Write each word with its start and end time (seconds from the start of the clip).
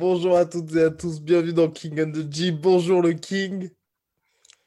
Bonjour 0.00 0.34
à 0.34 0.46
toutes 0.46 0.74
et 0.76 0.84
à 0.84 0.88
tous, 0.88 1.20
bienvenue 1.20 1.52
dans 1.52 1.68
King 1.68 2.00
and 2.00 2.12
the 2.12 2.32
G. 2.32 2.52
Bonjour 2.52 3.02
le 3.02 3.12
King. 3.12 3.68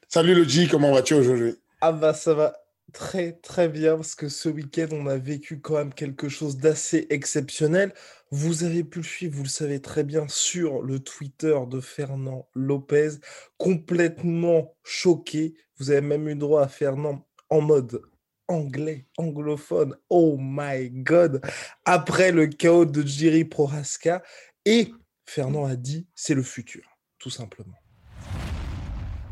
Salut 0.08 0.36
le 0.36 0.44
G, 0.44 0.68
comment 0.70 0.94
vas-tu 0.94 1.16
aujourd'hui? 1.16 1.56
Ah 1.82 1.92
bah 1.92 2.14
ça 2.14 2.36
va 2.36 2.56
très 2.92 3.32
très 3.32 3.68
bien 3.68 3.96
parce 3.96 4.14
que 4.14 4.30
ce 4.30 4.48
week-end 4.48 4.90
on 4.92 5.08
a 5.08 5.18
vécu 5.18 5.60
quand 5.60 5.74
même 5.74 5.92
quelque 5.92 6.30
chose 6.30 6.58
d'assez 6.58 7.08
exceptionnel. 7.10 7.96
Vous 8.30 8.64
avez 8.64 8.84
pu 8.84 9.00
le 9.00 9.04
suivre, 9.06 9.36
vous 9.36 9.42
le 9.42 9.50
savez 9.50 9.82
très 9.82 10.04
bien, 10.04 10.28
sur 10.28 10.84
le 10.84 11.00
Twitter 11.00 11.58
de 11.68 11.80
Fernand 11.80 12.48
Lopez, 12.54 13.14
complètement 13.58 14.76
choqué. 14.84 15.56
Vous 15.80 15.90
avez 15.90 16.02
même 16.02 16.30
eu 16.30 16.36
droit 16.36 16.62
à 16.62 16.68
Fernand 16.68 17.28
en 17.50 17.62
mode 17.62 18.04
anglais, 18.48 19.08
anglophone. 19.18 19.96
Oh 20.12 20.38
my 20.40 20.92
god! 20.92 21.42
Après 21.86 22.32
le 22.32 22.46
chaos 22.46 22.86
de 22.86 23.02
Jiri 23.02 23.46
Prohaska. 23.46 24.22
Et 24.66 24.94
Fernand 25.26 25.66
a 25.66 25.76
dit 25.76 26.08
c'est 26.16 26.36
le 26.36 26.44
futur, 26.44 26.84
tout 27.20 27.30
simplement. 27.30 27.78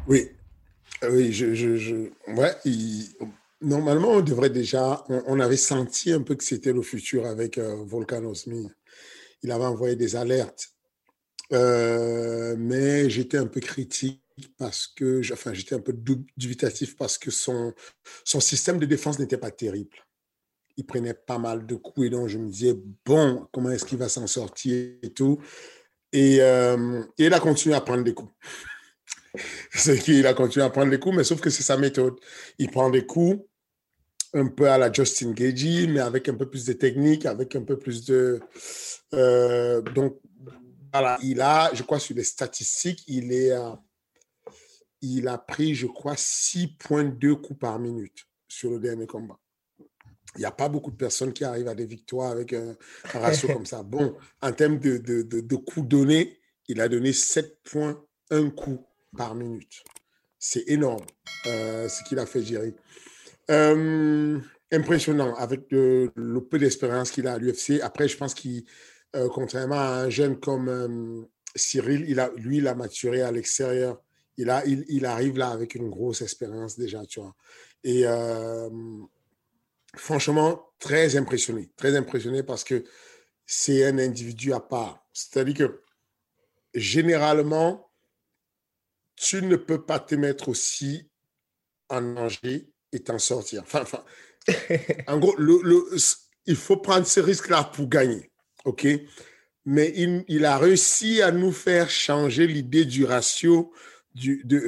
Oui, 0.08 0.30
euh, 1.04 1.12
oui, 1.12 1.32
je, 1.32 2.10
ouais, 2.28 2.56
normalement 3.62 4.10
on 4.10 4.22
devrait 4.22 4.50
déjà, 4.50 5.04
on, 5.10 5.40
avait 5.40 5.58
senti 5.58 6.12
un 6.12 6.22
peu 6.22 6.36
que 6.36 6.44
c'était 6.44 6.74
le 6.74 6.82
futur 6.82 7.26
avec 7.26 7.58
euh. 7.58 7.86
Il 9.44 9.52
avait 9.52 9.66
envoyé 9.66 9.96
des 9.96 10.16
alertes, 10.16 10.70
euh, 11.54 12.56
mais 12.58 13.10
j'étais 13.10 13.38
un 13.38 13.48
peu 13.48 13.60
critique 13.60 14.22
parce 14.58 14.88
que, 14.88 15.22
enfin, 15.34 15.54
j'étais 15.54 15.76
un 15.76 15.80
peu 15.80 15.94
dubitatif 16.38 16.96
parce 16.96 17.18
que 17.18 17.32
son, 17.32 17.74
son 18.24 18.40
système 18.40 18.80
de 18.80 18.86
défense 18.86 19.20
n'était 19.20 19.38
pas 19.38 19.52
terrible. 19.52 19.98
Il 20.78 20.86
prenait 20.86 21.14
pas 21.14 21.38
mal 21.38 21.66
de 21.66 21.76
coups 21.76 22.08
et 22.08 22.10
donc 22.10 22.28
je 22.28 22.38
me 22.38 22.50
disais, 22.50 22.76
bon, 23.06 23.48
comment 23.52 23.72
est-ce 23.72 23.86
qu'il 23.86 23.98
va 23.98 24.10
s'en 24.10 24.28
sortir 24.28 24.96
et 25.02 25.14
tout? 25.14 25.40
Et, 26.14 26.42
euh, 26.42 27.04
et, 27.18 27.26
il 27.26 27.34
a 27.34 27.40
continué 27.40 27.76
à 27.76 27.82
prendre 27.82 28.04
des 28.04 28.14
coups. 28.14 28.32
c'est 29.74 29.98
qu'il 29.98 30.26
a 30.28 30.34
continué 30.34 30.66
à 30.66 30.70
prendre 30.70 30.92
des 30.92 31.00
coups, 31.00 31.16
mais 31.16 31.24
sauf 31.24 31.40
que 31.40 31.50
c'est 31.50 31.64
sa 31.64 31.78
méthode. 31.78 32.16
Il 32.58 32.70
prend 32.70 32.90
des 32.90 33.06
coups 33.06 33.44
un 34.34 34.48
peu 34.48 34.70
à 34.70 34.78
la 34.78 34.92
Justin 34.92 35.32
Gagey, 35.32 35.88
mais 35.88 36.00
avec 36.00 36.30
un 36.30 36.36
peu 36.36 36.50
plus 36.50 36.66
de 36.66 36.74
technique, 36.74 37.26
avec 37.26 37.56
un 37.56 37.64
peu 37.64 37.78
plus 37.78 38.06
de... 38.06 38.40
Euh, 39.14 39.82
donc, 39.82 40.20
voilà, 40.94 41.18
il 41.22 41.42
a, 41.42 41.74
je 41.74 41.84
crois, 41.84 42.00
sur 42.00 42.16
les 42.16 42.24
statistiques, 42.24 43.04
il, 43.08 43.32
est, 43.32 43.52
il 45.02 45.28
a 45.28 45.38
pris, 45.38 45.74
je 45.76 45.88
crois, 45.88 46.16
6,2 46.16 47.36
coups 47.36 47.60
par 47.60 47.80
minute 47.80 48.26
sur 48.48 48.72
le 48.72 48.80
dernier 48.80 49.08
combat. 49.08 49.40
Il 50.36 50.40
n'y 50.40 50.46
a 50.46 50.52
pas 50.52 50.70
beaucoup 50.70 50.92
de 50.92 50.96
personnes 50.96 51.34
qui 51.34 51.44
arrivent 51.44 51.68
à 51.68 51.76
des 51.76 51.86
victoires 51.86 52.32
avec 52.32 52.54
un, 52.54 52.76
un 53.14 53.20
ratio 53.20 53.50
comme 53.50 53.66
ça. 53.66 53.84
Bon, 53.84 54.16
en 54.42 54.52
termes 54.52 54.80
de, 54.80 54.98
de, 54.98 55.22
de, 55.24 55.42
de 55.42 55.56
coups 55.56 55.88
donnés, 55.88 56.40
il 56.68 56.80
a 56.80 56.88
donné 56.88 57.12
7,1 57.12 58.52
coups 58.52 58.84
par 59.18 59.36
minute. 59.36 59.84
C'est 60.40 60.64
énorme 60.68 61.06
euh, 61.48 61.88
ce 61.90 62.04
qu'il 62.04 62.18
a 62.20 62.26
fait, 62.26 62.42
Jerry. 62.42 62.74
Euh, 63.50 64.40
impressionnant 64.72 65.36
avec 65.36 65.66
le, 65.72 66.12
le 66.16 66.42
peu 66.42 66.58
d'expérience 66.58 67.12
qu'il 67.12 67.28
a 67.28 67.34
à 67.34 67.38
l'UFC. 67.38 67.82
Après, 67.82 68.08
je 68.08 68.18
pense 68.18 68.34
qu'il, 68.34 68.64
euh, 69.16 69.28
contrairement 69.30 69.76
à 69.76 70.04
un 70.04 70.10
jeune 70.10 70.40
comme 70.40 70.70
euh, 70.70 71.22
Cyril, 71.56 72.06
il 72.08 72.20
a, 72.20 72.32
lui, 72.38 72.58
il 72.58 72.68
a 72.68 72.76
maturé 72.76 73.22
à 73.22 73.32
l'extérieur. 73.32 74.02
Il, 74.38 74.50
a, 74.50 74.66
il, 74.66 74.86
il, 74.88 75.06
arrive 75.06 75.38
là 75.38 75.50
avec 75.50 75.76
une 75.76 75.90
grosse 75.90 76.22
expérience 76.22 76.78
déjà, 76.78 77.06
tu 77.06 77.20
vois. 77.20 77.36
Et 77.84 78.04
euh, 78.06 78.70
franchement, 79.96 80.74
très 80.80 81.16
impressionné. 81.16 81.70
Très 81.78 81.96
impressionné 81.96 82.44
parce 82.44 82.64
que 82.64 82.84
c'est 83.46 83.86
un 83.86 83.98
individu 83.98 84.54
à 84.54 84.60
part. 84.60 85.06
C'est-à-dire 85.14 85.56
que 85.56 85.82
généralement, 86.74 87.92
tu 89.16 89.42
ne 89.42 89.56
peux 89.56 89.86
pas 89.86 90.00
te 90.00 90.16
mettre 90.16 90.50
aussi 90.50 91.10
en 91.90 92.02
danger 92.02 92.72
et 92.92 93.00
t'en 93.00 93.20
sortir. 93.20 93.64
Enfin, 93.64 93.82
enfin, 93.82 94.04
en 95.08 95.20
gros, 95.20 95.36
le, 95.38 95.62
le, 95.64 95.86
il 96.46 96.56
faut 96.56 96.78
prendre 96.78 97.06
ce 97.06 97.20
risque-là 97.20 97.66
pour 97.66 97.88
gagner. 97.88 98.32
OK? 98.66 98.88
Mais 99.66 99.94
il, 99.96 100.24
il, 100.28 100.46
a 100.46 100.58
réussi 100.58 101.22
à 101.22 101.32
nous 101.32 101.52
faire 101.52 101.90
changer 101.90 102.48
l'idée 102.48 102.86
du 102.86 103.06
ratio. 103.06 103.72
Du, 104.16 104.42
de, 104.44 104.68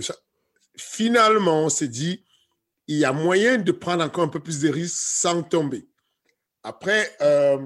finalement, 0.77 1.65
on 1.65 1.69
s'est 1.69 1.87
dit, 1.87 2.23
il 2.87 2.97
y 2.97 3.05
a 3.05 3.13
moyen 3.13 3.57
de 3.57 3.71
prendre 3.71 4.03
encore 4.03 4.23
un 4.25 4.29
peu 4.29 4.39
plus 4.39 4.61
de 4.61 4.69
risques 4.69 4.95
sans 4.97 5.43
tomber. 5.43 5.87
Après, 6.63 7.11
euh, 7.21 7.57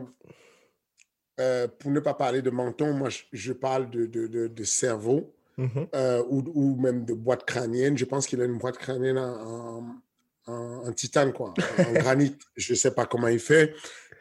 euh, 1.39 1.67
pour 1.67 1.91
ne 1.91 1.99
pas 1.99 2.13
parler 2.13 2.41
de 2.41 2.49
menton, 2.49 2.93
moi, 2.93 3.09
je, 3.09 3.19
je 3.31 3.53
parle 3.53 3.89
de, 3.89 4.05
de, 4.05 4.27
de, 4.27 4.47
de 4.47 4.63
cerveau 4.63 5.33
mm 5.57 5.65
-hmm. 5.65 5.87
euh, 5.95 6.23
ou, 6.29 6.43
ou, 6.53 6.75
même 6.81 7.05
de 7.05 7.13
boîte 7.13 7.45
crânienne. 7.45 7.97
Je 7.97 8.05
pense 8.05 8.25
qu'il 8.27 8.41
a 8.41 8.45
une 8.45 8.57
boîte 8.57 8.77
crânienne 8.77 9.17
en, 9.17 10.01
en, 10.47 10.87
en 10.87 10.91
titane, 10.93 11.33
quoi, 11.33 11.53
en 11.87 11.93
granit. 11.93 12.35
Je 12.55 12.73
ne 12.73 12.77
sais 12.77 12.93
pas 12.93 13.05
comment 13.05 13.27
il 13.27 13.39
fait. 13.39 13.75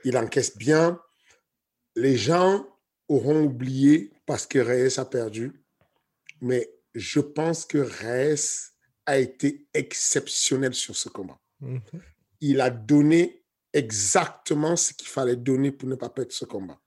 Il 0.05 0.17
encaisse 0.17 0.57
bien. 0.57 1.01
Les 1.95 2.17
gens 2.17 2.67
auront 3.09 3.45
oublié 3.45 4.13
parce 4.27 4.47
que 4.47 4.59
Reyes 4.59 4.99
a 4.99 5.05
perdu. 5.05 5.53
Mais 6.41 6.63
je 6.95 7.21
pense 7.21 7.65
que 7.65 7.78
Reyes 7.78 8.75
a 9.06 9.19
été 9.19 9.67
exceptionnel 9.72 10.75
sur 10.75 10.97
ce 10.97 11.09
combat. 11.09 11.39
-hmm. 11.62 11.81
Il 12.41 12.61
a 12.61 12.71
donné 12.71 13.43
exactement 13.72 14.77
ce 14.77 14.93
qu'il 14.93 15.09
fallait 15.09 15.37
donner 15.37 15.71
pour 15.72 15.89
ne 15.89 15.94
pas 15.94 16.11
perdre 16.11 16.33
ce 16.33 16.44
combat. 16.44 16.78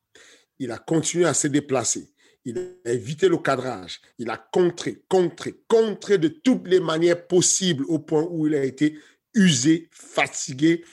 Il 0.57 0.71
a 0.71 0.77
continué 0.77 1.25
à 1.25 1.33
se 1.33 1.47
déplacer. 1.47 2.11
Il 2.45 2.57
a 2.85 2.91
évité 2.91 3.27
le 3.29 3.37
cadrage. 3.37 4.01
Il 4.17 4.29
a 4.29 4.37
contré, 4.37 5.03
contré, 5.07 5.55
contré 5.67 6.17
de 6.17 6.29
toutes 6.29 6.67
les 6.67 6.79
manières 6.79 7.27
possibles 7.27 7.85
au 7.87 7.99
point 7.99 8.23
où 8.29 8.47
il 8.47 8.55
a 8.55 8.63
été 8.63 8.97
usé, 9.33 9.87
fatigué, 9.91 10.83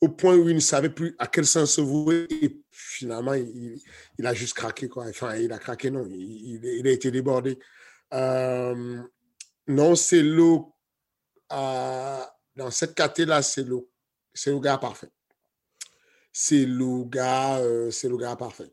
au 0.00 0.08
point 0.08 0.36
où 0.36 0.48
il 0.48 0.54
ne 0.54 0.60
savait 0.60 0.90
plus 0.90 1.14
à 1.18 1.26
quel 1.26 1.46
sens 1.46 1.74
se 1.74 1.80
vouer. 1.80 2.26
Et 2.30 2.62
finalement, 2.70 3.34
il, 3.34 3.80
il, 4.18 4.26
a 4.26 4.34
juste 4.34 4.54
craqué. 4.54 4.88
Quoi. 4.88 5.06
Enfin, 5.08 5.36
il 5.36 5.52
a 5.52 5.58
craqué, 5.58 5.90
non. 5.90 6.06
Il, 6.06 6.64
il 6.64 6.86
a 6.86 6.90
été 6.90 7.10
débordé. 7.10 7.58
Euh, 8.14 9.02
non, 9.66 9.94
c'est 9.94 10.22
le. 10.22 10.58
Euh, 11.52 12.20
dans 12.56 12.70
cette 12.70 12.94
catégorie-là, 12.94 13.42
c'est 13.42 13.64
le, 13.64 13.88
c'est 14.34 14.50
le 14.50 14.60
gars 14.60 14.78
parfait. 14.78 15.10
C'est 16.32 16.64
le 16.64 17.04
gars, 17.04 17.58
euh, 17.58 17.90
c'est 17.90 18.08
le 18.08 18.16
gars 18.16 18.36
parfait. 18.36 18.72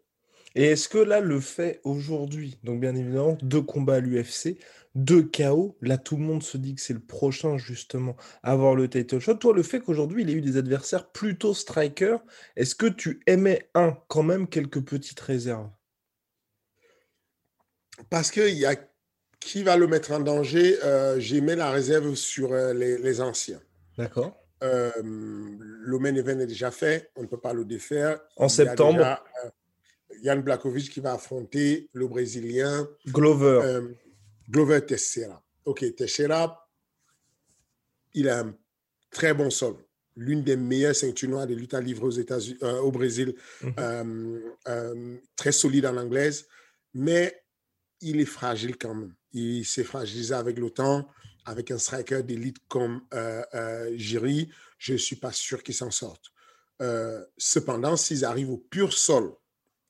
Et 0.55 0.65
est-ce 0.65 0.89
que 0.89 0.97
là, 0.97 1.19
le 1.19 1.39
fait 1.39 1.79
aujourd'hui, 1.83 2.59
donc 2.63 2.79
bien 2.81 2.95
évidemment, 2.95 3.37
deux 3.41 3.61
combats 3.61 3.95
à 3.95 3.99
l'UFC, 3.99 4.57
deux 4.95 5.23
KO, 5.23 5.77
là 5.81 5.97
tout 5.97 6.17
le 6.17 6.23
monde 6.23 6.41
se 6.41 6.57
dit 6.57 6.73
que 6.73 6.81
c'est 6.81 6.93
le 6.93 6.99
prochain 6.99 7.57
justement 7.57 8.15
à 8.41 8.51
avoir 8.53 8.75
le 8.75 8.89
title 8.89 9.19
shot. 9.19 9.35
Toi, 9.35 9.53
le 9.53 9.63
fait 9.63 9.79
qu'aujourd'hui 9.79 10.23
il 10.23 10.29
ait 10.29 10.33
eu 10.33 10.41
des 10.41 10.57
adversaires 10.57 11.11
plutôt 11.11 11.53
striker, 11.53 12.17
est-ce 12.55 12.75
que 12.75 12.87
tu 12.87 13.21
aimais 13.27 13.69
un 13.75 13.97
quand 14.07 14.23
même 14.23 14.47
quelques 14.47 14.83
petites 14.83 15.19
réserves? 15.19 15.69
Parce 18.09 18.31
qu'il 18.31 18.57
y 18.57 18.65
a 18.65 18.75
qui 19.39 19.63
va 19.63 19.77
le 19.77 19.87
mettre 19.87 20.11
en 20.11 20.19
danger 20.19 20.77
euh, 20.83 21.19
J'aimais 21.19 21.55
la 21.55 21.71
réserve 21.71 22.15
sur 22.15 22.53
euh, 22.53 22.73
les, 22.73 22.97
les, 22.97 23.21
anciens. 23.21 23.61
D'accord. 23.97 24.35
Euh, 24.63 24.91
le 25.01 25.99
main 25.99 26.13
event 26.15 26.39
est 26.39 26.47
déjà 26.47 26.71
fait, 26.71 27.11
on 27.15 27.21
ne 27.21 27.27
peut 27.27 27.39
pas 27.39 27.53
le 27.53 27.63
défaire. 27.65 28.19
En 28.35 28.47
il 28.47 28.51
septembre. 28.51 28.97
Déjà, 28.97 29.23
Yann 30.21 30.41
Blakovic 30.41 30.89
qui 30.89 30.99
va 30.99 31.13
affronter 31.13 31.89
le 31.93 32.07
Brésilien 32.07 32.87
Glover. 33.07 33.79
Glover 34.49 34.81
Teixeira. 34.81 35.41
Ok, 35.65 35.85
Teixeira, 35.95 36.69
il 38.13 38.27
a 38.27 38.39
un 38.39 38.55
très 39.11 39.33
bon 39.33 39.49
sol. 39.49 39.75
l'une 40.15 40.43
des 40.43 40.57
meilleures 40.57 40.95
ceintures 40.95 41.29
noires 41.29 41.47
de 41.47 41.53
lutte 41.53 41.73
à 41.73 41.79
livre 41.79 42.05
aux 42.05 42.19
euh, 42.19 42.79
au 42.81 42.91
Brésil, 42.91 43.35
mhm. 43.61 44.41
euh, 44.67 45.17
très 45.37 45.53
solide 45.53 45.85
en 45.85 45.95
anglaise, 45.95 46.45
mais 46.93 47.41
il 48.01 48.19
est 48.19 48.25
fragile 48.25 48.77
quand 48.77 48.93
même. 48.93 49.13
Il 49.33 49.65
s'est 49.65 49.83
fragilisé 49.83 50.33
avec 50.33 50.57
temps, 50.69 51.07
avec 51.45 51.71
un 51.71 51.77
striker 51.77 52.23
d'élite 52.23 52.57
comme 52.67 53.01
Jiri. 53.95 54.49
Je 54.77 54.93
ne 54.93 54.97
suis 54.97 55.15
pas 55.15 55.31
sûr 55.31 55.63
qu'il 55.63 55.75
s'en 55.75 55.91
sorte. 55.91 56.31
cependant, 57.37 57.95
s'ils 57.95 58.25
arrivent 58.25 58.51
au 58.51 58.57
pur 58.57 58.93
sol 58.93 59.33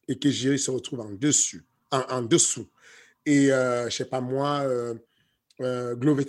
et 0.07 0.18
que 0.18 0.30
Jiri 0.30 0.59
se 0.59 0.71
retrouve 0.71 1.01
en 1.01 1.12
dessus, 1.12 1.65
en, 1.91 2.21
dessous, 2.21 2.68
et 3.25 3.47
je 3.47 3.86
ne 3.86 3.89
sais 3.89 4.06
pas 4.06 4.21
moi, 4.21 4.65
euh, 5.62 5.95
Glover 5.95 6.25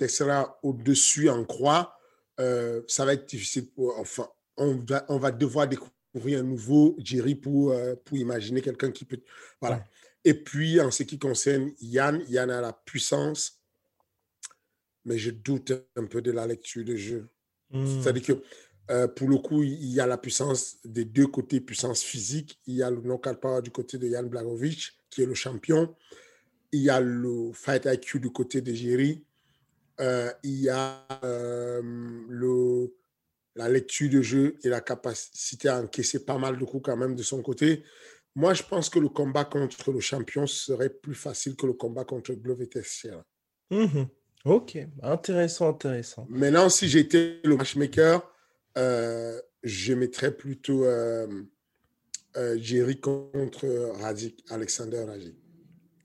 au-dessus 0.63 1.29
en 1.29 1.45
croix, 1.45 1.97
euh, 2.41 2.83
ça 2.89 3.05
va 3.05 3.13
être 3.13 3.29
difficile. 3.29 3.69
Enfin, 3.97 4.29
on 4.57 4.77
va, 5.19 5.31
devoir 5.31 5.69
découvrir 5.69 6.41
un 6.41 6.43
nouveau 6.43 6.97
Jerry 6.99 7.35
pour, 7.35 7.71
euh, 7.71 7.95
pour 8.05 8.19
imaginer 8.19 8.61
quelqu'un 8.61 8.91
qui 8.91 9.05
peut. 9.05 9.21
Voilà. 9.61 9.85
Et 10.25 10.35
puis, 10.35 10.81
en 10.81 10.91
ce 10.91 11.03
qui 11.03 11.19
concerne 11.19 11.73
Yann, 11.81 12.23
Yann 12.29 12.51
a 12.51 12.61
la 12.61 12.73
puissance, 12.73 13.61
mais 15.05 15.19
je 15.19 15.31
doute 15.31 15.73
un 15.97 16.07
peu 16.07 16.21
de 16.21 16.31
la 16.31 16.47
lecture 16.47 16.85
de 16.85 16.97
jeu. 16.97 17.29
Hmm. 17.71 17.87
C'est-à-dire 17.87 18.23
que 18.23 18.43
euh, 18.91 19.09
pour 19.09 19.29
le 19.29 19.39
coup, 19.39 19.63
il 19.63 19.93
y 19.93 20.01
a 20.01 20.07
la 20.07 20.19
puissance 20.19 20.79
des 20.85 21.05
deux 21.05 21.27
côtés, 21.27 21.61
puissance 21.61 22.03
physique. 22.03 22.59
Il 22.67 22.75
y 22.75 22.83
a 22.83 22.91
le 22.91 23.01
knockout 23.01 23.41
power 23.41 23.63
du 23.63 23.71
côté 23.71 23.99
de 23.99 24.09
Yann 24.09 24.29
Blagovic, 24.29 24.93
qui 25.09 25.23
est 25.23 25.27
le 25.27 25.35
champion 25.35 25.95
il 26.73 26.81
y 26.81 26.91
a 26.91 27.01
le 27.01 27.53
fight 27.53 27.87
IQ 27.87 28.21
du 28.21 28.31
côté 28.31 28.61
de 28.61 28.73
Jerry. 28.73 29.25
Euh, 30.01 30.31
il 30.43 30.61
y 30.63 30.69
a 30.69 31.07
euh, 31.25 31.83
le, 32.29 32.95
la 33.57 33.69
lecture 33.69 34.09
de 34.09 34.23
jeu 34.23 34.57
et 34.63 34.69
la 34.69 34.81
capacité 34.81 35.69
à 35.69 35.81
encaisser 35.81 36.25
pas 36.25 36.39
mal 36.39 36.59
de 36.59 36.65
coups 36.65 36.85
quand 36.85 36.97
même 36.97 37.15
de 37.15 37.23
son 37.23 37.43
côté. 37.43 37.83
Moi, 38.37 38.55
je 38.55 38.63
pense 38.63 38.89
que 38.89 38.99
le 38.99 39.09
combat 39.09 39.45
contre 39.45 39.93
le 39.93 40.01
champion 40.01 40.47
serait 40.47 40.91
plus 40.91 41.15
facile 41.15 41.57
que 41.57 41.67
le 41.67 41.73
combat 41.73 42.05
contre 42.05 42.33
Glover 42.35 42.69
Tessier. 42.69 43.13
Mhm. 43.71 44.09
Ok, 44.45 44.79
intéressant, 45.03 45.69
intéressant. 45.69 46.27
Maintenant, 46.31 46.69
si 46.71 46.89
j'étais 46.89 47.41
le 47.45 47.57
matchmaker, 47.57 48.23
euh, 48.79 49.39
je 49.63 49.93
mettrais 49.93 50.35
plutôt 50.35 50.87
Jerry 52.57 53.01
contre 53.01 53.67
Radik, 54.01 54.45
Alexander 54.49 55.05
Radik. 55.05 55.37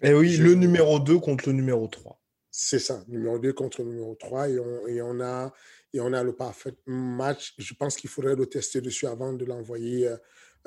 Et 0.01 0.09
eh 0.09 0.13
oui, 0.13 0.37
le 0.37 0.53
numéro 0.53 0.99
2 0.99 1.19
contre 1.19 1.49
le 1.49 1.55
numéro 1.55 1.87
3. 1.87 2.19
C'est 2.51 2.79
ça, 2.79 3.03
numéro 3.07 3.39
2 3.39 3.53
contre 3.53 3.81
le 3.81 3.89
numéro 3.89 4.15
3. 4.15 4.49
Et 4.49 4.59
on, 4.59 4.87
et 4.87 5.01
on, 5.01 5.19
a, 5.21 5.53
et 5.93 5.99
on 6.01 6.11
a 6.13 6.23
le 6.23 6.33
parfait 6.33 6.73
match. 6.85 7.55
Je 7.57 7.73
pense 7.73 7.95
qu'il 7.95 8.09
faudrait 8.09 8.35
le 8.35 8.45
tester 8.45 8.81
dessus 8.81 9.07
avant 9.07 9.33
de 9.33 9.45
l'envoyer 9.45 10.13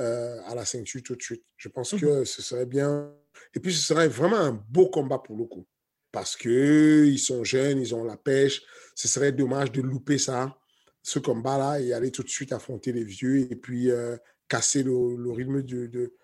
euh, 0.00 0.02
euh, 0.02 0.40
à 0.46 0.54
la 0.54 0.64
ceinture 0.64 1.02
tout 1.02 1.16
de 1.16 1.22
suite. 1.22 1.44
Je 1.56 1.68
pense 1.68 1.92
mmh 1.92 2.00
que 2.00 2.24
ce 2.24 2.42
serait 2.42 2.66
bien. 2.66 3.12
Et 3.54 3.60
puis, 3.60 3.72
ce 3.72 3.80
serait 3.80 4.08
vraiment 4.08 4.36
un 4.36 4.52
beau 4.52 4.88
combat 4.88 5.18
pour 5.18 5.36
le 5.36 5.44
coup. 5.44 5.66
Parce 6.12 6.36
qu'ils 6.36 7.18
sont 7.18 7.44
jeunes, 7.44 7.80
ils 7.80 7.94
ont 7.94 8.04
la 8.04 8.16
pêche. 8.16 8.62
Ce 8.94 9.08
serait 9.08 9.32
dommage 9.32 9.72
de 9.72 9.82
louper 9.82 10.18
ça, 10.18 10.58
ce 11.02 11.18
combat-là, 11.18 11.80
et 11.80 11.92
aller 11.92 12.10
tout 12.10 12.22
de 12.22 12.28
suite 12.28 12.52
affronter 12.52 12.92
les 12.92 13.04
vieux 13.04 13.50
et 13.50 13.56
puis 13.56 13.90
euh, 13.90 14.16
casser 14.48 14.82
le, 14.82 15.30
rythme 15.30 15.62
de, 15.62 15.86
de, 15.86 16.14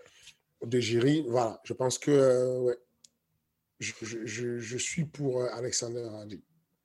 de 0.64 1.28
Voilà, 1.28 1.60
je 1.64 1.74
pense 1.74 1.98
que 1.98 2.58
ouais, 2.60 2.78
je, 3.80 4.78
suis 4.78 5.04
pour 5.04 5.42
euh, 5.42 5.48
Alexander 5.52 6.04
Hardy. 6.04 6.42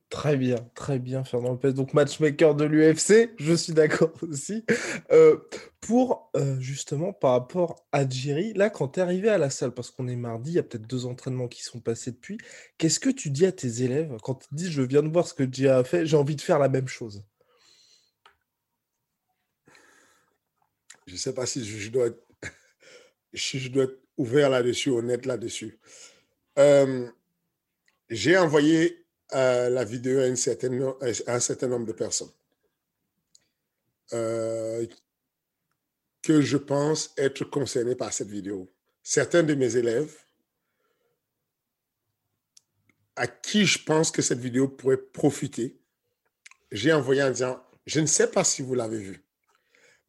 Très 0.09 0.38
bien, 0.38 0.57
très 0.73 0.97
bien, 0.97 1.23
Fernand 1.23 1.51
Lopez. 1.51 1.73
Donc, 1.73 1.94
matchmaker 1.94 2.56
de 2.56 2.65
l'UFC, 2.65 3.29
je 3.38 3.53
suis 3.53 3.73
d'accord 3.73 4.11
aussi. 4.23 4.65
Euh, 5.11 5.38
pour 5.81 6.31
euh, 6.35 6.59
justement, 6.59 7.13
par 7.13 7.31
rapport 7.33 7.85
à 7.91 8.09
Jiri, 8.09 8.53
là, 8.53 8.71
quand 8.71 8.88
tu 8.89 9.00
es 9.00 9.03
arrivé 9.03 9.29
à 9.29 9.38
la 9.38 9.51
salle, 9.51 9.71
parce 9.71 9.91
qu'on 9.91 10.07
est 10.07 10.15
mardi, 10.15 10.51
il 10.51 10.56
y 10.56 10.59
a 10.59 10.63
peut-être 10.63 10.88
deux 10.88 11.06
entraînements 11.06 11.47
qui 11.47 11.61
sont 11.61 11.79
passés 11.79 12.11
depuis, 12.11 12.39
qu'est-ce 12.79 13.00
que 13.00 13.11
tu 13.11 13.29
dis 13.29 13.45
à 13.45 13.51
tes 13.51 13.83
élèves 13.83 14.17
quand 14.23 14.47
ils 14.51 14.56
disent 14.56 14.71
Je 14.71 14.81
viens 14.81 15.03
de 15.03 15.09
voir 15.09 15.27
ce 15.27 15.35
que 15.35 15.44
Jiri 15.44 15.69
a 15.69 15.83
fait, 15.83 16.07
j'ai 16.07 16.17
envie 16.17 16.35
de 16.35 16.41
faire 16.41 16.57
la 16.57 16.69
même 16.69 16.88
chose? 16.88 17.23
Je 21.06 21.13
ne 21.13 21.17
sais 21.19 21.33
pas 21.33 21.45
si 21.45 21.63
je 21.63 21.91
dois, 21.91 22.07
être, 22.07 22.23
si 23.35 23.59
je 23.59 23.69
dois 23.69 23.83
être 23.83 24.00
ouvert 24.17 24.50
là-dessus, 24.50 24.89
honnête 24.89 25.27
là-dessus. 25.27 25.79
Euh, 26.57 27.07
j'ai 28.09 28.38
envoyé 28.38 28.98
euh, 29.33 29.69
la 29.69 29.83
vidéo 29.83 30.19
à, 30.19 30.25
un 30.25 31.39
certain 31.39 31.67
nombre 31.67 31.85
de 31.85 31.91
personnes 31.91 32.31
euh, 34.13 34.85
que 36.21 36.41
je 36.41 36.57
pense 36.57 37.13
être 37.17 37.43
concernées 37.43 37.95
par 37.95 38.11
cette 38.11 38.29
vidéo. 38.29 38.71
Certains 39.03 39.43
de 39.43 39.53
mes 39.53 39.75
élèves 39.75 40.15
à 43.15 43.27
qui 43.27 43.65
je 43.65 43.83
pense 43.83 44.11
que 44.11 44.21
cette 44.21 44.39
vidéo 44.39 44.67
pourrait 44.67 44.97
profiter, 44.97 45.79
j'ai 46.71 46.93
envoyé 46.93 47.21
en 47.21 47.31
disant, 47.31 47.61
je 47.85 47.99
ne 47.99 48.05
sais 48.05 48.31
pas 48.31 48.43
si 48.43 48.61
vous 48.61 48.75
l'avez 48.75 48.97
vu, 48.97 49.25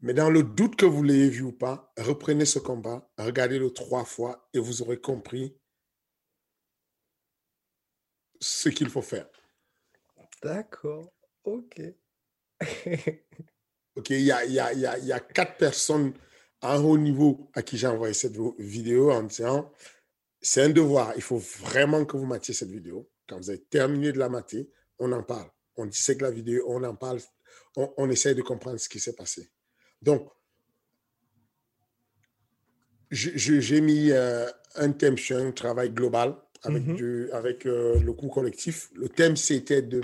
mais 0.01 0.15
dans 0.15 0.31
le 0.31 0.43
doute 0.43 0.77
que 0.77 0.87
vous 0.87 1.03
l'ayez 1.03 1.29
vu 1.29 1.43
ou 1.43 1.53
pas, 1.53 1.93
reprenez 1.99 2.45
ce 2.45 2.59
combat, 2.59 3.11
regardez-le 3.19 3.71
trois 3.73 4.05
fois 4.05 4.49
et 4.55 4.59
vous 4.59 4.81
aurez 4.81 5.01
compris 5.01 5.60
ce 8.41 8.69
qu'il 8.69 8.89
faut 8.89 9.03
faire. 9.03 9.27
D'accord. 10.43 11.13
OK. 11.45 11.81
OK, 13.97 14.11
il 14.11 14.23
y 14.23 14.33
a, 14.33 14.45
y, 14.45 14.59
a, 14.59 14.73
y, 14.73 14.87
a, 14.87 14.99
y 14.99 15.13
a, 15.13 15.21
quatre 15.21 15.57
personnes 15.57 16.15
à 16.61 16.75
un 16.75 16.83
haut 16.83 16.99
niveau 16.99 17.51
à 17.55 17.63
qui 17.63 17.77
j'ai 17.77 17.87
envoyé 17.87 18.15
cette 18.15 18.37
vidéo 18.59 19.11
en 19.11 19.23
disant 19.25 19.71
c'est 20.41 20.63
un 20.63 20.71
devoir, 20.71 21.13
il 21.17 21.23
faut 21.23 21.39
vraiment 21.39 22.05
que 22.05 22.17
vous 22.17 22.27
matiez 22.27 22.55
cette 22.55 22.71
vidéo. 22.71 23.11
Quand 23.29 23.37
vous 23.37 23.51
avez 23.51 23.63
terminé 23.63 24.13
de 24.13 24.19
la 24.19 24.29
mater, 24.29 24.71
on 24.99 25.13
en 25.13 25.23
parle. 25.23 25.51
On 25.77 25.87
dissèque 25.87 26.23
la 26.23 26.31
vidéo, 26.31 26.65
on 26.69 26.83
en 26.85 26.95
parle, 26.95 27.21
on, 27.77 27.93
on 27.97 28.11
essaye 28.11 28.35
de 28.35 28.43
comprendre 28.43 28.79
ce 28.79 28.89
qui 28.89 29.01
s'est 29.01 29.15
passé. 29.15 29.51
Donc, 30.01 30.31
j'ai 33.11 33.81
mis 33.81 34.11
euh, 34.13 34.49
un 34.77 34.93
thème 34.93 35.19
sur 35.19 35.37
un 35.39 35.51
travail 35.53 35.91
global 35.91 36.37
avec, 36.63 36.83
mhm. 36.85 37.29
avec 37.33 37.67
euh, 37.67 38.01
le 38.01 38.13
coût 38.13 38.29
collectif. 38.29 38.91
Le 38.95 39.09
thème, 39.09 39.37
c'était 39.37 39.83
de, 39.83 40.01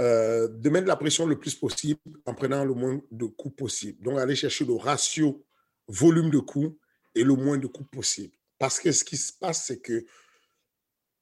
euh, 0.00 0.48
de 0.48 0.70
mettre 0.70 0.86
la 0.86 0.96
pression 0.96 1.26
le 1.26 1.38
plus 1.38 1.54
possible 1.54 2.00
en 2.26 2.34
prenant 2.34 2.64
le 2.64 2.74
moins 2.74 3.00
de 3.10 3.26
coûts 3.26 3.50
possible. 3.50 4.02
Donc, 4.02 4.18
aller 4.18 4.36
chercher 4.36 4.64
le 4.64 4.74
ratio 4.74 5.44
volume 5.88 6.30
de 6.30 6.38
coûts 6.38 6.78
et 7.14 7.24
le 7.24 7.34
moins 7.34 7.58
de 7.58 7.66
coûts 7.66 7.84
possible. 7.84 8.34
Parce 8.58 8.78
que 8.78 8.92
ce 8.92 9.04
qui 9.04 9.16
se 9.16 9.32
passe, 9.32 9.66
c'est 9.66 9.80
que 9.80 10.04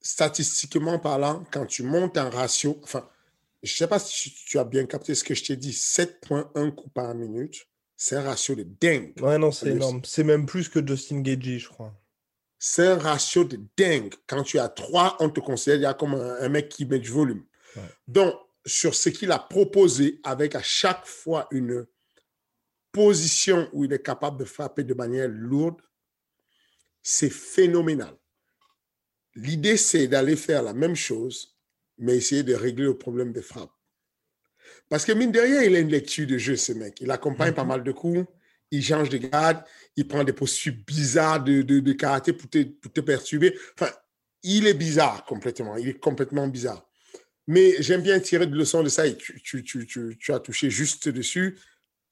statistiquement 0.01 0.99
parlant, 0.99 1.45
quand 1.51 1.67
tu 1.67 1.83
montes 1.83 2.17
un 2.17 2.31
ratio, 2.31 2.79
enfin, 2.83 3.09
je 3.63 3.73
ne 3.73 3.77
sais 3.77 3.87
pas 3.87 3.99
si 3.99 4.33
tu 4.33 4.59
as 4.59 4.65
bien 4.65 4.87
capté 4.87 5.15
ce 5.15 5.25
que 5.25 5.35
je 5.35 5.45
t'ai 5.45 5.57
dit, 5.57 5.73
7.1 5.73 6.75
coups 6.75 6.93
par 6.95 7.15
minute, 7.15 7.67
c'est 7.97 8.17
un 8.17 8.23
ratio 8.23 8.55
de 8.55 8.63
dingue. 8.63 9.13
Ouais, 9.21 9.37
non, 9.37 9.53
c'est 9.53 9.71
énorme. 9.71 10.01
C'est 10.05 10.25
même 10.25 10.47
plus 10.47 10.69
que 10.69 10.87
Justin 10.87 11.21
Gagey, 11.21 11.59
je 11.59 11.69
crois. 11.69 11.95
C'est 12.63 12.87
un 12.87 12.99
ratio 12.99 13.45
de 13.45 13.59
dingue. 13.75 14.15
Quand 14.27 14.43
tu 14.43 14.59
as 14.59 14.69
trois, 14.69 15.17
on 15.19 15.31
te 15.31 15.41
considère 15.41 15.97
comme 15.97 16.15
un, 16.15 16.49
mec 16.51 16.69
qui 16.69 16.85
met 16.85 16.99
du 16.99 17.09
volume. 17.09 17.43
Donc, 18.07 18.35
sur 18.67 18.95
ce 18.95 19.09
qu'il 19.09 19.33
a 19.33 19.39
proposé, 19.39 20.21
avec 20.23 20.55
à 20.55 20.63
chaque 20.63 21.07
fois 21.07 21.49
une 21.51 21.87
position 22.93 23.67
où 23.73 23.85
il 23.85 23.93
est 23.95 24.03
capable 24.03 24.39
de 24.39 24.45
frapper 24.45 24.85
de 24.85 24.93
manière 24.93 25.29
lourde, 25.29 25.81
c'est 27.03 27.31
phénoménal. 27.31 28.15
L'idée, 29.35 29.79
c'est 29.79 30.07
d'aller 30.07 30.37
faire 30.37 30.63
la 30.63 30.75
même 30.75 30.97
chose, 30.97 31.57
mais 31.97 32.17
essayer 32.17 32.43
de 32.43 32.55
régler 32.55 32.85
le 32.85 32.99
problème 32.99 33.33
des 33.33 33.41
frappes. 33.41 33.73
Parce 34.91 35.07
que 35.07 35.13
mine 35.13 35.33
de 35.33 35.41
rien, 35.41 35.63
il 35.63 35.77
a 35.77 35.79
une 35.79 35.89
lecture 35.89 36.27
de 36.27 36.37
jeu, 36.37 36.57
ce 36.57 36.73
mec. 36.73 37.01
Il 37.01 37.11
accompagne 37.11 37.55
pas 37.55 37.63
mhm. 37.63 37.69
mal 37.69 37.85
de 37.85 37.93
coups 37.93 38.27
il 38.71 38.85
change 38.85 39.09
de 39.09 39.19
garde, 39.19 39.63
il 39.97 40.07
prend 40.07 40.25
des 40.25 40.33
postures 40.33 40.75
bizarres 40.87 41.43
de, 41.43 41.63
de, 41.63 41.93
karaté 41.93 42.33
pour 42.33 42.49
te, 42.49 42.63
pour 42.63 42.93
te, 42.93 43.01
perturber. 43.01 43.57
Enfin, 43.75 43.91
il 44.43 44.67
est 44.67 44.75
bizarre 44.75 45.25
complètement. 45.25 45.77
Il 45.77 45.89
est 45.89 45.99
complètement 45.99 46.47
bizarre. 46.49 46.87
Mais 47.47 47.83
j'aime 47.83 48.03
bien 48.03 48.21
tirer 48.21 48.47
de 48.47 48.55
leçons 48.55 48.83
de 48.83 48.89
ça 48.89 49.07
et 49.07 49.17
tu, 49.17 49.43
tu, 49.43 49.65
tu, 49.65 50.17
tu 50.19 50.33
as 50.33 50.39
touché 50.39 50.71
juste 50.71 51.09
dessus. 51.09 51.59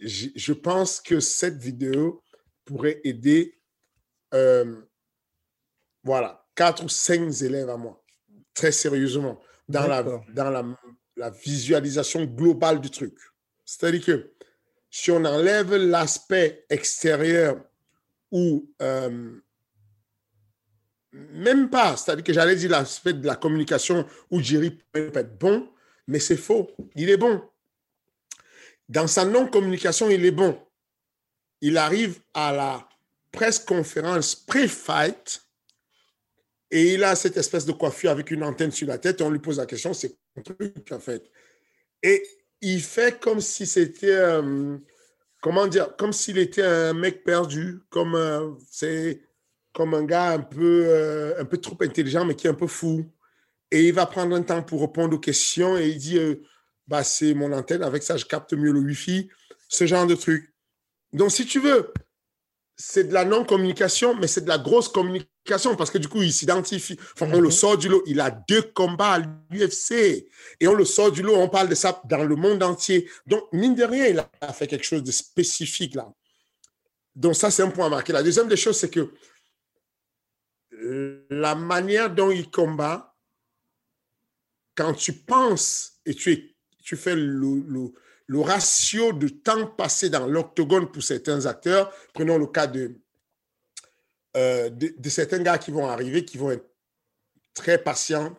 Je, 0.01 0.29
je, 0.35 0.53
pense 0.53 1.01
que 1.01 1.21
cette 1.21 1.59
vidéo 1.59 2.23
pourrait 2.65 3.01
aider, 3.05 3.59
euh, 4.35 4.81
voilà, 6.03 6.47
quatre 6.55 6.85
ou 6.85 6.89
cinq 6.89 7.31
élèves 7.43 7.69
à 7.69 7.77
moi, 7.77 8.05
très 8.55 8.73
sérieusement, 8.73 9.41
dans, 9.69 9.87
la, 9.87 10.03
dans 10.03 10.51
la, 10.51 10.65
la 11.17 11.31
visualisation 11.31 12.25
globale 12.25 12.81
du 12.81 12.91
truc. 12.91 13.17
C'est-à-dire 13.65 14.05
que 14.05 14.33
si 14.91 15.11
on 15.11 15.25
enlève 15.25 15.75
l'aspect 15.75 16.65
extérieur 16.71 17.63
ou 18.31 18.71
euh, 18.83 19.41
même 21.13 21.71
pas, 21.71 21.97
c'est-à-dire 21.97 22.25
que 22.25 22.33
j'allais 22.33 22.57
dire 22.57 22.71
l'aspect 22.71 23.15
de 23.15 23.27
la 23.27 23.37
communication 23.37 24.07
où 24.31 24.41
Jerry 24.41 24.71
peut 24.93 25.11
être 25.15 25.39
bon, 25.39 25.69
mais 26.07 26.21
c'est 26.21 26.37
faux. 26.37 26.71
Il 26.95 27.11
est 27.11 27.17
bon. 27.17 27.43
Dans 28.89 29.07
sa 29.07 29.25
non-communication, 29.25 30.09
il 30.11 30.25
est 30.25 30.31
bon. 30.31 30.59
Il 31.61 31.77
arrive 31.77 32.21
à 32.35 32.53
la 32.53 32.89
presse 33.33 33.59
conférence 33.59 34.35
pré-fight 34.35 35.43
et 36.71 36.95
il 36.95 37.05
a 37.05 37.17
cette 37.17 37.37
espèce 37.37 37.65
de 37.65 37.73
coiffure 37.73 38.11
avec 38.11 38.31
une 38.31 38.45
antenne 38.45 38.71
sur 38.71 38.87
la 38.87 38.99
tête 38.99 39.21
et 39.21 39.25
on 39.25 39.31
lui 39.31 39.39
pose 39.39 39.59
la 39.59 39.67
question, 39.67 39.93
c'est 39.95 40.17
un 40.37 40.43
truc 40.43 40.93
en 40.93 41.01
fait. 41.01 41.31
Et 42.03 42.23
il 42.61 42.83
fait 42.83 43.21
comme 43.21 43.41
si 43.41 43.67
c'était, 43.67 44.15
euh, 44.15 44.79
comment 45.41 45.67
dire, 45.67 45.97
comme 45.97 46.13
s'il 46.13 46.39
était 46.39 46.63
un 46.63 46.93
mec 46.93 47.25
perdu, 47.25 47.81
comme 47.91 48.15
euh, 48.15 48.51
c'est 48.71 49.23
comme 49.73 49.95
un 49.95 50.05
gars 50.05 50.33
un 50.33 50.41
peu, 50.41 50.85
euh, 50.87 51.41
un 51.41 51.45
peu 51.45 51.59
trop 51.59 51.77
intelligent 51.81 52.25
mais 52.25 52.35
qui 52.35 52.47
est 52.47 52.51
un 52.51 52.55
peu 52.55 52.67
fou. 52.67 53.05
Et 53.71 53.89
il 53.89 53.93
va 53.93 54.07
prendre 54.07 54.35
un 54.35 54.43
temps 54.43 54.63
pour 54.63 54.81
répondre 54.81 55.17
aux 55.17 55.21
questions 55.21 55.77
et 55.77 55.89
il 55.89 55.99
dit, 55.99 56.19
bah 56.87 57.05
c'est 57.05 57.35
mon 57.35 57.53
antenne, 57.53 57.83
avec 57.83 58.03
ça 58.03 58.17
je 58.17 58.25
capte 58.25 58.55
mieux 58.55 58.73
le 58.73 58.81
Wi-Fi, 58.81 59.29
ce 59.69 59.87
genre 59.87 60.07
de 60.07 60.15
truc. 60.15 60.55
Donc 61.13 61.31
si 61.31 61.47
tu 61.47 61.61
veux, 61.61 61.93
c'est 62.77 63.05
de 63.05 63.13
la 63.13 63.25
non-communication, 63.25 64.15
mais 64.15 64.27
c'est 64.27 64.43
de 64.43 64.49
la 64.49 64.59
grosse 64.59 64.89
communication 64.89 65.29
parce 65.77 65.91
que 65.91 65.99
du 65.99 66.09
coup, 66.09 66.23
il 66.23 66.33
s'identifie. 66.33 66.99
Enfin, 67.15 67.31
on 67.33 67.41
le 67.41 67.49
mhm. 67.49 67.51
sort 67.51 67.79
du 67.79 67.89
lot. 67.89 68.03
Il 68.07 68.21
a 68.21 68.31
deux 68.31 68.63
combats 68.63 69.15
à 69.15 69.19
l'UFC 69.51 70.27
et 70.61 70.69
on 70.69 70.75
le 70.75 70.85
sort 70.85 71.13
du 71.13 71.23
lot. 71.23 71.37
On 71.37 71.49
parle 71.49 71.69
de 71.69 71.75
ça 71.75 72.01
dans 72.05 72.25
le 72.25 72.37
monde 72.37 72.63
entier. 72.63 73.11
Donc, 73.27 73.45
mine 73.53 73.75
de 73.75 73.85
rien, 73.85 74.07
il 74.07 74.19
a 74.19 74.53
fait 74.53 74.67
quelque 74.67 74.85
chose 74.85 75.03
de 75.03 75.11
spécifique 75.11 75.95
là. 75.95 76.13
Donc, 77.15 77.35
ça, 77.35 77.51
c'est 77.51 77.63
un 77.63 77.71
point 77.71 77.87
à 77.87 77.91
marquer. 77.91 78.13
La 78.13 78.23
deuxième 78.23 78.49
des 78.49 78.57
choses, 78.57 78.79
c'est 78.79 78.91
que 78.91 79.13
la 81.31 81.55
manière 81.55 82.15
dont 82.15 82.31
il 82.31 82.51
combat, 82.51 83.17
quand 84.77 84.95
tu 84.95 85.13
penses 85.13 85.95
et 86.07 86.15
tu, 86.15 86.57
tu 86.85 86.97
fais 86.97 87.17
le 87.17 87.93
le 88.29 88.41
ratio 88.41 89.13
de 89.13 89.29
temps 89.29 89.67
passé 89.67 90.11
dans 90.11 90.27
l'octogone 90.27 90.93
pour 90.93 91.03
certains 91.03 91.47
acteurs, 91.47 91.91
prenons 92.13 92.37
le 92.37 92.47
cas 92.47 92.67
de, 92.67 93.01
euh, 94.37 94.71
de, 94.71 95.09
certains 95.09 95.43
gars 95.43 95.59
qui 95.59 95.71
vont 95.71 95.87
arriver, 95.87 96.25
qui 96.25 96.39
vont 96.39 96.51
être 96.51 96.67
très 97.55 97.79
patients, 97.79 98.37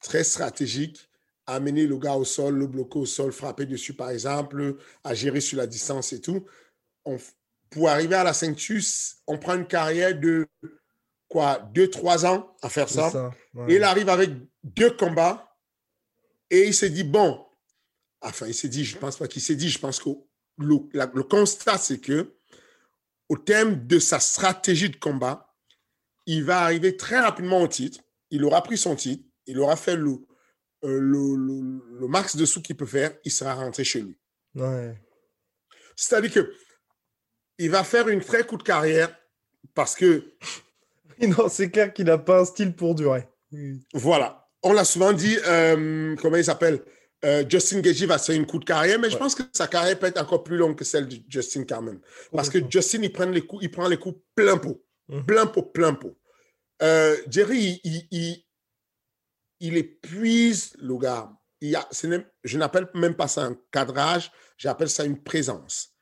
très 0.00 0.24
stratégiques, 0.24 1.08
amener 1.46 1.86
le 1.86 1.98
gars 1.98 2.14
au 2.14 2.24
sol, 2.24 2.56
le 2.56 2.66
bloquer 2.66 2.98
au 2.98 3.06
sol, 3.06 3.32
frapper 3.32 3.66
dessus 3.66 3.94
par 3.94 4.10
exemple, 4.10 4.76
à 5.04 5.14
gérer 5.14 5.40
sur 5.40 5.58
la 5.58 5.66
distance 5.66 6.12
et 6.12 6.20
tout. 6.20 6.44
pour 7.70 7.88
arriver 7.88 8.14
à 8.14 8.24
la 8.24 8.32
ceinture, 8.32 8.82
on 9.26 9.38
prend 9.38 9.54
une 9.54 9.66
carrière 9.66 10.18
de 10.18 10.46
quoi, 11.28 11.58
deux, 11.72 11.88
trois 11.88 12.26
ans 12.26 12.54
à 12.62 12.68
faire 12.68 12.88
ça. 12.88 13.32
Et 13.68 13.76
il 13.76 13.84
arrive 13.84 14.08
avec 14.08 14.30
deux 14.64 14.90
combats 14.90 15.56
et 16.50 16.66
il 16.66 16.74
s'est 16.74 16.90
dit, 16.90 17.04
bon, 17.04 17.44
enfin, 18.20 18.46
il 18.46 18.54
s'est 18.54 18.68
dit, 18.68 18.84
je 18.84 18.96
ne 18.96 19.00
pense 19.00 19.16
pas 19.16 19.28
qu'il 19.28 19.42
s'est 19.42 19.54
dit, 19.54 19.68
je 19.68 19.78
pense 19.78 20.00
que 20.00 20.10
le, 20.58 20.76
le 20.92 21.22
constat, 21.22 21.78
c'est 21.78 22.00
que 22.00 22.34
au 23.30 23.38
terme 23.38 23.86
de 23.86 24.00
sa 24.00 24.18
stratégie 24.18 24.90
de 24.90 24.96
combat, 24.96 25.54
il 26.26 26.44
va 26.44 26.62
arriver 26.62 26.96
très 26.96 27.20
rapidement 27.20 27.62
au 27.62 27.68
titre. 27.68 28.00
Il 28.30 28.44
aura 28.44 28.60
pris 28.62 28.76
son 28.76 28.96
titre, 28.96 29.24
il 29.46 29.58
aura 29.60 29.76
fait 29.76 29.96
le, 29.96 30.18
euh, 30.84 30.98
le, 30.98 31.36
le, 32.00 32.08
max 32.08 32.34
de 32.36 32.44
sous 32.44 32.60
qu'il 32.60 32.76
peut 32.76 32.86
faire, 32.86 33.16
il 33.24 33.30
sera 33.30 33.54
rentré 33.54 33.84
chez 33.84 34.02
lui. 34.02 34.18
C'est-à-dire 35.94 36.32
que 36.32 36.54
il 37.58 37.70
va 37.70 37.84
faire 37.84 38.08
une 38.08 38.20
très 38.20 38.44
courte 38.44 38.64
carrière 38.64 39.16
parce 39.74 39.94
que. 39.94 40.24
non, 41.22 41.48
c'est 41.48 41.70
clair 41.70 41.92
qu'il 41.92 42.06
n'a 42.06 42.18
pas 42.18 42.40
un 42.40 42.44
style 42.44 42.74
pour 42.74 42.96
durer. 42.96 43.28
Voilà. 43.94 44.48
On 44.62 44.72
l'a 44.72 44.84
souvent 44.84 45.12
dit, 45.12 45.38
euh, 45.46 46.16
comment 46.16 46.36
il 46.36 46.44
s'appelle? 46.44 46.82
Euh, 47.24 47.44
Justin 47.48 47.80
Gagey 47.80 48.06
va 48.06 48.18
faire 48.18 48.34
une 48.34 48.46
coup 48.46 48.58
de 48.58 48.64
carrière, 48.64 48.98
mais 48.98 49.10
je 49.10 49.16
pense 49.16 49.34
que 49.34 49.42
sa 49.52 49.66
carrière 49.66 49.98
peut 49.98 50.06
être 50.06 50.20
encore 50.20 50.42
plus 50.42 50.56
longue 50.56 50.76
que 50.76 50.84
celle 50.84 51.06
de 51.06 51.16
Justin 51.28 51.64
quand 51.64 51.82
même. 51.82 52.00
Parce 52.32 52.48
que 52.48 52.58
Justin, 52.68 53.02
il 53.02 53.12
prend 53.12 53.26
les 53.26 53.42
coups, 53.42 53.62
il 53.62 53.70
prend 53.70 53.88
les 53.88 53.98
coups 53.98 54.18
plein 54.34 54.56
pot. 54.56 54.82
Mhm. 55.08 55.26
Plein 55.26 55.46
pot, 55.46 55.62
plein 55.62 55.94
pot. 55.94 56.16
Euh, 56.82 57.16
Jerry, 57.28 57.80
il, 57.84 58.42
il, 59.60 59.76
épuise 59.76 60.72
le 60.78 60.96
gars. 60.96 61.30
Il 61.60 61.76
a, 61.76 61.86
je 62.42 62.56
n'appelle 62.56 62.88
même 62.94 63.14
pas 63.14 63.28
ça 63.28 63.42
un 63.44 63.56
cadrage, 63.70 64.32
j'appelle 64.56 64.88
ça 64.88 65.04
une 65.04 65.22
présence. 65.22 65.94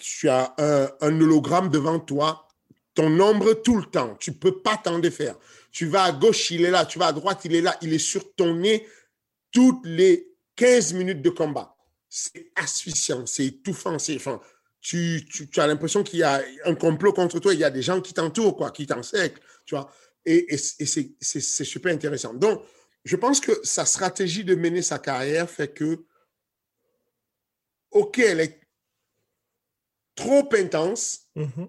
Tu 0.00 0.28
as 0.28 0.54
un, 0.58 0.88
un, 1.00 1.20
hologramme 1.20 1.70
devant 1.70 1.98
toi, 1.98 2.46
ton 2.94 3.18
ombre 3.18 3.54
tout 3.54 3.76
le 3.76 3.86
temps. 3.86 4.14
Tu 4.20 4.32
peux 4.32 4.62
pas 4.62 4.76
t'en 4.76 5.00
défaire. 5.00 5.34
Tu 5.72 5.86
vas 5.86 6.04
à 6.04 6.12
gauche, 6.12 6.52
il 6.52 6.64
est 6.64 6.70
là. 6.70 6.86
Tu 6.86 7.00
vas 7.00 7.06
à 7.06 7.12
droite, 7.12 7.40
il 7.44 7.56
est 7.56 7.60
là. 7.60 7.76
Il 7.82 7.92
est 7.92 7.98
sur 7.98 8.32
ton 8.36 8.54
nez 8.54 8.86
toutes 9.52 9.84
les 9.84 10.28
15 10.56 10.92
minutes 10.94 11.22
de 11.22 11.30
combat. 11.30 11.76
C'est 12.08 12.50
asphyxiant, 12.56 13.26
c'est 13.26 13.46
étouffant, 13.46 13.98
c'est, 13.98 14.16
enfin, 14.16 14.40
tu, 14.80 15.26
tu, 15.30 15.48
tu, 15.48 15.60
as 15.60 15.66
l'impression 15.66 16.02
qu'il 16.02 16.20
y 16.20 16.22
a 16.22 16.42
un 16.64 16.74
complot 16.74 17.12
contre 17.12 17.38
toi, 17.38 17.52
il 17.52 17.60
y 17.60 17.64
a 17.64 17.70
des 17.70 17.82
gens 17.82 18.00
qui 18.00 18.14
t'entourent, 18.14 18.56
quoi, 18.56 18.70
qui 18.70 18.86
t'enseignent, 18.86 19.34
tu 19.66 19.74
vois. 19.74 19.92
Et, 20.24 20.56
c'est, 20.56 21.64
super 21.64 21.92
intéressant. 21.92 22.34
Donc, 22.34 22.62
je 23.04 23.16
pense 23.16 23.40
que 23.40 23.52
sa 23.62 23.84
stratégie 23.84 24.44
de 24.44 24.54
mener 24.54 24.82
sa 24.82 24.98
carrière 24.98 25.48
fait 25.48 25.68
que, 25.68 26.04
OK, 27.90 28.18
elle 28.18 28.40
est 28.40 28.60
trop 30.14 30.48
intense, 30.54 31.28
mm-hmm. 31.36 31.68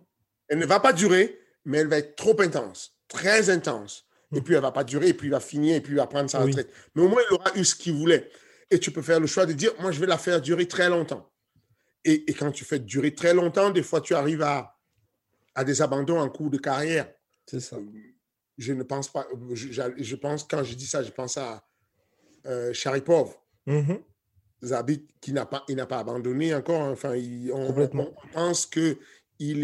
elle 0.50 0.60
ne 0.60 0.66
va 0.66 0.80
pas 0.80 0.94
durer, 0.94 1.40
mais 1.66 1.80
elle 1.80 1.88
va 1.88 1.98
être 1.98 2.16
trop 2.16 2.40
intense, 2.42 2.98
très 3.08 3.50
intense 3.50 4.09
et 4.34 4.42
puis 4.42 4.54
elle 4.54 4.62
va 4.62 4.72
pas 4.72 4.84
durer, 4.84 5.10
et 5.10 5.14
puis 5.14 5.28
il 5.28 5.32
va 5.32 5.40
finir, 5.40 5.76
et 5.76 5.82
puis 5.82 5.94
il 5.94 5.98
va 5.98 6.08
prendre 6.08 6.30
sa 6.30 6.40
retraite. 6.40 6.72
Mais 6.96 7.02
au 7.02 7.10
moins, 7.10 7.22
il 7.30 7.34
aura 7.34 7.52
eu 7.56 7.66
ce 7.66 7.76
qu'il 7.76 7.94
voulait. 7.94 8.30
Et 8.70 8.80
tu 8.80 8.92
peux 8.92 9.02
faire 9.02 9.20
le 9.20 9.28
choix 9.28 9.46
de 9.46 9.54
dire, 9.54 9.72
moi, 9.80 9.92
je 9.92 10.00
vais 10.00 10.06
la 10.06 10.18
faire 10.18 10.40
durer 10.40 10.68
très 10.68 10.90
longtemps. 10.90 11.32
Et, 12.06 12.30
et 12.30 12.34
quand 12.34 12.52
tu 12.52 12.64
fais 12.64 12.80
durer 12.80 13.16
très 13.16 13.34
longtemps, 13.34 13.72
des 13.72 13.82
fois, 13.82 14.02
tu 14.02 14.14
arrives 14.14 14.44
à, 14.44 14.78
à 15.56 15.64
des 15.64 15.82
abandons 15.82 16.20
en 16.20 16.30
cours 16.30 16.50
de 16.50 16.58
carrière. 16.58 17.12
C'est 17.48 17.60
ça. 17.60 17.78
Je 18.58 18.74
ne 18.74 18.84
pense 18.84 19.12
pas, 19.12 19.28
je, 19.54 19.94
je, 19.98 20.16
pense, 20.16 20.44
quand 20.44 20.64
je 20.64 20.76
dis 20.76 20.86
ça, 20.86 21.02
je 21.02 21.12
pense 21.12 21.38
à 21.38 21.66
euh, 22.46 22.72
Sharipov. 22.74 23.36
Mm-hmm. 23.68 24.02
Zabit, 24.62 25.08
qui 25.22 25.32
n'a 25.34 25.46
pas, 25.46 25.64
il 25.70 25.78
n'a 25.78 25.86
pas 25.86 26.00
abandonné 26.00 26.54
encore. 26.54 26.82
Enfin, 26.82 27.16
il, 27.16 27.52
on, 27.54 27.74
on, 27.94 28.14
pense 28.34 28.66
qu'il 28.66 28.98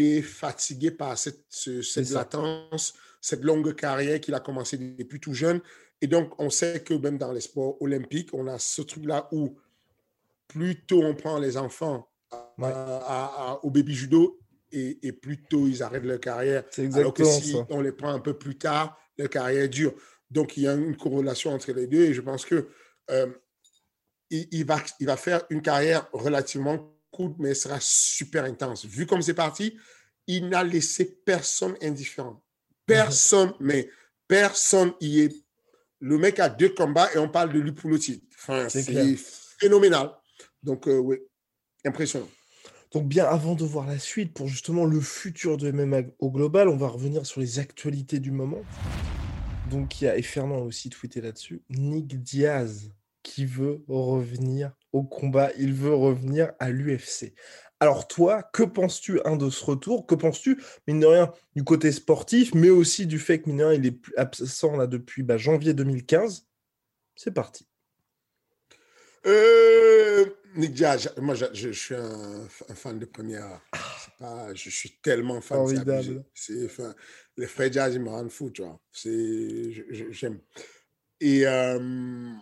est 0.02 0.22
fatigué 0.22 0.90
par 0.90 1.16
cette, 1.18 1.44
cette 1.50 2.10
latence 2.10 2.94
cette 3.20 3.42
longue 3.42 3.74
carrière 3.74 4.20
qu'il 4.20 4.34
a 4.34 4.40
commencé 4.40 4.76
depuis 4.76 5.20
tout 5.20 5.34
jeune. 5.34 5.60
Et 6.00 6.06
donc, 6.06 6.38
on 6.38 6.50
sait 6.50 6.82
que 6.82 6.94
même 6.94 7.18
dans 7.18 7.32
les 7.32 7.40
sports 7.40 7.80
olympiques, 7.80 8.30
on 8.32 8.46
a 8.46 8.58
ce 8.58 8.82
truc-là 8.82 9.28
où 9.32 9.56
plus 10.48 10.84
tôt 10.86 11.02
on 11.02 11.14
prend 11.14 11.38
les 11.38 11.56
enfants 11.56 12.08
au 13.62 13.70
baby 13.70 13.94
judo 13.94 14.38
et, 14.72 14.98
et, 15.06 15.12
plus 15.12 15.42
tôt 15.42 15.66
ils 15.66 15.82
arrêtent 15.82 16.04
leur 16.04 16.20
carrière. 16.20 16.64
Alors 16.94 17.14
que 17.14 17.24
si 17.24 17.56
on 17.70 17.80
les 17.80 17.92
prend 17.92 18.10
un 18.10 18.20
peu 18.20 18.34
plus 18.34 18.58
tard, 18.58 18.98
leur 19.16 19.30
carrière 19.30 19.68
dure. 19.68 19.94
Donc, 20.30 20.56
il 20.56 20.64
y 20.64 20.68
a 20.68 20.74
une 20.74 20.96
corrélation 20.96 21.52
entre 21.52 21.72
les 21.72 21.86
deux 21.86 22.02
et 22.02 22.14
je 22.14 22.20
pense 22.20 22.44
que 22.44 22.68
euh, 23.10 23.26
il, 24.30 24.64
va, 24.64 24.82
il 25.00 25.06
va 25.06 25.16
faire 25.16 25.42
une 25.50 25.62
carrière 25.62 26.08
relativement 26.12 26.96
courte, 27.10 27.36
mais 27.38 27.50
elle 27.50 27.56
sera 27.56 27.78
super 27.80 28.44
intense. 28.44 28.84
Vu 28.84 29.06
comme 29.06 29.22
c'est 29.22 29.34
parti, 29.34 29.76
il 30.26 30.48
n'a 30.48 30.64
laissé 30.64 31.04
personne 31.24 31.76
indifférent. 31.80 32.42
Personne, 32.86 33.52
mais 33.60 33.88
personne 34.28 34.94
y 35.00 35.20
est. 35.20 35.44
Le 36.00 36.18
mec 36.18 36.38
a 36.38 36.48
deux 36.48 36.68
combats 36.70 37.12
et 37.14 37.18
on 37.18 37.28
parle 37.28 37.52
de 37.52 37.58
lui 37.58 37.72
pour 37.72 37.90
le 37.90 37.98
titre. 37.98 38.24
Enfin, 38.38 38.68
c'est 38.68 39.16
phénoménal. 39.58 40.10
Donc, 40.62 40.86
euh, 40.88 40.98
oui, 40.98 41.18
impressionnant. 41.84 42.28
Donc, 42.92 43.08
bien 43.08 43.24
avant 43.24 43.54
de 43.54 43.64
voir 43.64 43.86
la 43.86 43.98
suite, 43.98 44.32
pour 44.32 44.46
justement 44.46 44.84
le 44.84 45.00
futur 45.00 45.56
de 45.56 45.70
MMA 45.70 46.02
au 46.18 46.30
global, 46.30 46.68
on 46.68 46.76
va 46.76 46.88
revenir 46.88 47.26
sur 47.26 47.40
les 47.40 47.58
actualités 47.58 48.20
du 48.20 48.30
moment. 48.30 48.62
Donc, 49.70 50.00
il 50.00 50.04
y 50.04 50.08
a, 50.08 50.16
et 50.16 50.22
Fernand 50.22 50.58
a 50.58 50.62
aussi 50.62 50.90
tweeté 50.90 51.20
là-dessus, 51.20 51.62
Nick 51.70 52.22
Diaz 52.22 52.90
qui 53.22 53.44
veut 53.44 53.82
revenir 53.88 54.72
au 54.92 55.02
combat, 55.02 55.50
il 55.58 55.74
veut 55.74 55.94
revenir 55.94 56.52
à 56.60 56.70
l'UFC. 56.70 57.34
Alors 57.80 58.08
toi, 58.08 58.42
que 58.42 58.62
penses-tu 58.62 59.20
un 59.24 59.36
de 59.36 59.50
ce 59.50 59.64
retour? 59.64 60.06
Que 60.06 60.14
penses-tu, 60.14 60.62
mine 60.86 61.00
de 61.00 61.06
rien, 61.06 61.32
du 61.54 61.62
côté 61.62 61.92
sportif, 61.92 62.54
mais 62.54 62.70
aussi 62.70 63.06
du 63.06 63.18
fait 63.18 63.40
que 63.40 63.48
mine 63.48 63.58
de 63.58 63.64
rien, 63.64 63.78
il 63.78 63.86
est 63.86 63.98
absent 64.16 64.76
là 64.76 64.86
depuis 64.86 65.22
bah, 65.22 65.36
janvier 65.36 65.74
2015 65.74 66.46
C'est 67.16 67.32
parti. 67.32 67.68
Euh, 69.26 70.24
Nick 70.54 70.72
Diaz, 70.72 71.12
moi 71.18 71.34
je, 71.34 71.70
suis 71.72 71.94
un, 71.94 72.48
fan 72.48 72.98
de 72.98 73.04
première. 73.04 73.60
Pas, 74.18 74.54
je 74.54 74.70
suis 74.70 74.98
tellement 75.02 75.42
fan. 75.42 75.58
Formidable. 75.58 76.24
C'est, 76.32 76.68
les 77.36 77.46
frères 77.46 77.72
Jazz, 77.72 77.94
ils 77.94 78.00
me 78.00 78.08
rendent 78.08 78.30
fou, 78.30 78.50
tu 78.50 78.62
vois. 78.62 78.80
j'aime. 80.10 80.40
Et 81.20 81.46
euh, 81.46 82.32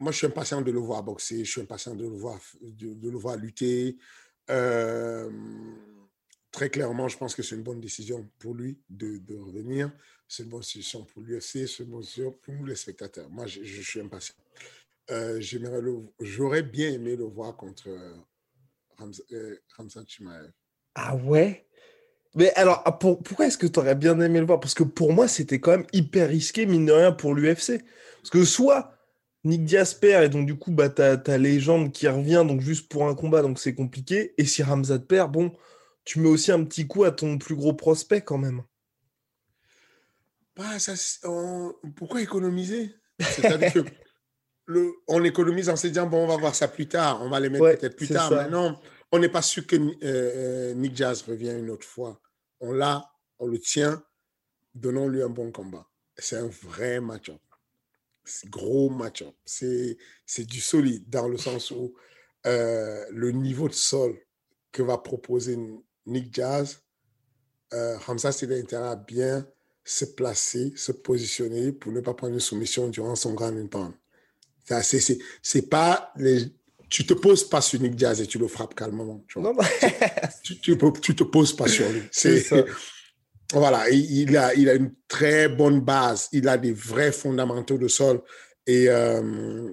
moi, 0.00 0.12
je 0.12 0.16
suis 0.16 0.26
impatient 0.26 0.62
de 0.62 0.70
le 0.70 0.78
voir 0.78 1.02
boxer, 1.02 1.44
je 1.44 1.50
suis 1.50 1.60
impatient 1.60 1.94
de 1.94 2.04
le 2.04 2.16
voir, 2.16 2.40
de, 2.62 3.10
le 3.10 3.18
voir 3.18 3.36
lutter. 3.36 3.98
Euh, 4.48 5.30
très 6.50 6.70
clairement, 6.70 7.06
je 7.06 7.18
pense 7.18 7.34
que 7.34 7.42
c'est 7.42 7.54
une 7.54 7.62
bonne 7.62 7.80
décision 7.80 8.26
pour 8.38 8.54
lui 8.54 8.78
de, 8.88 9.18
de 9.18 9.38
revenir. 9.38 9.92
C'est 10.26 10.44
une 10.44 10.48
bonne 10.48 10.60
décision 10.60 11.04
pour 11.04 11.22
l'UFC, 11.22 11.66
c'est 11.66 11.80
une 11.80 11.90
bonne 11.90 12.00
décision 12.00 12.32
pour 12.32 12.54
nous, 12.54 12.64
les 12.64 12.76
spectateurs. 12.76 13.28
Moi, 13.28 13.46
je, 13.46 13.82
suis 13.82 14.00
impatient. 14.00 14.34
euh, 15.10 15.38
j'aurais 16.20 16.62
bien 16.62 16.92
aimé 16.92 17.14
le 17.14 17.24
voir 17.24 17.56
contre 17.56 17.88
euh, 17.88 19.56
Ramzan 19.76 20.04
Chimaev. 20.06 20.50
Ah 20.94 21.14
ouais? 21.14 21.66
Mais 22.34 22.54
alors, 22.54 22.80
ah, 22.86 22.92
pourquoi 22.92 23.46
est-ce 23.46 23.58
que 23.58 23.66
tu 23.66 23.78
aurais 23.78 23.96
bien 23.96 24.18
aimé 24.20 24.40
le 24.40 24.46
voir? 24.46 24.60
Parce 24.60 24.74
que 24.74 24.84
pour 24.84 25.12
moi, 25.12 25.28
c'était 25.28 25.60
quand 25.60 25.72
même 25.72 25.86
hyper 25.92 26.28
risqué, 26.28 26.64
mine 26.64 26.86
de 26.86 26.92
rien, 26.92 27.12
pour 27.12 27.34
l'UFC. 27.34 27.84
Parce 28.22 28.30
que 28.30 28.44
soit 28.44 28.96
Nick 29.44 29.64
Diaz 29.64 29.94
perd, 29.94 30.24
et 30.24 30.28
donc 30.28 30.46
du 30.46 30.56
coup, 30.58 30.70
bah, 30.70 30.90
t'as 30.90 31.16
ta 31.16 31.38
légende 31.38 31.92
qui 31.92 32.06
revient, 32.08 32.44
donc 32.46 32.60
juste 32.60 32.88
pour 32.88 33.06
un 33.06 33.14
combat, 33.14 33.42
donc 33.42 33.58
c'est 33.58 33.74
compliqué. 33.74 34.34
Et 34.36 34.44
si 34.44 34.62
Ramzat 34.62 34.98
perd, 35.00 35.32
bon, 35.32 35.52
tu 36.04 36.20
mets 36.20 36.28
aussi 36.28 36.52
un 36.52 36.62
petit 36.64 36.86
coup 36.86 37.04
à 37.04 37.10
ton 37.10 37.38
plus 37.38 37.56
gros 37.56 37.72
prospect 37.72 38.20
quand 38.20 38.38
même. 38.38 38.62
Bah, 40.56 40.78
ça, 40.78 40.92
pourquoi 41.96 42.20
économiser? 42.20 42.94
Que 43.18 43.84
le, 44.66 44.92
on 45.08 45.24
économise 45.24 45.70
en 45.70 45.76
se 45.76 45.86
disant, 45.86 46.06
bon, 46.06 46.24
on 46.24 46.26
va 46.26 46.36
voir 46.36 46.54
ça 46.54 46.68
plus 46.68 46.88
tard, 46.88 47.22
on 47.22 47.30
va 47.30 47.40
les 47.40 47.48
mettre 47.48 47.78
peut-être 47.78 47.96
plus 47.96 48.08
tard. 48.08 48.30
Mais 48.30 48.50
non, 48.50 48.78
on 49.10 49.18
n'est 49.18 49.30
pas 49.30 49.42
sûr 49.42 49.66
que 49.66 49.76
euh, 49.76 49.92
euh, 50.02 50.74
Nick 50.74 50.96
Jazz 50.96 51.22
revienne 51.22 51.60
une 51.60 51.70
autre 51.70 51.86
fois. 51.86 52.20
On 52.60 52.72
l'a, 52.72 53.10
on 53.38 53.46
le 53.46 53.58
tient, 53.58 54.02
donnons-lui 54.74 55.22
un 55.22 55.30
bon 55.30 55.50
combat. 55.50 55.86
C'est 56.18 56.36
un 56.36 56.48
vrai 56.48 57.00
match-up 57.00 57.40
gros 58.46 58.90
match 58.90 59.24
C'est, 59.44 59.96
c'est 60.26 60.44
du 60.44 60.60
solide 60.60 61.08
dans 61.08 61.28
le 61.28 61.36
sens 61.36 61.70
où 61.70 61.94
euh, 62.46 63.04
le 63.10 63.32
niveau 63.32 63.68
de 63.68 63.74
sol 63.74 64.18
que 64.72 64.82
va 64.82 64.98
proposer 64.98 65.58
Nick 66.06 66.34
Jazz, 66.34 66.80
euh, 67.72 67.96
Hamza 68.06 68.32
c'est 68.32 68.52
intérêt 68.58 68.88
à 68.88 68.96
bien 68.96 69.46
se 69.84 70.04
placer, 70.04 70.72
se 70.76 70.92
positionner 70.92 71.72
pour 71.72 71.92
ne 71.92 72.00
pas 72.00 72.14
prendre 72.14 72.34
une 72.34 72.40
soumission 72.40 72.88
durant 72.88 73.16
son 73.16 73.34
grand 73.34 73.68
pound. 73.68 73.92
C'est, 74.64 75.00
c'est, 75.00 75.18
c'est 75.42 75.68
pas 75.68 76.12
les, 76.16 76.52
tu 76.88 77.06
te 77.06 77.14
poses 77.14 77.48
pas 77.48 77.60
sur 77.60 77.80
Nick 77.80 77.98
Jazz 77.98 78.20
et 78.20 78.26
tu 78.26 78.38
le 78.38 78.48
frappes 78.48 78.74
calmement. 78.74 79.24
Tu, 79.28 79.40
vois. 79.40 79.54
tu, 80.42 80.60
tu, 80.60 80.76
tu, 81.00 81.16
te 81.16 81.24
poses 81.24 81.54
pas 81.54 81.68
sur 81.68 81.88
lui. 81.90 82.02
C'est, 82.10 82.44
voilà, 83.52 83.88
il 83.90 84.36
a, 84.36 84.54
il 84.54 84.68
a 84.68 84.74
une 84.74 84.92
très 85.08 85.48
bonne 85.48 85.80
base. 85.80 86.28
Il 86.32 86.48
a 86.48 86.56
des 86.56 86.72
vrais 86.72 87.12
fondamentaux 87.12 87.78
de 87.78 87.88
sol. 87.88 88.20
Et 88.66 88.88
euh, 88.88 89.70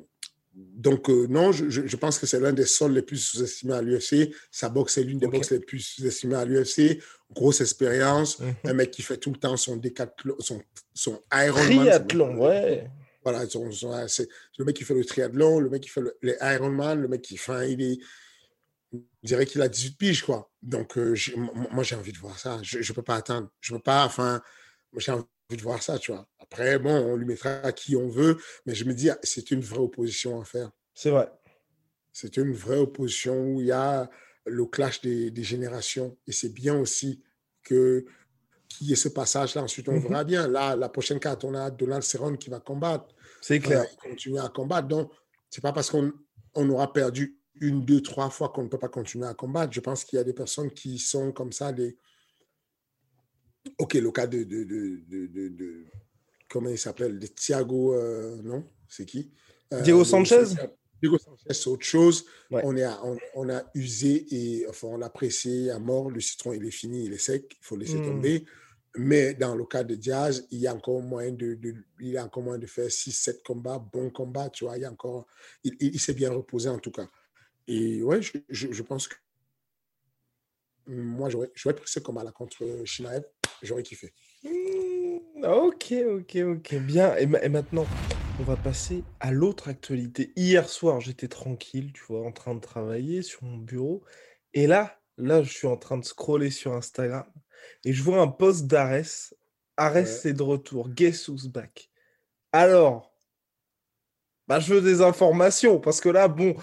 donc, 0.54 1.10
euh, 1.10 1.28
non, 1.30 1.52
je, 1.52 1.70
je, 1.70 1.96
pense 1.98 2.18
que 2.18 2.26
c'est 2.26 2.40
l'un 2.40 2.54
des 2.54 2.66
sols 2.66 2.94
les 2.94 3.02
plus 3.02 3.18
sous-estimés 3.18 3.76
à 3.76 3.82
l'UFC. 3.82 4.34
Sa 4.52 4.70
boxe 4.70 4.98
est 4.98 5.04
l'une 5.04 5.20
des 5.20 5.28
boxes 5.28 5.52
les 5.52 5.60
plus 5.60 5.80
sous-estimées 5.80 6.36
à 6.36 6.46
l'UFC. 6.46 7.00
Grosse 7.32 7.62
expérience. 7.62 8.40
Mhm. 8.40 8.56
Un 8.66 8.74
mec 8.74 8.92
qui 8.92 9.02
fait 9.02 9.18
tout 9.18 9.32
le 9.32 9.38
temps 9.38 9.58
son 9.58 9.76
décathlon, 9.76 10.36
son, 10.40 10.62
son 10.94 11.22
Ironman. 11.32 11.80
Triathlon, 11.80 12.38
ouais. 12.38 12.90
Voilà, 13.24 13.44
c'est 14.08 14.30
le 14.58 14.66
mec 14.66 14.76
qui 14.76 14.86
fait 14.86 14.94
le 14.94 15.04
triathlon, 15.04 15.60
le 15.60 15.70
mec 15.70 15.84
qui 15.84 15.90
fait 15.90 16.02
le, 16.02 16.18
les 16.22 16.38
Ironman, 16.42 17.02
le 17.02 17.10
mec 17.10 17.22
qui 17.22 17.36
fait, 17.36 17.74
il 17.74 17.82
est, 17.82 18.00
je 19.28 19.34
dirais 19.34 19.46
qu'il 19.46 19.62
a 19.62 19.68
18 19.68 19.98
piges, 19.98 20.24
quoi. 20.24 20.50
Donc, 20.62 20.98
euh, 20.98 21.14
moi, 21.72 21.84
j'ai 21.84 21.98
envie 21.98 22.14
de 22.14 22.18
voir 22.18 22.40
ça. 22.40 22.60
Je 22.64 22.78
ne 22.78 22.96
peux 22.96 23.02
pas 23.02 23.16
attendre. 23.16 23.50
Je 23.60 23.74
ne 23.74 23.78
peux 23.78 23.84
pas, 23.84 24.06
enfin, 24.06 24.42
j'ai 24.96 25.12
envie 25.12 25.26
de 25.52 25.62
voir 25.62 25.84
ça, 25.84 26.00
tu 26.00 26.14
vois. 26.14 26.30
Après, 26.40 26.80
bon, 26.80 26.96
on 26.96 27.18
lui 27.18 27.26
mettra 27.26 27.74
qui 27.74 27.98
on 27.98 28.08
veut, 28.08 28.38
mais 28.66 28.74
je 28.74 28.86
me 28.86 28.94
dis, 28.94 29.10
c'est 29.24 29.52
une 29.52 29.60
vraie 29.60 29.80
opposition 29.80 30.40
à 30.40 30.46
faire. 30.46 30.72
C'est 30.94 31.10
vrai. 31.10 31.30
C'est 32.14 32.38
une 32.38 32.54
vraie 32.54 32.78
opposition 32.78 33.38
où 33.38 33.60
il 33.60 33.68
y 33.68 33.72
a 33.74 34.10
le 34.46 34.66
clash 34.66 35.02
des, 35.02 35.44
générations. 35.44 36.18
Et 36.26 36.32
c'est 36.32 36.54
bien 36.54 36.78
aussi 36.78 37.22
que 37.64 38.06
qu'il 38.70 38.88
y 38.88 38.94
ait 38.94 38.96
ce 38.96 39.10
passage-là. 39.10 39.62
Ensuite, 39.64 39.90
on 39.90 39.94
mhm. 39.94 40.08
verra 40.08 40.24
bien. 40.24 40.48
Là, 40.48 40.78
la 40.78 40.88
prochaine 40.88 41.20
carte, 41.20 41.44
on 41.44 41.54
a 41.54 41.70
Donald 41.70 42.04
Cerrone 42.04 42.38
qui 42.38 42.50
va 42.50 42.62
combattre. 42.62 43.14
C'est 43.42 43.60
clair. 43.60 43.86
continuer 43.98 44.40
à 44.40 44.48
combattre. 44.48 44.88
Donc, 44.88 45.12
c'est 45.50 45.62
pas 45.62 45.74
parce 45.74 45.90
qu'on 45.90 46.14
on 46.56 46.70
aura 46.70 46.94
perdu 46.94 47.37
une, 47.62 47.86
deux, 47.86 48.02
trois 48.02 48.30
fois 48.30 48.50
qu'on 48.50 48.64
ne 48.64 48.68
peut 48.68 48.80
pas 48.80 48.90
continuer 48.90 49.28
à 49.28 49.34
combattre. 49.34 49.74
Je 49.74 49.80
pense 49.80 50.04
qu'il 50.04 50.18
y 50.18 50.20
a 50.20 50.24
des 50.24 50.34
personnes 50.34 50.72
qui 50.72 51.00
sont 51.00 51.32
comme 51.32 51.52
ça, 51.52 51.72
des... 51.72 51.98
Ok, 53.78 53.96
le 53.96 54.12
cas 54.12 54.28
de... 54.28 54.44
de, 54.44 54.64
de, 54.64 55.28
de, 55.50 55.86
comment 56.50 56.70
il 56.70 56.78
s'appelle 56.78 57.20
De 57.20 57.28
Thiago, 57.28 57.94
euh, 57.94 58.42
non 58.44 58.66
C'est 58.88 59.06
qui? 59.06 59.32
Euh, 59.74 59.82
Diego 59.82 60.04
Sanchez? 60.04 60.46
Diego 61.02 61.18
Sanchez, 61.18 61.54
c'est 61.54 61.68
autre 61.68 61.86
chose. 61.86 62.26
On, 62.52 62.76
est 62.76 62.88
on, 63.36 63.50
a 63.50 63.64
usé 63.76 64.26
et 64.32 64.68
enfin, 64.68 64.88
on 64.88 65.02
a 65.02 65.10
pressé 65.10 65.70
à 65.70 65.80
mort. 65.80 66.10
Le 66.10 66.20
citron, 66.20 66.54
il 66.54 66.66
est 66.66 66.72
fini, 66.72 67.06
il 67.06 67.14
est 67.14 67.20
sec, 67.20 67.46
il 67.52 67.64
faut 67.64 67.76
laisser 67.76 67.98
hmm. 67.98 68.06
tomber. 68.06 68.46
Mais 68.96 69.36
dans 69.36 69.56
le 69.56 69.64
cas 69.66 69.84
de 69.84 69.94
Diaz, 69.94 70.48
il 70.50 70.60
y 70.60 70.68
a 70.68 70.74
encore 70.74 71.02
moyen 71.02 71.32
de, 71.32 71.54
de 71.54 71.76
il 72.00 72.10
y 72.10 72.18
a 72.18 72.26
encore 72.26 72.42
moyen 72.42 72.58
de 72.58 72.66
faire 72.66 72.88
6-7 72.88 73.44
combats, 73.44 73.78
bons 73.78 74.10
combats, 74.10 74.50
tu 74.50 74.66
vois. 74.66 74.78
Il, 74.78 74.82
y 74.82 74.86
a 74.86 74.92
encore, 74.92 75.28
il, 75.64 75.76
il 75.80 76.00
s'est 76.00 76.14
bien 76.14 76.32
reposé 76.32 76.68
en 76.68 76.80
tout 76.80 76.92
cas. 76.92 77.08
Et 77.68 78.02
ouais, 78.04 78.22
je, 78.22 78.38
je, 78.50 78.82
pense 78.82 79.08
que 79.08 79.16
moi, 80.88 81.30
j'aurais, 81.30 81.50
pris 81.74 81.90
ce 81.90 82.00
combat-là 82.00 82.32
contre 82.32 82.66
Shinaev. 82.86 83.24
J'aurais 83.62 83.84
kiffé. 83.84 84.14
Mmh, 84.44 85.44
ok, 85.44 85.94
ok, 86.08 86.36
ok. 86.36 86.76
Bien. 86.76 87.18
Et, 87.18 87.24
et, 87.24 87.50
maintenant, 87.50 87.86
on 88.40 88.44
va 88.44 88.56
passer 88.56 89.04
à 89.20 89.32
l'autre 89.32 89.68
actualité. 89.68 90.32
Hier 90.36 90.70
soir, 90.70 91.02
j'étais 91.02 91.28
tranquille, 91.28 91.92
tu 91.94 92.04
vois, 92.08 92.26
en 92.26 92.32
train 92.32 92.56
de 92.56 92.62
travailler 92.62 93.22
sur 93.22 93.44
mon 93.44 93.58
bureau. 93.58 94.04
Et 94.54 94.68
là, 94.68 95.00
là, 95.18 95.44
je 95.44 95.52
suis 95.52 95.68
en 95.68 95.78
train 95.78 95.98
de 95.98 96.06
scroller 96.06 96.52
sur 96.52 96.74
Instagram 96.74 97.26
et 97.84 97.94
je 97.94 98.04
vois 98.04 98.22
un 98.22 98.28
post 98.28 98.68
d'Ares. 98.68 99.34
Ares, 99.76 100.08
c'est 100.08 100.34
de 100.34 100.44
retour. 100.44 100.90
Guess 100.90 101.28
who's 101.28 101.48
back? 101.48 101.90
Alors, 102.52 103.14
bah, 104.48 104.60
je 104.60 104.74
veux 104.74 104.82
des 104.82 105.02
informations 105.02 105.80
parce 105.80 106.00
que 106.00 106.10
là, 106.10 106.28
bon, 106.28 106.56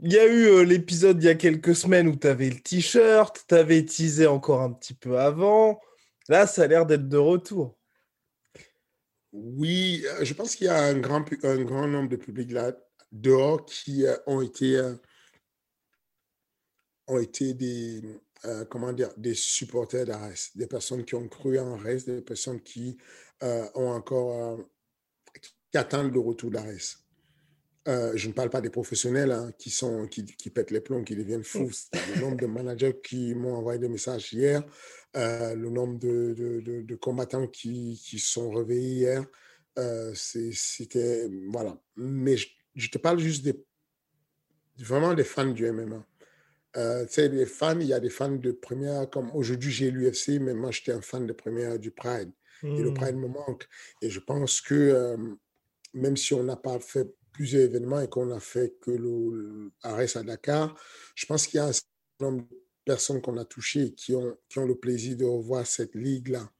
il 0.00 0.12
y 0.12 0.18
a 0.18 0.26
eu 0.26 0.46
euh, 0.46 0.62
l'épisode 0.62 1.22
il 1.22 1.26
y 1.26 1.28
a 1.28 1.34
quelques 1.34 1.74
semaines 1.74 2.08
où 2.08 2.16
tu 2.16 2.26
avais 2.26 2.50
le 2.50 2.60
t-shirt, 2.60 3.44
tu 3.48 3.54
avais 3.54 3.84
teasé 3.84 4.26
encore 4.26 4.60
un 4.60 4.72
petit 4.72 4.94
peu 4.94 5.18
avant. 5.18 5.80
Là, 6.28 6.46
ça 6.46 6.62
a 6.62 6.66
l'air 6.66 6.86
d'être 6.86 7.08
de 7.08 7.16
retour. 7.16 7.78
Oui, 9.32 10.04
euh, 10.06 10.24
je 10.24 10.34
pense 10.34 10.56
qu'il 10.56 10.66
y 10.66 10.70
a 10.70 10.82
un 10.82 10.98
grand, 10.98 11.24
un 11.44 11.62
grand 11.64 11.86
nombre 11.86 12.08
de 12.08 12.16
publics 12.16 12.52
là 12.52 12.72
dehors 13.12 13.64
qui 13.64 14.06
euh, 14.06 14.16
ont 14.26 14.42
été, 14.42 14.80
ont 17.06 17.18
été 17.18 17.54
des, 17.54 18.02
comment 18.68 18.92
dire, 18.92 19.10
des 19.16 19.34
supporters 19.34 20.06
d'Ares, 20.06 20.50
des 20.54 20.66
personnes 20.66 21.04
qui 21.04 21.14
ont 21.14 21.28
cru 21.28 21.58
en 21.58 21.74
Ares, 21.74 22.04
des 22.06 22.22
personnes 22.22 22.60
qui 22.60 22.98
ont 23.42 23.90
encore, 23.90 24.58
qui 25.40 25.78
attendent 25.78 26.12
le 26.12 26.20
retour 26.20 26.50
d'Ares. 26.50 27.00
Euh, 27.88 28.12
je 28.14 28.28
ne 28.28 28.34
parle 28.34 28.50
pas 28.50 28.60
des 28.60 28.68
professionnels 28.68 29.32
hein, 29.32 29.52
qui, 29.58 29.70
sont, 29.70 30.06
qui, 30.06 30.24
qui, 30.24 30.50
pètent 30.50 30.70
les 30.70 30.82
plombs, 30.82 31.02
qui 31.02 31.16
deviennent 31.16 31.44
fous. 31.44 31.70
Le 32.14 32.20
nombre 32.20 32.36
de 32.36 32.46
managers 32.46 33.00
qui 33.02 33.34
m'ont 33.34 33.54
envoyé 33.54 33.78
des 33.78 33.88
messages 33.88 34.32
hier, 34.32 34.62
euh, 35.16 35.54
le 35.54 35.70
nombre 35.70 35.98
de, 35.98 36.34
de, 36.36 36.82
de, 36.82 36.94
combattants 36.96 37.46
qui, 37.46 38.00
qui, 38.04 38.18
sont 38.18 38.50
réveillés 38.50 38.98
hier, 38.98 39.26
euh, 39.78 40.12
c'était. 40.14 41.28
Voilà. 41.48 41.80
Mais 41.96 42.36
je, 42.36 42.90
te 42.90 42.98
parle 42.98 43.18
juste 43.18 43.44
des. 43.44 43.64
Vraiment 44.78 45.14
des 45.14 45.24
fans 45.24 45.46
du 45.46 45.70
MMA. 45.70 46.06
tu 46.74 46.80
sais, 47.08 47.28
les 47.28 47.46
fans, 47.46 47.80
il 47.80 47.86
y 47.86 47.94
a 47.94 48.00
des 48.00 48.10
fans 48.10 48.30
de 48.30 48.52
première, 48.52 49.08
comme 49.08 49.30
aujourd'hui 49.34 49.70
j'ai 49.70 49.90
l'UFC, 49.90 50.38
mais 50.40 50.54
moi 50.54 50.70
j'étais 50.70 50.92
un 50.92 51.02
fan 51.02 51.26
de 51.26 51.32
première 51.32 51.78
du 51.78 51.90
Pride. 51.90 52.30
Et 52.62 52.82
le 52.82 52.90
hmm. 52.90 52.94
Pride 52.94 53.16
me 53.16 53.28
manque. 53.28 53.66
Et 54.02 54.10
je 54.10 54.20
pense 54.20 54.60
que 54.60 55.16
même 55.94 56.16
si 56.16 56.34
on 56.34 56.42
n'a 56.42 56.56
pas 56.56 56.78
fait 56.78 57.10
plusieurs 57.32 57.62
événements 57.62 58.00
et 58.00 58.08
qu'on 58.08 58.30
a 58.30 58.40
fait 58.40 58.74
que 58.80 58.90
le, 58.90 59.72
Arès 59.82 60.16
à 60.16 60.22
Dakar, 60.22 60.76
je 61.14 61.26
pense 61.26 61.46
qu'il 61.46 61.58
y 61.58 61.60
a 61.60 61.66
un 61.66 61.72
certain 61.72 61.90
nombre 62.20 62.42
de 62.42 62.56
personnes 62.84 63.20
qu'on 63.20 63.36
a 63.36 63.44
touchées 63.44 63.92
qui 63.92 64.14
ont, 64.14 64.36
le 64.56 64.74
plaisir 64.74 65.16
de 65.16 65.24
revoir 65.24 65.66
cette 65.66 65.94
ligue-là. 65.94 66.50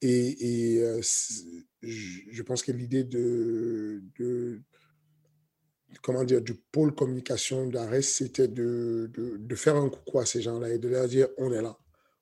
Et, 0.00 0.78
euh, 0.80 1.00
je 1.82 2.42
pense 2.42 2.62
que 2.62 2.72
l'idée 2.72 3.04
de, 3.04 4.02
comment 6.02 6.24
dire, 6.24 6.40
du 6.40 6.54
pôle 6.54 6.94
communication 6.94 7.66
d'Arès, 7.66 8.06
c'était 8.06 8.48
de, 8.48 9.10
faire 9.54 9.76
un 9.76 9.88
coucou 9.88 10.20
à 10.20 10.26
ces 10.26 10.42
gens-là 10.42 10.70
et 10.70 10.78
de 10.78 10.88
leur 10.88 11.08
dire 11.08 11.28
on 11.36 11.52
est 11.52 11.62
là, 11.62 11.76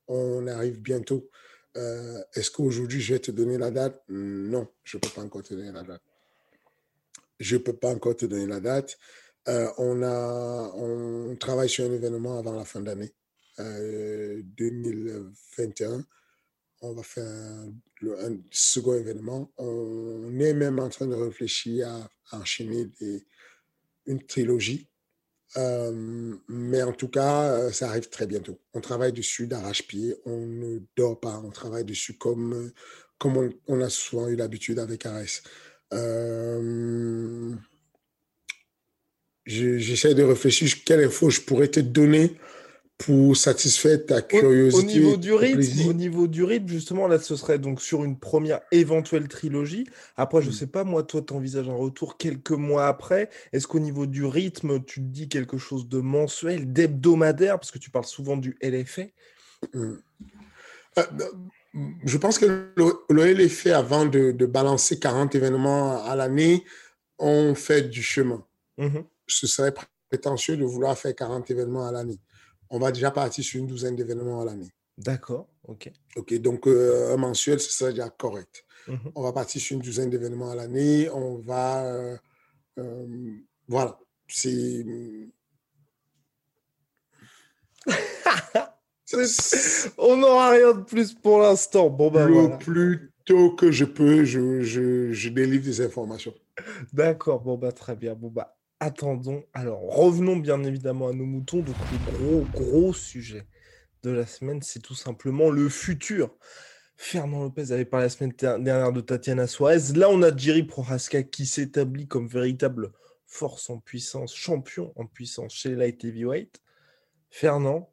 on 0.07 0.47
arrive 0.47 0.81
bientôt. 0.81 1.29
Euh, 1.75 2.19
est-ce 2.33 2.49
qu'aujourd'hui 2.49 2.99
je 2.99 3.13
vais 3.13 3.19
te 3.19 3.31
donner 3.31 3.57
la 3.57 3.69
date? 3.69 4.03
Non, 4.09 4.67
je 4.83 4.97
ne 4.97 5.01
peux 5.01 5.09
pas 5.09 5.21
encore 5.21 5.43
te 5.43 5.53
donner 5.53 5.71
la 5.71 5.83
date. 5.83 6.01
Je 7.39 7.55
ne 7.55 7.61
peux 7.61 7.73
pas 7.73 7.89
encore 7.89 8.15
te 8.15 8.25
donner 8.25 8.47
la 8.47 8.59
date. 8.59 8.97
Euh, 9.47 9.69
on, 9.77 10.03
a, 10.03 10.71
on 10.75 11.35
travaille 11.37 11.69
sur 11.69 11.85
un 11.85 11.93
événement 11.93 12.37
avant 12.37 12.53
la 12.53 12.65
fin 12.65 12.81
d'année 12.81 13.13
2021. 13.57 15.91
Euh, 15.91 16.01
on 16.81 16.93
va 16.93 17.03
faire 17.03 17.25
un, 17.25 17.71
second 18.51 18.95
événement. 18.95 19.51
On 19.57 20.37
est 20.39 20.53
même 20.53 20.79
en 20.79 20.89
train 20.89 21.07
de 21.07 21.15
réfléchir 21.15 21.87
à, 21.87 22.09
enchaîner 22.37 22.89
une 24.05 24.25
trilogie. 24.25 24.89
Euh, 25.55 26.35
mais 26.49 26.83
en 26.83 26.91
tout 26.91 27.07
cas, 27.07 27.71
ça 27.71 27.89
arrive 27.89 28.09
très 28.09 28.27
bientôt. 28.27 28.59
On 28.73 28.81
travaille 28.81 29.13
dessus 29.13 29.47
d'arrache-pied. 29.47 30.17
On 30.25 30.45
ne 30.45 30.79
dort 30.97 31.21
pas. 31.21 31.41
On 31.43 31.51
travaille 31.51 31.85
dessus 31.85 32.17
comme, 32.17 32.73
comme 33.17 33.37
on, 33.37 33.49
on 33.67 33.79
a 33.79 33.89
souvent 33.89 34.27
eu 34.27 34.35
l'habitude 34.35 34.77
avec 34.77 35.05
Ares. 35.05 35.41
Euh, 35.93 37.53
j'essaie 39.45 40.13
de 40.13 40.23
réfléchir 40.23 40.83
quelle 40.85 41.03
info 41.03 41.29
je 41.29 41.41
pourrais 41.41 41.69
te 41.69 41.79
donner 41.79 42.35
pour 42.97 43.37
satisfaire 43.37 44.05
ta 44.05 44.21
curiosité. 44.21 44.77
Au, 44.77 44.85
niveau 44.87 45.17
du 45.17 45.33
rythme, 45.33 45.89
au 45.89 45.93
niveau 45.93 46.27
du 46.27 46.43
rythme, 46.43 46.67
justement, 46.67 47.07
là, 47.07 47.19
ce 47.19 47.35
serait 47.35 47.59
donc 47.59 47.79
sur 47.79 48.03
une 48.03 48.17
première 48.17 48.61
éventuelle 48.71 49.27
trilogie. 49.27 49.85
Après, 50.15 50.41
je 50.41 50.47
ne 50.47 50.51
mm. 50.51 50.55
sais 50.55 50.67
pas, 50.67 50.83
moi, 50.83 51.03
toi, 51.03 51.21
tu 51.21 51.33
envisages 51.33 51.69
un 51.69 51.75
retour 51.75 52.17
quelques 52.17 52.51
mois 52.51 52.87
après. 52.87 53.29
Est-ce 53.53 53.67
qu'au 53.67 53.79
niveau 53.79 54.07
du 54.07 54.25
rythme, 54.25 54.83
tu 54.83 55.01
te 55.01 55.05
dis 55.05 55.29
quelque 55.29 55.57
chose 55.57 55.87
de 55.87 55.99
mensuel, 55.99 56.73
d'hebdomadaire, 56.73 57.59
parce 57.59 57.71
que 57.71 57.77
tu 57.77 57.91
parles 57.91 58.05
souvent 58.05 58.35
du 58.35 58.57
LFA 58.63 59.03
mm. 59.73 59.77
euh, 59.77 60.03
Je 62.03 62.17
pense 62.17 62.39
que 62.39 62.71
le, 62.75 62.93
le 63.09 63.33
LFA, 63.33 63.77
avant 63.77 64.05
de, 64.05 64.31
balancer 64.45 64.99
40 64.99 65.35
événements 65.35 66.03
à 66.03 66.15
l'année, 66.15 66.63
on 67.19 67.55
fait 67.55 67.83
du 67.83 68.01
chemin. 68.01 68.43
Mm-hmm. 68.77 69.03
Ce 69.27 69.47
serait 69.47 69.73
prétentieux 70.09 70.57
de 70.57 70.65
vouloir 70.65 70.97
faire 70.97 71.13
40 71.15 71.49
événements 71.51 71.85
à 71.87 71.91
l'année 71.91 72.19
on 72.69 72.79
va 72.79 72.91
déjà 72.91 73.11
partir 73.11 73.43
sur 73.43 73.59
une 73.59 73.67
douzaine 73.67 73.95
d'événements 73.95 74.41
à 74.41 74.45
l'année. 74.45 74.71
D'accord, 74.97 75.47
ok. 75.63 75.91
Ok, 76.15 76.33
donc 76.35 76.67
euh, 76.67 77.13
un 77.13 77.17
mensuel, 77.17 77.59
ce 77.59 77.71
serait 77.71 77.91
déjà 77.91 78.09
correct. 78.09 78.65
Mhm. 78.87 79.11
On 79.15 79.21
va 79.21 79.31
partir 79.31 79.61
sur 79.61 79.75
une 79.75 79.81
douzaine 79.81 80.09
d'événements 80.09 80.49
à 80.51 80.55
l'année. 80.55 81.09
On 81.09 81.37
va. 81.37 81.85
Euh, 81.85 82.17
euh, 82.79 83.35
voilà. 83.67 83.99
C'est. 84.27 84.85
on 89.97 90.17
n'aura 90.17 90.51
rien 90.51 90.73
de 90.73 90.81
plus 90.81 91.13
pour 91.13 91.39
l'instant. 91.39 91.89
Bon, 91.89 92.11
ben, 92.11 92.27
Le 92.27 92.57
plus 92.57 93.11
tôt 93.25 93.51
que 93.51 93.71
je 93.71 93.85
peux, 93.85 94.25
je, 94.25 94.61
je 94.61 95.29
délivre 95.29 95.63
des 95.63 95.81
informations. 95.81 96.33
D'accord, 96.93 97.41
bon, 97.41 97.57
bah, 97.57 97.71
très 97.71 97.95
bien. 97.95 98.15
Bon, 98.15 98.29
bah, 98.29 98.57
attendons. 98.79 99.43
Alors, 99.53 99.81
revenons 99.81 100.37
bien 100.37 100.63
évidemment 100.63 101.07
à 101.07 101.13
nos 101.13 101.25
moutons. 101.25 101.59
Donc, 101.59 101.75
le 101.91 102.17
gros, 102.17 102.45
gros 102.53 102.93
sujet 102.93 103.45
de 104.03 104.11
la 104.11 104.25
semaine, 104.25 104.61
c'est 104.61 104.81
tout 104.81 104.95
simplement 104.95 105.49
le 105.49 105.69
futur. 105.69 106.35
Fernand 106.97 107.43
Lopez 107.43 107.71
avait 107.71 107.85
parlé 107.85 108.05
la 108.05 108.09
semaine 108.09 108.33
dernière 108.37 108.91
de 108.91 109.01
Tatiana 109.01 109.45
Suarez. 109.47 109.93
Là, 109.95 110.09
on 110.09 110.21
a 110.23 110.35
Jerry 110.35 110.63
Prohaska 110.63 111.23
qui 111.23 111.45
s'établit 111.45 112.07
comme 112.07 112.27
véritable 112.27 112.91
force 113.27 113.69
en 113.69 113.77
puissance, 113.79 114.35
champion 114.35 114.93
en 114.95 115.05
puissance 115.05 115.53
chez 115.53 115.69
les 115.69 115.75
light 115.75 116.03
heavyweight. 116.03 116.61
Fernand, 117.29 117.91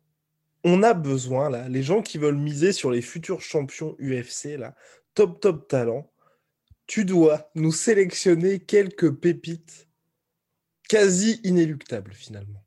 on 0.65 0.83
a 0.83 0.95
besoin, 0.95 1.51
là, 1.51 1.69
les 1.69 1.83
gens 1.83 2.03
qui 2.03 2.19
veulent 2.19 2.39
miser 2.39 2.73
sur 2.73 2.91
les 2.91 3.03
futurs 3.03 3.43
champions 3.43 3.97
UFC, 4.01 4.57
là, 4.59 4.75
top, 5.15 5.41
top 5.41 5.69
talent, 5.69 6.11
tu 6.87 7.05
dois 7.05 7.51
nous 7.55 7.73
sélectionner 7.73 8.61
quelques 8.61 9.13
pépites 9.13 9.89
quasi 10.89 11.41
inéluctable 11.45 12.13
finalement. 12.13 12.65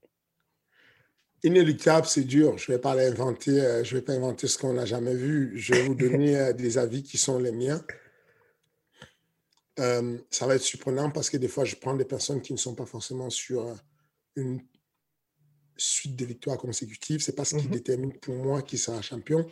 Inéluctable, 1.43 2.07
c'est 2.07 2.23
dur. 2.23 2.57
Je 2.57 2.71
ne 2.71 2.77
vais 2.77 2.81
pas 2.81 2.95
l'inventer. 2.95 3.61
Euh, 3.61 3.83
je 3.83 3.95
vais 3.95 4.01
pas 4.01 4.13
inventer 4.13 4.47
ce 4.47 4.57
qu'on 4.57 4.73
n'a 4.73 4.85
jamais 4.85 5.13
vu. 5.13 5.53
Je 5.55 5.73
vais 5.73 5.83
vous 5.83 5.95
donner 5.95 6.37
euh, 6.37 6.53
des 6.53 6.77
avis 6.77 7.03
qui 7.03 7.17
sont 7.17 7.37
les 7.37 7.51
miens. 7.51 7.81
Euh, 9.79 10.17
ça 10.31 10.47
va 10.47 10.55
être 10.55 10.63
surprenant 10.63 11.11
parce 11.11 11.29
que 11.29 11.37
des 11.37 11.47
fois, 11.47 11.63
je 11.63 11.75
prends 11.75 11.95
des 11.95 12.05
personnes 12.05 12.41
qui 12.41 12.53
ne 12.53 12.57
sont 12.57 12.73
pas 12.73 12.87
forcément 12.87 13.29
sur 13.29 13.75
une 14.35 14.61
suite 15.77 16.15
de 16.15 16.25
victoires 16.25 16.57
consécutives. 16.57 17.21
C'est 17.21 17.35
pas 17.35 17.45
ce 17.45 17.55
qui 17.55 17.65
mhm. 17.65 17.71
détermine 17.71 18.13
pour 18.13 18.35
moi 18.35 18.61
qui 18.61 18.77
sera 18.77 19.01
champion. 19.01 19.45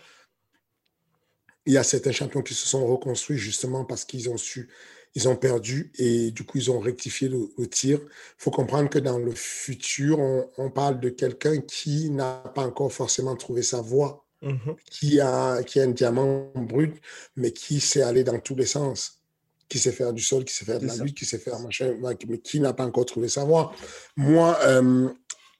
Il 1.66 1.74
y 1.74 1.78
a 1.78 1.84
certains 1.84 2.12
champions 2.12 2.42
qui 2.42 2.54
se 2.54 2.68
sont 2.68 2.86
reconstruits 2.86 3.38
justement 3.38 3.86
parce 3.86 4.06
qu'ils 4.06 4.30
ont 4.30 4.38
su 4.38 4.70
ils 5.16 5.30
ont 5.30 5.36
perdu 5.38 5.92
et 5.98 6.32
du 6.32 6.44
coup, 6.44 6.58
ils 6.58 6.70
ont 6.70 6.80
rectifié 6.80 7.30
le, 7.30 7.68
tir. 7.68 8.00
Il 8.02 8.10
faut 8.38 8.52
comprendre 8.52 8.90
que 8.90 9.00
dans 9.00 9.18
le 9.18 9.32
futur, 9.32 10.20
on, 10.20 10.70
parle 10.70 11.00
de 11.00 11.10
quelqu'un 11.10 11.62
qui 11.62 12.10
n'a 12.10 12.44
pas 12.54 12.64
encore 12.64 12.92
forcément 12.92 13.36
trouvé 13.38 13.64
sa 13.64 13.80
voie, 13.80 14.26
mm-hmm. 14.44 14.76
qui, 14.92 15.22
a, 15.22 15.64
qui 15.64 15.80
a 15.80 15.84
un 15.84 15.92
diamant 15.92 16.52
brut, 16.56 17.02
mais 17.38 17.52
qui 17.52 17.80
sait 17.80 18.02
aller 18.02 18.26
dans 18.26 18.40
tous 18.40 18.56
les 18.56 18.66
sens, 18.66 19.22
qui 19.70 19.80
sait 19.80 19.94
faire 19.94 20.12
du 20.12 20.22
sol, 20.22 20.44
qui 20.44 20.54
sait 20.54 20.66
faire 20.66 20.82
de 20.82 20.86
la 20.86 20.98
lutte, 20.98 21.18
qui 21.18 21.26
sait 21.26 21.40
faire 21.40 21.60
machin, 21.60 21.96
mais 22.28 22.38
qui 22.40 22.60
n'a 22.60 22.74
pas 22.74 22.86
encore 22.86 23.06
trouvé 23.06 23.30
sa 23.30 23.46
voie. 23.46 23.74
Moi, 24.18 24.60
euh, 24.64 25.08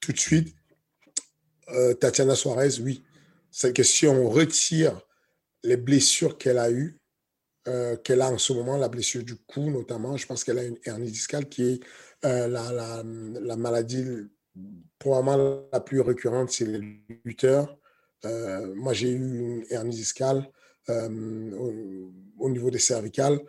tout 0.06 0.14
de 0.14 0.20
suite, 0.20 0.56
euh, 1.70 1.94
Tatiana 1.96 2.36
Suarez, 2.36 2.80
oui. 2.80 3.04
C'est 3.50 3.74
que 3.74 3.84
si 3.84 4.06
on 4.06 4.30
retire 4.30 5.02
les 5.64 5.78
blessures 5.78 6.38
qu'elle 6.38 6.60
a 6.60 6.70
eues, 6.70 7.00
euh, 7.68 7.96
qu'elle 7.98 8.22
a 8.22 8.30
en 8.30 8.38
ce 8.38 8.54
moment, 8.54 8.78
la 8.78 8.90
blessure 8.90 9.24
du 9.24 9.36
cou 9.36 9.72
notamment. 9.72 10.16
Je 10.18 10.28
pense 10.28 10.44
qu'elle 10.44 10.60
a 10.60 10.64
une 10.64 10.78
hernie 10.86 11.10
discale 11.10 11.50
qui 11.50 11.64
est 11.64 11.80
euh, 12.24 12.48
la, 12.48 12.72
la, 12.72 13.04
la, 13.04 13.56
maladie 13.56 14.06
probablement 15.00 15.68
la 15.74 15.80
plus 15.80 16.02
récurrente 16.02 16.52
chez 16.52 16.66
les 16.66 17.02
lutteurs. 17.24 17.78
Moi, 18.24 18.94
j'ai 18.94 19.12
eu 19.12 19.40
une 19.40 19.66
hernie 19.70 19.96
discale 19.96 20.50
au, 20.90 22.50
niveau 22.50 22.72
des 22.72 22.80
cervicales. 22.80 23.40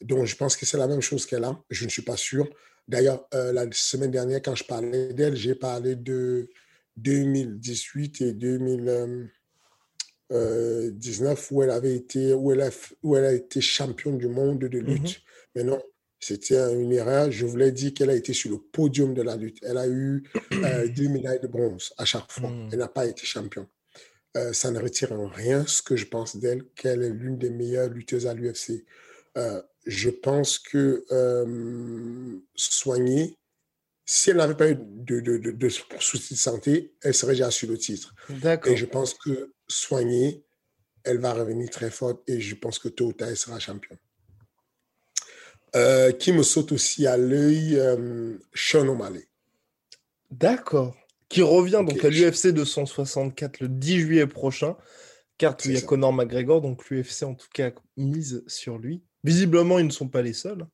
Donc, 0.00 0.24
je 0.24 0.36
pense 0.36 0.56
que 0.56 0.66
c'est 0.66 0.78
la 0.78 0.86
même 0.86 1.02
chose 1.02 1.26
qu'elle 1.26 1.44
a. 1.44 1.58
Je 1.70 1.84
ne 1.84 1.90
suis 1.90 2.02
pas 2.02 2.16
sûr. 2.16 2.48
D'ailleurs, 2.92 3.26
la 3.32 3.66
semaine 3.72 4.10
dernière, 4.10 4.40
quand 4.42 4.54
je 4.54 4.64
parlais 4.64 5.12
d'elle, 5.12 5.34
j'ai 5.34 5.54
parlé 5.54 5.96
de 5.96 6.48
2018 6.98 8.20
et 8.20 8.32
2000. 8.34 9.30
19 10.30 11.52
où 11.52 11.62
elle 11.62 11.70
avait 11.70 11.94
été, 11.94 12.32
où 12.32 12.52
elle 12.52 12.62
a, 12.62 12.70
où 13.02 13.16
elle 13.16 13.24
a 13.24 13.32
été 13.32 13.60
championne 13.60 14.16
du 14.16 14.28
monde 14.28 14.60
de 14.60 14.78
lutte. 14.78 15.20
Mais 15.54 15.62
non, 15.62 15.82
c'était 16.22 16.72
une 16.72 16.92
erreur. 16.92 17.32
Je 17.32 17.44
voulais 17.44 17.72
dire 17.72 17.92
qu'elle 17.92 18.10
a 18.10 18.14
été 18.14 18.32
sur 18.32 18.50
le 18.52 18.58
podium 18.58 19.12
de 19.12 19.22
la 19.22 19.36
lutte. 19.36 19.58
Elle 19.62 19.76
a 19.76 19.88
eu 19.88 20.22
euh, 20.52 20.86
deux 20.96 21.08
médailles 21.08 21.40
de 21.40 21.48
bronze 21.48 21.92
à 21.98 22.04
chaque 22.04 22.30
fois. 22.30 22.48
Mmh. 22.48 22.68
Elle 22.72 22.78
n'a 22.78 22.88
pas 22.88 23.06
été 23.06 23.26
championne. 23.26 23.66
Euh, 24.36 24.52
ça 24.52 24.70
ne 24.70 24.78
retire 24.78 25.12
en 25.12 25.26
rien 25.26 25.66
ce 25.66 25.82
que 25.82 25.96
je 25.96 26.06
pense 26.06 26.36
d'elle, 26.36 26.64
qu'elle 26.76 27.02
est 27.02 27.10
l'une 27.10 27.38
des 27.38 27.50
meilleures 27.50 27.88
lutteuses 27.88 28.28
à 28.28 28.34
l'UFC. 28.34 28.84
Euh, 29.36 29.60
je 29.86 30.10
pense 30.10 30.58
que 30.58 31.04
soigner, 32.54 33.36
si 34.04 34.30
elle 34.30 34.36
n'avait 34.36 34.56
pas 34.56 34.70
eu 34.70 34.76
de, 34.76 35.20
de, 35.20 35.38
de, 35.38 35.50
de, 35.50 35.68
soucis 35.68 36.34
de 36.34 36.38
santé, 36.38 36.92
elle 37.02 37.14
serait 37.14 37.32
déjà 37.32 37.50
sur 37.50 37.68
le 37.68 37.78
titre. 37.78 38.14
Et 38.66 38.76
je 38.76 38.86
pense 38.86 39.14
que 39.14 39.52
soignée, 39.68 40.44
elle 41.04 41.18
va 41.18 41.32
revenir 41.32 41.70
très 41.70 41.90
forte 41.90 42.22
et 42.28 42.40
je 42.40 42.54
pense 42.54 42.78
que 42.78 42.88
tôt 42.88 43.06
ou 43.06 43.12
tard, 43.12 43.28
elle 43.28 43.36
sera 43.36 43.58
championne. 43.58 43.98
Euh, 45.74 46.12
qui 46.12 46.32
me 46.32 46.42
saute 46.42 46.72
aussi 46.72 47.06
à 47.06 47.16
l'œil, 47.16 47.78
euh, 47.78 48.36
Sean 48.54 48.86
O'Malley. 48.88 49.26
D'accord. 50.30 50.94
Qui 51.28 51.40
revient 51.40 51.82
donc 51.86 52.04
à 52.04 52.10
l'UFC 52.10 52.48
264 52.48 53.60
le 53.60 53.68
10 53.68 54.00
juillet 54.00 54.26
prochain, 54.26 54.76
car 55.38 55.56
il 55.64 55.72
y 55.72 55.76
a 55.78 55.80
Conor 55.80 56.12
McGregor, 56.12 56.60
donc 56.60 56.90
l'UFC 56.90 57.22
en 57.22 57.34
tout 57.34 57.48
cas 57.54 57.72
mise 57.96 58.44
sur 58.46 58.76
lui. 58.76 59.02
Visiblement, 59.24 59.78
ils 59.78 59.86
ne 59.86 59.90
sont 59.90 60.08
pas 60.08 60.22
les 60.22 60.32
seuls. 60.32 60.66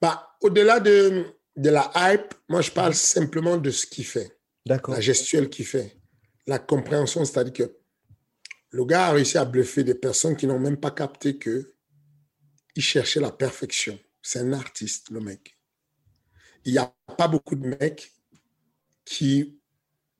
Bah, 0.00 0.36
au-delà 0.40 0.80
de, 0.80 1.24
de 1.56 1.70
la 1.70 1.90
hype, 1.94 2.34
moi 2.48 2.60
je 2.60 2.70
parle 2.70 2.94
simplement 2.94 3.56
de 3.56 3.70
ce 3.70 3.86
qu'il 3.86 4.04
fait. 4.04 4.38
D'accord. 4.66 4.94
La 4.94 5.00
gestuelle 5.00 5.48
qu'il 5.48 5.66
fait 5.66 5.96
la 6.46 6.58
compréhension, 6.58 7.24
c'est-à-dire 7.24 7.52
que 7.52 7.76
le 8.70 8.84
gars 8.84 9.06
a 9.06 9.12
réussi 9.12 9.38
à 9.38 9.44
bluffer 9.44 9.84
des 9.84 9.94
personnes 9.94 10.36
qui 10.36 10.46
n'ont 10.46 10.58
même 10.58 10.76
pas 10.76 10.90
capté 10.90 11.38
que 11.38 11.74
il 12.76 12.82
cherchait 12.82 13.20
la 13.20 13.30
perfection. 13.30 13.98
C'est 14.20 14.40
un 14.40 14.52
artiste, 14.52 15.10
le 15.10 15.20
mec. 15.20 15.56
Il 16.64 16.72
n'y 16.72 16.78
a 16.78 16.92
pas 17.16 17.28
beaucoup 17.28 17.54
de 17.54 17.66
mecs 17.66 18.12
qui 19.04 19.60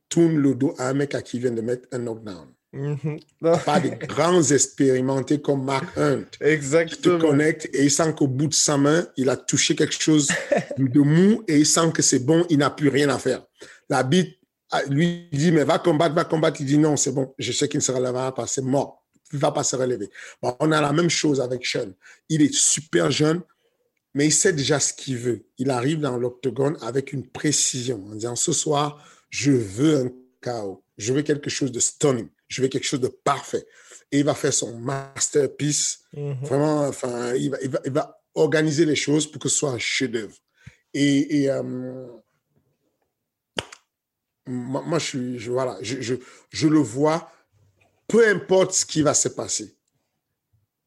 tournent 0.08 0.38
le 0.38 0.54
dos 0.54 0.74
à 0.78 0.88
un 0.88 0.94
mec 0.94 1.14
à 1.14 1.22
qui 1.22 1.40
vient 1.40 1.50
de 1.50 1.62
mettre 1.62 1.88
un 1.90 1.98
knockdown. 1.98 2.54
Mhm. 2.74 3.20
Pas 3.64 3.78
des 3.78 3.90
grands 3.90 4.42
expérimentés 4.42 5.40
comme 5.40 5.64
Mark 5.64 5.86
Hunt. 5.96 6.24
Exactement. 6.40 6.96
Qui 6.96 7.02
te 7.02 7.26
connecte 7.26 7.68
et 7.72 7.84
il 7.84 7.90
sent 7.90 8.14
qu'au 8.16 8.26
bout 8.26 8.48
de 8.48 8.54
sa 8.54 8.76
main, 8.76 9.06
il 9.16 9.28
a 9.28 9.36
touché 9.36 9.76
quelque 9.76 10.00
chose 10.00 10.28
de 10.76 11.00
mou 11.00 11.44
et 11.46 11.58
il 11.58 11.66
sent 11.66 11.92
que 11.94 12.02
c'est 12.02 12.18
bon, 12.18 12.44
il 12.50 12.58
n'a 12.58 12.70
plus 12.70 12.88
rien 12.88 13.08
à 13.10 13.18
faire. 13.18 13.44
La 13.88 14.02
bite 14.02 14.38
ah, 14.70 14.82
lui 14.88 15.28
dit, 15.32 15.52
mais 15.52 15.62
va 15.62 15.78
combattre, 15.78 16.16
va 16.16 16.24
combattre. 16.24 16.60
Il 16.60 16.66
dit, 16.66 16.78
non, 16.78 16.96
c'est 16.96 17.12
bon, 17.12 17.32
je 17.38 17.52
sais 17.52 17.68
qu'il 17.68 17.78
ne 17.78 17.82
se 17.82 17.92
relèvera 17.92 18.34
pas, 18.34 18.48
c'est 18.48 18.62
mort. 18.62 19.04
Il 19.32 19.36
ne 19.36 19.40
va 19.40 19.52
pas 19.52 19.62
se 19.62 19.76
relever. 19.76 20.10
on 20.42 20.72
a 20.72 20.80
la 20.80 20.92
même 20.92 21.10
chose 21.10 21.40
avec 21.40 21.64
Sean. 21.64 21.92
Il 22.28 22.42
est 22.42 22.52
super 22.52 23.10
jeune, 23.12 23.40
mais 24.14 24.26
il 24.26 24.32
sait 24.32 24.52
déjà 24.52 24.80
ce 24.80 24.92
qu'il 24.92 25.16
veut. 25.16 25.46
Il 25.58 25.70
arrive 25.70 26.00
dans 26.00 26.16
l'octogone 26.16 26.76
avec 26.82 27.12
une 27.12 27.24
précision 27.24 28.04
en 28.10 28.16
disant, 28.16 28.34
ce 28.34 28.52
soir, 28.52 29.00
je 29.30 29.52
veux 29.52 29.96
un 30.06 30.12
chaos. 30.42 30.82
Je 30.98 31.12
veux 31.12 31.22
quelque 31.22 31.50
chose 31.50 31.70
de 31.70 31.80
stunning. 31.80 32.28
Je 32.54 32.62
veux 32.62 32.68
quelque 32.68 32.86
chose 32.86 33.00
de 33.00 33.08
parfait. 33.08 33.66
Et 34.12 34.20
il 34.20 34.24
va 34.24 34.34
faire 34.34 34.54
son 34.54 34.78
masterpiece. 34.78 36.04
Mhm. 36.12 36.38
Vraiment, 36.42 36.86
enfin, 36.86 37.34
il 37.34 37.50
va, 37.50 37.58
il, 37.84 37.90
va, 37.90 38.20
organiser 38.36 38.84
les 38.84 38.94
choses 38.94 39.28
pour 39.28 39.42
que 39.42 39.48
ce 39.48 39.56
soit 39.56 39.70
un 39.70 39.78
chef-d'œuvre. 39.78 40.36
Et, 40.92 41.50
euh, 41.50 42.06
moi, 44.46 44.98
je, 45.00 45.04
suis, 45.04 45.38
je, 45.40 45.50
voilà, 45.50 45.78
je, 45.82 46.00
je, 46.00 46.14
je, 46.50 46.68
le 46.68 46.78
vois, 46.78 47.28
peu 48.06 48.28
importe 48.28 48.72
ce 48.72 48.86
qui 48.86 49.02
va 49.02 49.14
se 49.14 49.28
passer. 49.28 49.76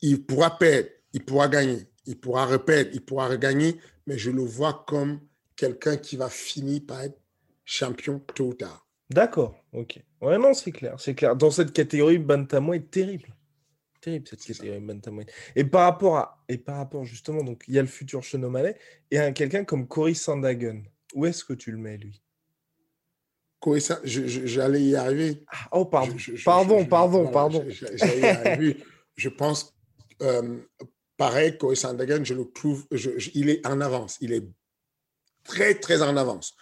Il 0.02 0.26
pourra 0.26 0.58
perdre, 0.58 0.88
il 1.12 1.26
pourra 1.26 1.50
gagner, 1.50 1.86
il 2.06 2.18
pourra 2.18 2.46
reperdre, 2.46 2.92
il 2.94 3.04
pourra 3.04 3.28
regagner, 3.28 3.78
mais 4.06 4.18
je 4.18 4.32
le 4.32 4.44
vois 4.44 4.86
comme 4.88 5.20
quelqu'un 5.58 5.98
qui 5.98 6.16
va 6.16 6.30
finir 6.30 6.82
par 6.88 7.02
être 7.02 7.20
champion 7.66 8.20
tôt 8.20 8.48
ou 8.48 8.54
tard. 8.54 8.88
D'accord, 9.10 9.56
ok. 9.74 10.00
Ouais, 10.22 10.38
non, 10.38 10.54
c'est 10.54 10.72
clair, 10.72 11.00
c'est 11.00 11.14
clair. 11.14 11.36
Dans 11.36 11.52
cette 11.52 11.74
catégorie, 11.74 12.18
Bantamweight, 12.18 12.90
terrible. 12.90 13.36
Terrible 14.02 14.28
cette 14.28 14.44
catégorie 14.44 14.80
Bantamweight. 14.80 15.32
Et 15.56 15.64
par 15.64 15.84
rapport 15.84 16.18
à, 16.18 16.44
et 16.50 16.58
par 16.58 16.78
rapport 16.78 17.06
justement, 17.06 17.44
donc 17.44 17.64
il 17.68 17.76
y 17.76 17.80
a 17.80 17.82
le 17.82 17.88
futur 17.88 18.22
O'Malley 18.34 18.78
et 19.12 19.20
un 19.20 19.32
quelqu'un 19.32 19.64
comme 19.64 19.88
Cory 19.88 20.16
Sandhagen. 20.16 20.84
Où 21.14 21.26
est-ce 21.26 21.44
que 21.44 21.54
tu 21.54 21.72
le 21.72 21.78
mets, 21.78 21.98
lui? 21.98 22.22
Cory 23.60 23.84
j'allais 24.04 24.84
y 24.84 24.96
arriver. 24.96 25.44
Ah, 25.52 25.70
oh, 25.72 25.86
pardon, 25.86 26.16
pardon, 26.44 26.86
pardon, 26.86 27.28
pardon. 27.32 27.66
J'allais 27.70 28.20
y 28.20 28.26
arriver. 28.26 28.78
je 29.16 29.30
pense, 29.30 29.76
euh, 30.22 30.60
pareil, 31.16 31.58
Cory 31.58 31.76
Sandhagen, 31.76 32.24
je 32.24 32.34
le 32.34 32.46
trouve, 32.46 32.86
il 33.34 33.50
est 33.50 33.66
en 33.66 33.82
avance. 33.82 34.18
Il 34.22 34.34
est 34.34 34.44
très, 35.44 35.76
très 35.76 36.02
en 36.02 36.16
avance. 36.18 36.56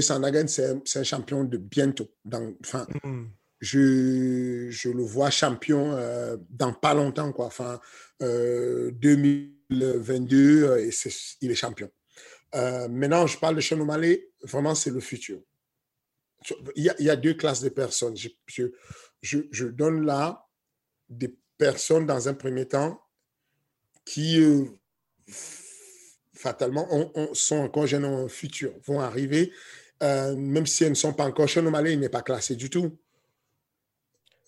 Sanagan, 0.00 0.46
c'est 0.46 0.98
un, 0.98 1.02
champion 1.02 1.44
de 1.44 1.56
bientôt. 1.56 2.08
Dans, 2.24 2.54
enfin, 2.64 2.86
mm. 3.02 3.24
je, 3.60 4.68
je, 4.70 4.88
le 4.88 5.02
vois 5.02 5.30
champion 5.30 5.92
euh, 5.92 6.36
dans 6.48 6.72
pas 6.72 6.94
longtemps, 6.94 7.32
quoi. 7.32 7.46
Enfin, 7.46 7.80
2022, 8.20 10.64
euh, 10.64 10.78
et 10.78 10.90
il 11.40 11.50
est 11.50 11.54
champion. 11.54 11.90
Euh, 12.54 12.88
maintenant, 12.88 13.26
je 13.26 13.38
parle 13.38 13.56
de 13.56 13.60
Sean 13.60 13.84
vraiment, 14.42 14.74
c'est 14.74 14.90
le 14.90 15.00
futur. 15.00 15.40
Il 16.74 16.84
y, 16.84 16.88
a, 16.88 16.94
il 16.98 17.04
y, 17.04 17.10
a, 17.10 17.16
deux 17.16 17.34
classes 17.34 17.60
de 17.60 17.68
personnes. 17.68 18.16
Je, 18.16 18.28
je, 18.46 18.64
je, 19.50 19.66
donne 19.66 20.06
là 20.06 20.48
des 21.08 21.36
personnes, 21.58 22.06
dans 22.06 22.28
un 22.28 22.34
premier 22.34 22.66
temps, 22.66 23.02
qui 24.06 24.40
fatalement, 26.40 26.88
sont 27.34 27.58
encore 27.58 27.86
jeunes 27.86 28.04
en 28.04 28.28
futur, 28.28 28.72
vont 28.86 29.00
arriver, 29.00 29.52
euh, 30.02 30.34
même 30.34 30.66
si 30.66 30.84
elles 30.84 30.90
ne 30.90 30.94
sont 30.94 31.12
pas 31.12 31.26
encore. 31.26 31.48
Sean 31.48 31.62
n'est 31.62 32.08
pas 32.08 32.22
classé 32.22 32.56
du 32.56 32.70
tout. 32.70 32.96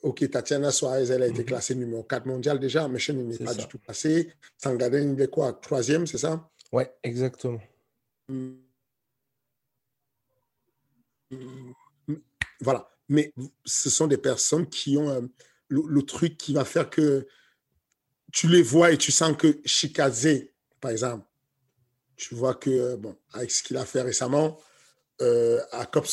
Ok, 0.02 0.28
Tatiana 0.30 0.72
Suarez, 0.72 1.10
elle 1.10 1.22
a 1.22 1.28
été 1.28 1.40
mhm. 1.40 1.46
classée 1.46 1.74
numéro 1.74 2.02
4 2.02 2.26
mondial 2.26 2.58
déjà, 2.58 2.88
mais 2.88 2.98
Sean, 2.98 3.14
n'est 3.14 3.38
pas 3.38 3.54
du 3.54 3.68
tout 3.68 3.78
classé. 3.78 4.32
Sangaden, 4.56 5.14
il 5.14 5.20
est 5.20 5.28
quoi 5.28 5.52
Troisième, 5.52 6.06
c'est 6.06 6.18
ça? 6.18 6.50
Ouais, 6.72 6.92
exactement. 7.02 7.60
Voilà. 12.60 12.88
Mais 13.08 13.32
ce 13.64 13.90
sont 13.90 14.06
des 14.06 14.16
personnes 14.16 14.66
qui 14.66 14.96
ont 14.96 15.10
euh, 15.10 15.20
le, 15.68 16.02
truc 16.02 16.38
qui 16.38 16.54
va 16.54 16.64
faire 16.64 16.88
que 16.88 17.26
tu 18.32 18.48
les 18.48 18.62
vois 18.62 18.92
et 18.92 18.96
tu 18.96 19.12
sens 19.12 19.36
que 19.36 19.60
Shikaze, 19.66 20.46
par 20.80 20.90
exemple, 20.90 21.26
tu 22.22 22.36
vois 22.36 22.54
que, 22.54 22.94
bon, 22.94 23.16
avec 23.32 23.50
ce 23.50 23.64
qu'il 23.64 23.76
a 23.76 23.84
fait 23.84 24.02
récemment, 24.02 24.56
euh, 25.20 25.60
à 25.72 25.86
Cop 25.86 26.06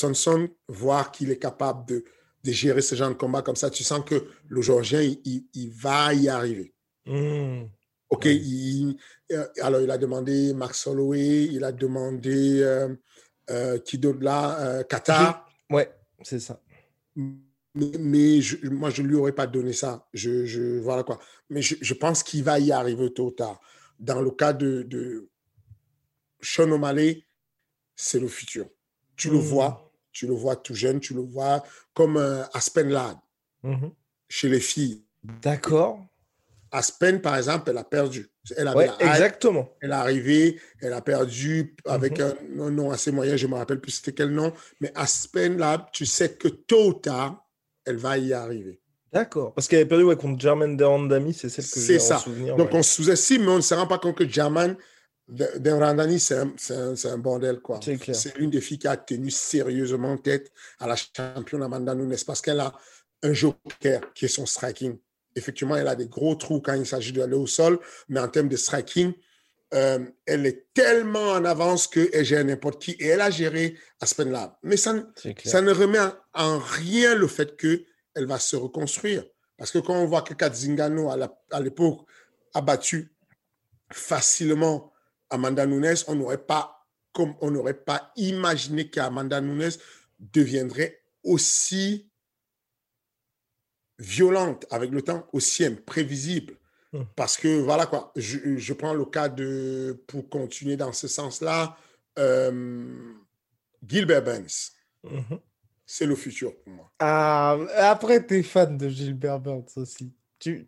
voir 0.67 1.11
qu'il 1.11 1.29
est 1.29 1.37
capable 1.37 1.87
de, 1.87 2.03
de, 2.43 2.51
gérer 2.51 2.81
ce 2.81 2.95
genre 2.95 3.09
de 3.09 3.13
combat 3.13 3.43
comme 3.43 3.55
ça, 3.55 3.69
tu 3.69 3.83
sens 3.83 4.03
que 4.03 4.25
le 4.47 4.61
Georgien, 4.63 5.01
il, 5.01 5.45
il, 5.53 5.69
va 5.69 6.15
y 6.15 6.27
arriver. 6.27 6.73
Mmh. 7.05 7.65
OK, 8.09 8.25
il, 8.25 8.97
euh, 9.31 9.45
alors 9.61 9.81
il 9.81 9.91
a 9.91 9.99
demandé 9.99 10.51
Max 10.55 10.87
Holloway, 10.87 11.43
il 11.43 11.63
a 11.63 11.71
demandé 11.71 12.59
euh, 12.63 12.89
euh 13.51 13.77
qui 13.77 13.99
d'autre 13.99 14.23
là 14.23 14.83
Qatar. 14.85 15.47
Ouais, 15.69 15.93
c'est 16.23 16.39
ça. 16.39 16.59
Mais, 17.75 18.39
moi, 18.63 18.89
je 18.89 19.01
ne 19.03 19.07
lui 19.07 19.15
aurais 19.15 19.31
pas 19.31 19.45
donné 19.45 19.73
ça. 19.73 20.07
Je, 20.13 20.45
je 20.47 20.79
voilà 20.79 21.03
quoi. 21.03 21.19
Mais 21.51 21.61
je, 21.61 21.75
je 21.79 21.93
pense 21.93 22.23
qu'il 22.23 22.43
va 22.43 22.57
y 22.57 22.71
arriver 22.71 23.13
tôt 23.13 23.27
ou 23.27 23.31
tard. 23.31 23.61
Dans 23.99 24.21
le 24.21 24.31
cas 24.31 24.53
de, 24.53 24.81
de 24.81 25.29
Sean 26.41 26.71
O'Malley, 26.71 27.23
c'est 27.95 28.19
le 28.19 28.27
futur. 28.27 28.67
Tu 29.15 29.29
le 29.29 29.37
hmm. 29.37 29.41
vois, 29.41 29.89
tu 30.11 30.27
le 30.27 30.33
vois 30.33 30.55
tout 30.55 30.75
jeune, 30.75 30.99
tu 30.99 31.13
le 31.13 31.21
vois 31.21 31.63
comme 31.93 32.17
euh, 32.17 32.43
Aspen 32.53 32.89
Ladd 32.89 33.17
mhm. 33.63 33.91
chez 34.27 34.49
les 34.49 34.59
filles. 34.59 35.03
D'accord. 35.41 36.05
Aspen, 36.71 37.21
par 37.21 37.37
exemple, 37.37 37.69
elle 37.69 37.77
a 37.77 37.83
perdu. 37.83 38.29
Elle 38.57 38.67
avait 38.67 38.89
exactement. 38.99 39.69
Elle 39.81 39.91
est 39.91 39.93
arrivée, 39.93 40.59
elle 40.81 40.93
a 40.93 41.01
perdu 41.01 41.75
avec 41.85 42.19
mhm. 42.19 42.61
un, 42.61 42.69
nom 42.69 42.91
assez 42.91 43.11
moyen, 43.11 43.35
je 43.35 43.47
ne 43.47 43.51
me 43.51 43.57
rappelle 43.57 43.79
plus 43.79 43.91
c'était 43.91 44.13
quel 44.13 44.29
nom, 44.29 44.53
mais 44.79 44.91
Aspen 44.95 45.57
Lab, 45.57 45.85
tu 45.91 46.05
sais 46.05 46.33
que 46.33 46.47
tôt 46.47 46.87
ou 46.89 46.93
tard, 46.93 47.45
elle 47.85 47.97
va 47.97 48.17
y 48.17 48.33
arriver. 48.33 48.81
D'accord. 49.11 49.53
Parce 49.53 49.67
qu'elle 49.67 49.83
a 49.83 49.85
perdu 49.85 50.05
contre 50.15 50.39
German 50.39 50.77
Derandami, 50.77 51.33
c'est 51.33 51.49
celle 51.49 51.65
que 51.65 51.79
j'ai 51.79 52.13
en 52.13 52.19
souvenir. 52.19 52.55
Donc 52.55 52.69
on 52.73 52.83
sous-estime, 52.83 53.43
mais 53.43 53.51
on 53.51 53.57
ne 53.57 53.61
se 53.61 53.73
rend 53.73 53.87
pas 53.87 53.97
compte 53.97 54.17
que 54.17 54.27
German, 54.27 54.75
Randani, 55.65 56.19
c'est 56.19 56.37
un, 56.37 56.93
un, 57.03 57.17
bordel. 57.17 57.59
quoi. 57.59 57.79
C'est 57.83 58.37
l'une 58.37 58.49
des 58.49 58.61
filles 58.61 58.79
qui 58.79 58.87
a 58.87 58.97
tenu 58.97 59.29
sérieusement 59.29 60.17
tête 60.17 60.51
à 60.79 60.87
la 60.87 60.95
championne 60.95 61.63
Amanda 61.63 61.93
Nunes 61.93 62.15
parce 62.25 62.41
qu'elle 62.41 62.59
a 62.59 62.73
un 63.23 63.33
joker 63.33 64.13
qui 64.13 64.25
est 64.25 64.29
son 64.29 64.45
striking. 64.45 64.97
Effectivement, 65.35 65.75
elle 65.75 65.87
a 65.87 65.95
des 65.95 66.07
gros 66.07 66.35
trous 66.35 66.61
quand 66.61 66.73
il 66.73 66.85
s'agit 66.85 67.13
d'aller 67.13 67.35
au 67.35 67.47
sol, 67.47 67.79
mais 68.07 68.19
en 68.19 68.27
termes 68.27 68.49
de 68.49 68.57
striking, 68.57 69.13
euh, 69.73 69.99
elle 70.25 70.45
est 70.47 70.73
tellement 70.73 71.31
en 71.31 71.45
avance 71.45 71.87
qu'elle 71.87 72.25
gère 72.25 72.43
n'importe 72.43 72.81
qui 72.81 72.91
et 72.93 73.07
elle 73.07 73.21
a 73.21 73.29
géré 73.29 73.77
Aspen 74.01 74.31
Lab. 74.31 74.53
Mais 74.63 74.77
ça, 74.77 74.95
ça 75.43 75.61
ne 75.61 75.71
remet 75.71 75.99
en, 76.33 76.57
rien 76.57 77.13
le 77.13 77.27
fait 77.27 77.55
qu'elle 77.55 78.25
va 78.25 78.39
se 78.39 78.55
reconstruire. 78.55 79.23
Parce 79.57 79.71
que 79.71 79.79
quand 79.79 79.93
on 79.93 80.05
voit 80.05 80.23
que 80.23 80.33
Katzingano, 80.33 81.11
à 81.51 81.59
l'époque, 81.59 82.07
a 82.53 82.61
battu 82.61 83.13
facilement 83.91 84.88
Amanda 85.29 85.65
Nunes, 85.65 85.95
on 86.07 86.15
n'aurait 86.15 86.45
pas, 86.45 86.87
comme 87.13 87.35
on 87.41 87.51
n'aurait 87.51 87.73
pas 87.73 88.11
imaginé 88.15 88.89
qu'Amanda 88.89 89.41
Nunes 89.41 89.71
deviendrait 90.19 91.01
aussi 91.23 92.09
violente 93.97 94.65
avec 94.71 94.91
le 94.91 95.01
temps, 95.01 95.27
aussi 95.33 95.65
imprévisible. 95.65 96.55
Hmm. 96.93 97.03
Parce 97.15 97.37
que, 97.37 97.59
voilà 97.59 97.85
quoi, 97.85 98.11
je, 98.15 98.73
prends 98.73 98.93
le 98.93 99.05
cas 99.05 99.29
de, 99.29 100.03
pour 100.07 100.29
continuer 100.29 100.77
dans 100.77 100.93
ce 100.93 101.07
sens-là, 101.07 101.77
euh, 102.17 103.13
Gilbert 103.87 104.23
Burns. 104.23 104.71
Mhm. 105.03 105.39
C'est 105.85 106.05
le 106.05 106.15
futur 106.15 106.55
pour 106.57 106.73
moi. 106.73 106.91
Ah, 106.99 107.57
après, 107.77 108.25
tu 108.25 108.37
es 108.37 108.43
fan 108.43 108.77
de 108.77 108.89
Gilbert 108.89 109.39
Burns 109.39 109.65
aussi. 109.75 110.13
Tu, 110.37 110.65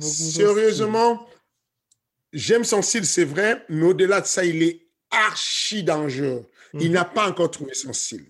Sérieusement, 0.00 1.26
J'aime 2.34 2.64
son 2.64 2.82
style, 2.82 3.06
c'est 3.06 3.24
vrai, 3.24 3.64
mais 3.68 3.86
au-delà 3.86 4.20
de 4.20 4.26
ça, 4.26 4.44
il 4.44 4.60
est 4.64 4.88
archi 5.08 5.84
dangereux. 5.84 6.44
Il 6.74 6.88
mhm. 6.88 6.92
n'a 6.92 7.04
pas 7.04 7.28
encore 7.28 7.50
trouvé 7.50 7.74
son 7.74 7.92
style. 7.92 8.28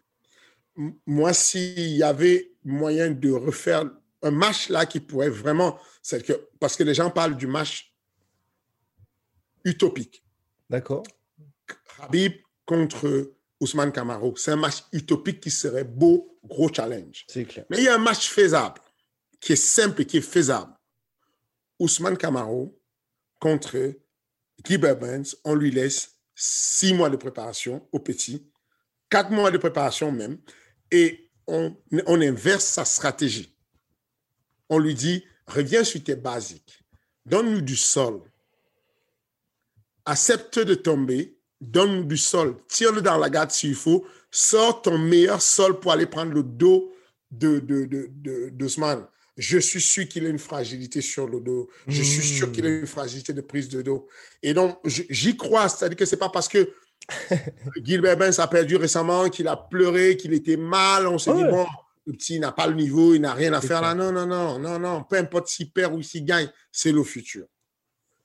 Moi, 1.06 1.32
s'il 1.32 1.96
y 1.96 2.02
avait 2.02 2.52
moyen 2.64 3.10
de 3.10 3.30
refaire 3.30 3.90
un 4.22 4.30
match 4.30 4.68
là 4.68 4.84
qui 4.84 5.00
pourrait 5.00 5.30
vraiment. 5.30 5.78
Que, 6.10 6.48
parce 6.60 6.76
que 6.76 6.82
les 6.82 6.92
gens 6.92 7.10
parlent 7.10 7.36
du 7.36 7.46
match 7.46 7.94
utopique. 9.64 10.22
D'accord. 10.68 11.04
Habib 12.00 12.34
contre 12.66 13.32
Ousmane 13.60 13.90
Camaro. 13.90 14.36
C'est 14.36 14.50
un 14.50 14.56
match 14.56 14.84
utopique 14.92 15.40
qui 15.40 15.50
serait 15.50 15.84
beau, 15.84 16.38
gros 16.44 16.70
challenge. 16.70 17.24
C'est 17.28 17.46
clair. 17.46 17.64
Mais 17.70 17.78
il 17.78 17.84
y 17.84 17.88
a 17.88 17.94
un 17.94 17.98
match 17.98 18.28
faisable, 18.28 18.80
qui 19.40 19.54
est 19.54 19.56
simple 19.56 20.02
et 20.02 20.04
qui 20.04 20.18
est 20.18 20.20
faisable. 20.20 20.74
Ousmane 21.78 22.18
Camaro 22.18 22.78
contre 23.44 23.92
Guy 24.64 24.78
Burns, 24.78 25.36
on 25.44 25.54
lui 25.54 25.70
laisse 25.70 26.16
six 26.34 26.94
mois 26.94 27.10
de 27.10 27.16
préparation 27.16 27.86
au 27.92 27.98
petit, 27.98 28.50
quatre 29.10 29.30
mois 29.30 29.50
de 29.50 29.58
préparation 29.58 30.10
même, 30.10 30.38
et 30.90 31.30
on, 31.46 31.76
inverse 32.06 32.64
sa 32.64 32.86
stratégie. 32.86 33.54
On 34.70 34.78
lui 34.78 34.94
dit, 34.94 35.26
reviens 35.46 35.84
sur 35.84 36.02
tes 36.02 36.16
basiques, 36.16 36.82
donne-nous 37.26 37.60
du 37.60 37.76
sol, 37.76 38.22
accepte 40.06 40.58
de 40.58 40.74
tomber, 40.74 41.36
donne-nous 41.60 42.04
du 42.04 42.16
sol, 42.16 42.56
tire-le 42.66 43.02
dans 43.02 43.18
la 43.18 43.28
garde 43.28 43.50
s'il 43.50 43.74
faut, 43.74 44.06
sors 44.30 44.80
ton 44.80 44.96
meilleur 44.96 45.42
sol 45.42 45.80
pour 45.80 45.92
aller 45.92 46.06
prendre 46.06 46.32
le 46.32 46.42
dos 46.42 46.94
de, 47.30 47.58
de, 47.58 48.68
je 49.36 49.58
suis 49.58 49.80
sûr 49.80 50.06
qu'il 50.08 50.26
a 50.26 50.28
une 50.28 50.38
fragilité 50.38 51.00
sur 51.00 51.26
le 51.26 51.40
dos. 51.40 51.68
Je 51.88 52.02
suis 52.02 52.22
sûr 52.22 52.52
qu'il 52.52 52.66
a 52.66 52.70
hmm. 52.70 52.80
une 52.80 52.86
fragilité 52.86 53.32
de 53.32 53.40
prise 53.40 53.68
de 53.68 53.82
dos. 53.82 54.06
Et 54.42 54.54
donc, 54.54 54.78
j'y 54.84 55.36
crois. 55.36 55.68
C'est-à-dire 55.68 55.96
que 55.96 56.04
ce 56.04 56.14
n'est 56.14 56.18
pas 56.18 56.28
parce 56.28 56.48
que 56.48 56.72
Gilbert 57.82 58.16
Benz 58.16 58.38
a 58.38 58.46
perdu 58.46 58.76
récemment, 58.76 59.28
qu'il 59.28 59.48
a 59.48 59.56
pleuré, 59.56 60.16
qu'il 60.16 60.32
était 60.32 60.56
mal. 60.56 61.06
On 61.08 61.18
s'est 61.18 61.34
dit, 61.34 61.44
bon, 61.44 61.66
le 62.06 62.12
petit 62.12 62.38
n'a 62.38 62.52
pas 62.52 62.66
le 62.66 62.74
niveau, 62.74 63.14
il 63.14 63.20
n'a 63.20 63.34
rien 63.34 63.52
à 63.52 63.60
faire 63.60 63.80
là. 63.80 63.94
Non, 63.94 64.12
non, 64.12 64.26
non, 64.26 64.58
non, 64.58 64.78
non. 64.78 65.04
Peu 65.04 65.16
importe 65.16 65.48
s'il 65.48 65.70
perd 65.70 65.94
ou 65.94 66.02
s'il 66.02 66.24
gagne, 66.24 66.48
c'est 66.70 66.92
le 66.92 67.02
futur. 67.02 67.46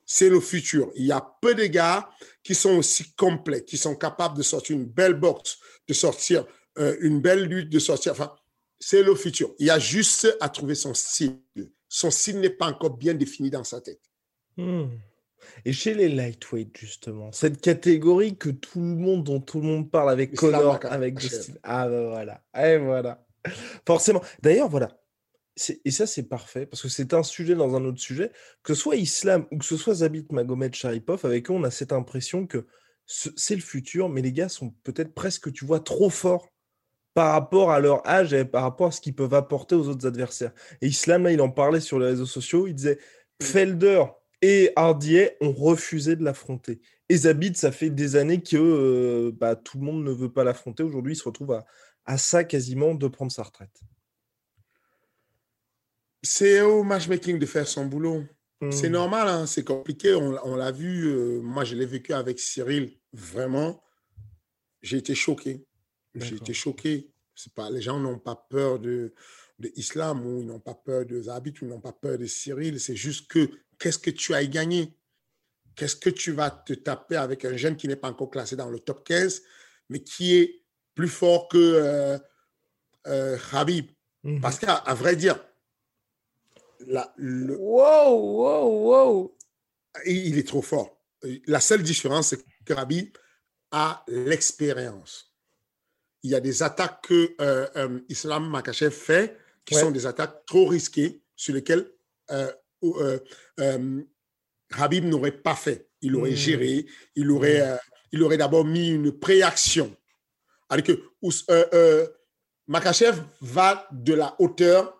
C'est 0.06 0.28
le 0.28 0.40
futur. 0.40 0.90
Il 0.96 1.06
y 1.06 1.12
a 1.12 1.24
peu 1.40 1.54
de 1.54 1.66
gars 1.66 2.08
qui 2.42 2.54
sont 2.54 2.76
aussi 2.76 3.12
complets, 3.14 3.64
qui 3.64 3.76
sont 3.76 3.94
capables 3.94 4.36
de 4.36 4.42
sortir 4.42 4.76
une 4.76 4.86
belle 4.86 5.14
boxe, 5.14 5.58
de 5.88 5.94
sortir 5.94 6.44
euh, 6.78 6.96
une 7.00 7.20
belle 7.20 7.44
lutte, 7.44 7.70
de 7.70 7.78
sortir. 7.78 8.12
Enfin, 8.12 8.32
c'est 8.80 9.02
le 9.02 9.14
futur. 9.14 9.54
Il 9.58 9.66
y 9.66 9.70
a 9.70 9.78
juste 9.78 10.36
à 10.40 10.48
trouver 10.48 10.74
son 10.74 10.94
style. 10.94 11.38
Son 11.88 12.10
style 12.10 12.40
n'est 12.40 12.50
pas 12.50 12.66
encore 12.66 12.96
bien 12.96 13.14
défini 13.14 13.50
dans 13.50 13.64
sa 13.64 13.80
tête. 13.80 14.00
Hmm. 14.56 14.86
Et 15.64 15.72
chez 15.72 15.94
les 15.94 16.08
lightweight, 16.08 16.76
justement, 16.76 17.32
cette 17.32 17.60
catégorie 17.60 18.36
que 18.36 18.50
tout 18.50 18.80
le 18.80 18.96
monde, 18.96 19.24
dont 19.24 19.40
tout 19.40 19.60
le 19.60 19.66
monde 19.66 19.90
parle 19.90 20.10
avec 20.10 20.34
Connor, 20.34 20.78
avec 20.84 21.18
Dustin. 21.18 21.54
Ah 21.62 21.88
ben 21.88 22.08
voilà. 22.08 22.42
Et 22.58 22.78
voilà. 22.78 23.26
Forcément. 23.86 24.22
D'ailleurs, 24.42 24.68
voilà. 24.68 24.96
Et 25.84 25.90
ça, 25.90 26.06
c'est 26.06 26.22
parfait, 26.22 26.64
parce 26.64 26.80
que 26.82 26.88
c'est 26.88 27.12
un 27.12 27.22
sujet 27.22 27.54
dans 27.54 27.74
un 27.74 27.84
autre 27.84 28.00
sujet. 28.00 28.32
Que 28.62 28.74
ce 28.74 28.80
soit 28.80 28.96
Islam 28.96 29.46
ou 29.50 29.58
que 29.58 29.64
ce 29.64 29.76
soit 29.76 29.94
Zabit 29.94 30.26
Magomed 30.30 30.74
Sharipov, 30.74 31.24
avec 31.26 31.50
eux, 31.50 31.54
on 31.54 31.64
a 31.64 31.70
cette 31.70 31.92
impression 31.92 32.46
que 32.46 32.66
ce- 33.04 33.30
c'est 33.36 33.56
le 33.56 33.60
futur, 33.60 34.08
mais 34.08 34.22
les 34.22 34.32
gars 34.32 34.48
sont 34.48 34.70
peut-être 34.84 35.12
presque, 35.12 35.52
tu 35.52 35.64
vois, 35.64 35.80
trop 35.80 36.08
forts 36.08 36.48
par 37.14 37.32
rapport 37.32 37.70
à 37.70 37.80
leur 37.80 38.06
âge 38.06 38.32
et 38.32 38.44
par 38.44 38.62
rapport 38.62 38.88
à 38.88 38.90
ce 38.92 39.00
qu'ils 39.00 39.14
peuvent 39.14 39.34
apporter 39.34 39.74
aux 39.74 39.88
autres 39.88 40.06
adversaires. 40.06 40.52
Et 40.80 40.86
Islam, 40.86 41.24
là, 41.24 41.32
il 41.32 41.40
en 41.40 41.50
parlait 41.50 41.80
sur 41.80 41.98
les 41.98 42.06
réseaux 42.06 42.26
sociaux, 42.26 42.66
il 42.66 42.74
disait 42.74 42.98
Felder 43.42 44.04
et 44.42 44.72
Hardier 44.76 45.32
ont 45.40 45.52
refusé 45.52 46.16
de 46.16 46.24
l'affronter. 46.24 46.80
Et 47.08 47.16
Zabit, 47.16 47.54
ça 47.56 47.72
fait 47.72 47.90
des 47.90 48.16
années 48.16 48.42
que 48.42 48.56
euh, 48.56 49.32
bah, 49.34 49.56
tout 49.56 49.78
le 49.78 49.84
monde 49.84 50.04
ne 50.04 50.12
veut 50.12 50.32
pas 50.32 50.44
l'affronter. 50.44 50.82
Aujourd'hui, 50.82 51.14
il 51.14 51.16
se 51.16 51.24
retrouve 51.24 51.52
à, 51.52 51.66
à 52.06 52.16
ça 52.16 52.44
quasiment 52.44 52.94
de 52.94 53.08
prendre 53.08 53.32
sa 53.32 53.42
retraite. 53.42 53.80
C'est 56.22 56.60
au 56.60 56.82
matchmaking 56.82 57.38
de 57.38 57.46
faire 57.46 57.66
son 57.66 57.86
boulot. 57.86 58.24
C'est 58.70 58.90
Hmm. 58.90 58.92
normal, 58.92 59.28
hein, 59.28 59.46
c'est 59.46 59.64
compliqué. 59.64 60.14
On, 60.14 60.36
on 60.44 60.54
l'a 60.54 60.70
vu, 60.70 61.06
euh, 61.06 61.40
moi 61.40 61.64
je 61.64 61.74
l'ai 61.74 61.86
vécu 61.86 62.12
avec 62.12 62.38
Cyril. 62.38 62.92
Vraiment, 63.14 63.82
j'ai 64.82 64.98
été 64.98 65.14
choqué. 65.14 65.66
J'ai 66.14 66.36
été 66.36 66.52
choqué. 66.52 67.12
C'est 67.34 67.52
pas, 67.54 67.70
les 67.70 67.80
gens 67.80 67.98
n'ont 67.98 68.18
pas 68.18 68.34
peur 68.36 68.78
de, 68.78 69.14
de 69.58 69.70
Islam 69.76 70.26
ou 70.26 70.40
ils 70.40 70.46
n'ont 70.46 70.60
pas 70.60 70.74
peur 70.74 71.06
de 71.06 71.22
Zabit 71.22 71.52
ou 71.62 71.64
ils 71.66 71.68
n'ont 71.68 71.80
pas 71.80 71.92
peur 71.92 72.18
de 72.18 72.26
Cyril. 72.26 72.78
C'est 72.80 72.96
juste 72.96 73.30
que 73.30 73.48
qu'est-ce 73.78 73.98
que 73.98 74.10
tu 74.10 74.34
as 74.34 74.42
y 74.42 74.48
gagné 74.48 74.96
Qu'est-ce 75.76 75.96
que 75.96 76.10
tu 76.10 76.32
vas 76.32 76.50
te 76.50 76.72
taper 76.74 77.16
avec 77.16 77.44
un 77.44 77.56
jeune 77.56 77.76
qui 77.76 77.88
n'est 77.88 77.96
pas 77.96 78.10
encore 78.10 78.30
classé 78.30 78.56
dans 78.56 78.68
le 78.68 78.80
top 78.80 79.04
15, 79.04 79.42
mais 79.88 80.02
qui 80.02 80.36
est 80.36 80.62
plus 80.94 81.08
fort 81.08 81.48
que 81.48 81.56
euh, 81.58 82.18
euh, 83.06 83.38
Habib 83.52 83.90
Mhm. 84.22 84.40
Parce 84.42 84.58
qu'à 84.58 84.74
à 84.74 84.92
vrai 84.92 85.16
dire, 85.16 85.42
la- 86.80 87.12
le, 87.16 87.56
Wow, 87.56 88.18
wow, 88.42 88.88
wow. 88.90 89.36
il 90.04 90.26
il 90.28 90.38
est 90.38 90.46
trop 90.46 90.60
fort. 90.60 91.00
La 91.46 91.60
seule 91.60 91.82
différence, 91.82 92.28
c'est 92.28 92.44
que 92.64 92.72
Rabbi 92.74 93.12
a 93.70 94.04
l'expérience. 94.08 95.29
Il 96.22 96.30
y 96.30 96.34
a 96.34 96.40
des 96.40 96.62
attaques 96.62 97.02
que 97.08 97.34
euh, 97.40 97.66
euh, 97.76 98.00
Islam 98.08 98.48
Makachev 98.48 98.90
fait 98.90 99.36
qui 99.64 99.74
Ouais. 99.74 99.80
sont 99.80 99.90
des 99.90 100.06
attaques 100.06 100.44
trop 100.46 100.66
risquées 100.66 101.22
sur 101.36 101.54
lesquelles 101.54 101.90
euh, 102.30 102.50
euh, 102.84 103.18
euh, 103.60 104.02
Habib 104.72 105.04
n'aurait 105.04 105.32
pas 105.32 105.54
fait. 105.54 105.88
Il 106.02 106.14
aurait 106.16 106.30
Mhm. 106.30 106.36
géré, 106.36 106.86
il 107.16 107.30
aurait, 107.30 107.60
euh, 107.60 107.76
il 108.12 108.22
aurait 108.22 108.36
d'abord 108.36 108.64
mis 108.64 108.88
une 108.90 109.12
préaction. 109.12 109.94
Alors 110.68 110.84
que 110.84 110.92
euh, 110.92 111.64
euh, 111.74 112.06
Makachev 112.68 113.20
va 113.40 113.88
de 113.90 114.14
la 114.14 114.36
hauteur, 114.38 114.96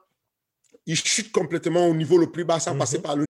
il 0.87 0.97
chute 0.97 1.31
complètement 1.33 1.87
au 1.87 1.95
niveau 1.95 2.19
le 2.19 2.31
plus 2.31 2.45
bas 2.45 2.59
sans 2.61 2.73
Mhm. 2.73 2.79
passer 2.79 2.99
par 3.01 3.17
le 3.17 3.25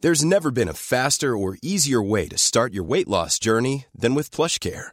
There's 0.00 0.24
never 0.24 0.50
been 0.50 0.68
a 0.68 0.72
faster 0.74 1.36
or 1.36 1.56
easier 1.62 2.00
way 2.02 2.26
to 2.28 2.38
start 2.38 2.72
your 2.72 2.84
weight 2.86 3.06
loss 3.06 3.38
journey 3.38 3.84
than 3.94 4.14
with 4.14 4.30
PlushCare. 4.30 4.92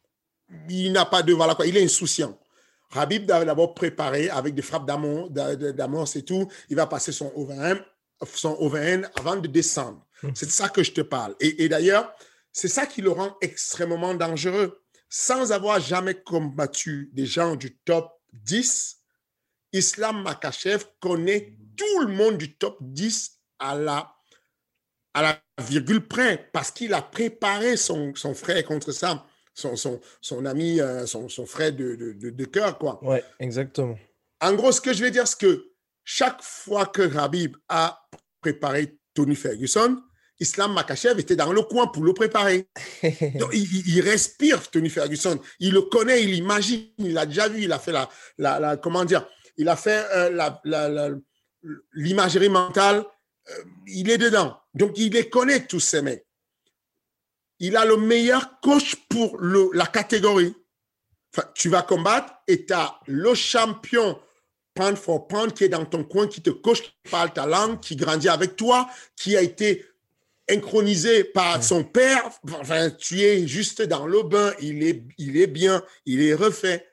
Il 0.69 0.91
n'a 0.91 1.05
pas 1.05 1.23
de 1.23 1.33
voilà 1.33 1.55
quoi, 1.55 1.65
il 1.65 1.77
est 1.77 1.83
insouciant. 1.83 2.37
Habib 2.93 3.25
doit 3.25 3.45
d'abord 3.45 3.73
préparer 3.73 4.29
avec 4.29 4.53
des 4.53 4.61
frappes 4.61 4.85
d'amorce 4.85 6.15
et 6.15 6.23
tout. 6.23 6.47
Il 6.69 6.75
va 6.75 6.87
passer 6.87 7.11
son 7.11 7.31
overhand 7.35 7.79
avant 9.15 9.37
de 9.37 9.47
descendre. 9.47 10.05
C'est 10.33 10.45
de 10.45 10.51
ça 10.51 10.69
que 10.69 10.83
je 10.83 10.91
te 10.91 11.01
parle. 11.01 11.35
Et, 11.39 11.63
et 11.63 11.69
d'ailleurs, 11.69 12.13
c'est 12.51 12.67
ça 12.67 12.85
qui 12.85 13.01
le 13.01 13.11
rend 13.11 13.35
extrêmement 13.41 14.13
dangereux. 14.13 14.81
Sans 15.09 15.51
avoir 15.51 15.79
jamais 15.79 16.15
combattu 16.15 17.09
des 17.13 17.25
gens 17.25 17.55
du 17.55 17.77
top 17.77 18.11
10, 18.33 18.97
Islam 19.73 20.21
Makachev 20.23 20.85
connaît 20.99 21.57
tout 21.75 22.01
le 22.01 22.13
monde 22.13 22.37
du 22.37 22.55
top 22.55 22.77
10 22.81 23.39
à 23.59 23.75
la 23.75 24.15
à 25.13 25.21
la 25.21 25.41
virgule 25.61 26.07
près 26.07 26.49
parce 26.53 26.71
qu'il 26.71 26.93
a 26.93 27.01
préparé 27.01 27.75
son, 27.75 28.13
son 28.15 28.33
frère 28.33 28.63
contre 28.63 28.93
ça, 28.93 29.25
son, 29.53 29.75
son, 29.75 29.99
son 30.21 30.45
ami, 30.45 30.79
euh, 30.79 31.05
son, 31.05 31.27
son 31.29 31.45
frère 31.45 31.71
de, 31.73 31.95
de, 31.95 32.13
de, 32.13 32.29
de 32.29 32.45
cœur, 32.45 32.77
quoi. 32.77 33.03
Ouais, 33.03 33.23
exactement. 33.39 33.97
En 34.39 34.53
gros, 34.53 34.71
ce 34.71 34.81
que 34.81 34.93
je 34.93 35.03
vais 35.03 35.11
dire, 35.11 35.27
c'est 35.27 35.39
que 35.39 35.65
chaque 36.03 36.41
fois 36.41 36.85
que 36.85 37.15
Habib 37.17 37.55
a 37.69 38.01
préparé 38.41 38.97
Tony 39.13 39.35
Ferguson, 39.35 40.01
Islam 40.39 40.73
Makachev 40.73 41.19
était 41.19 41.35
dans 41.35 41.53
le 41.53 41.61
coin 41.61 41.85
pour 41.87 42.03
le 42.03 42.13
préparer. 42.13 42.67
Donc, 43.39 43.51
il, 43.53 44.01
respire 44.01 44.67
Tony 44.71 44.89
Ferguson. 44.89 45.39
Il 45.59 45.73
le 45.73 45.81
connaît, 45.83 46.23
il 46.23 46.33
imagine, 46.33 46.87
il 46.97 47.13
l'a 47.13 47.27
déjà 47.27 47.47
vu, 47.47 47.63
il 47.63 47.71
a 47.71 47.77
fait 47.77 47.91
la, 47.91 48.09
la, 48.39 48.59
la- 48.59 48.77
comment 48.77 49.05
dire, 49.05 49.27
il 49.57 49.69
a 49.69 49.75
fait 49.75 50.03
euh, 50.15 50.29
la- 50.31 50.59
la- 50.63 50.89
la- 50.89 51.09
l'imagerie 51.93 52.49
mentale. 52.49 53.03
euh, 53.49 53.63
il 53.87 54.09
est 54.09 54.17
dedans. 54.17 54.57
Donc, 54.73 54.97
il 54.97 55.13
les 55.13 55.29
connaît, 55.29 55.65
tous 55.67 55.79
ces 55.79 56.01
mecs. 56.01 56.25
Il 57.63 57.77
a 57.77 57.85
le 57.85 57.95
meilleur 57.95 58.59
coach 58.61 58.95
pour 59.07 59.37
le- 59.37 59.69
la 59.73 59.85
catégorie. 59.85 60.53
Enfin, 61.33 61.47
tu 61.53 61.69
vas 61.69 61.83
combattre 61.83 62.33
et 62.47 62.65
tu 62.65 62.73
as 62.73 62.99
le 63.05 63.33
champion 63.35 64.19
pound 64.73 64.97
for 64.97 65.27
pound 65.27 65.53
qui 65.53 65.65
est 65.65 65.69
dans 65.69 65.85
ton 65.85 66.03
coin, 66.03 66.27
qui 66.27 66.41
te 66.41 66.49
coach, 66.49 66.81
qui 66.81 66.93
parle 67.11 67.31
ta 67.31 67.45
langue, 67.45 67.79
qui 67.79 67.95
grandit 67.95 68.29
avec 68.29 68.55
toi, 68.55 68.89
qui 69.15 69.37
a 69.37 69.41
été 69.41 69.85
inchronisé 70.49 71.23
par 71.23 71.63
son 71.63 71.83
père. 71.83 72.29
Enfin, 72.59 72.89
tu 72.89 73.21
es 73.21 73.47
juste 73.47 73.81
dans 73.83 74.07
le 74.07 74.23
bain, 74.23 74.53
il 74.59 74.83
est, 74.83 75.03
il 75.17 75.37
est 75.37 75.47
bien, 75.47 75.83
il 76.05 76.21
est 76.21 76.33
refait. 76.33 76.87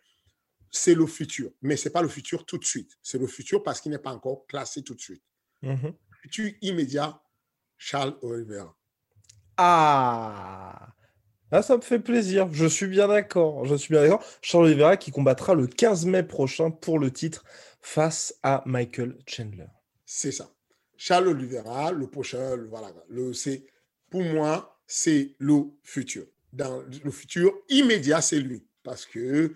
C'est 0.71 0.95
le 0.95 1.07
futur. 1.07 1.51
Mais 1.63 1.77
ce 1.77 1.89
n'est 1.89 1.93
pas 1.93 2.03
le 2.03 2.09
futur 2.09 2.45
tout 2.45 2.59
de 2.59 2.65
suite. 2.65 2.99
C'est 3.03 3.19
le 3.19 3.27
futur 3.27 3.63
parce 3.63 3.81
qu'il 3.81 3.91
n'est 3.91 3.99
pas 3.99 4.13
encore 4.13 4.47
classé 4.47 4.83
tout 4.83 4.95
de 4.95 5.01
suite. 5.01 5.23
Mhm. 5.63 5.95
Futur 6.21 6.53
immédiat, 6.61 7.21
Charles 7.79 8.17
Oliveira. 8.23 8.77
Ah 9.59 10.95
Ah, 11.51 11.63
ça 11.63 11.77
me 11.77 11.83
fait 11.83 11.99
plaisir. 11.99 12.49
Je 12.53 12.67
suis 12.67 12.87
bien 12.87 13.09
d'accord. 13.09 13.65
Je 13.65 13.75
suis 13.75 13.93
bien 13.93 14.03
d'accord. 14.03 14.25
Charles 14.41 14.67
Oliveira 14.67 14.97
qui 14.97 15.11
combattra 15.11 15.55
le 15.55 15.67
15 15.67 16.07
mai 16.07 16.23
prochain 16.23 16.71
pour 16.71 16.99
le 16.99 17.11
titre 17.11 17.45
face 17.81 18.35
à 18.43 18.63
Michael 18.67 19.17
Chandler. 19.27 19.67
C'est 20.07 20.33
ça. 20.33 20.51
Charles 20.97 21.29
Oliveira, 21.29 21.93
le 21.93 22.07
prochain, 22.09 22.57
voilà. 22.69 22.93
C'est, 23.33 23.67
pour 24.11 24.23
moi, 24.23 24.81
c'est 24.87 25.35
le 25.39 25.65
futur. 25.83 26.25
Dans 26.53 26.83
le 27.05 27.11
futur 27.11 27.53
immédiat, 27.69 28.21
c'est 28.21 28.41
lui. 28.41 28.65
Parce 28.83 29.07
que 29.07 29.55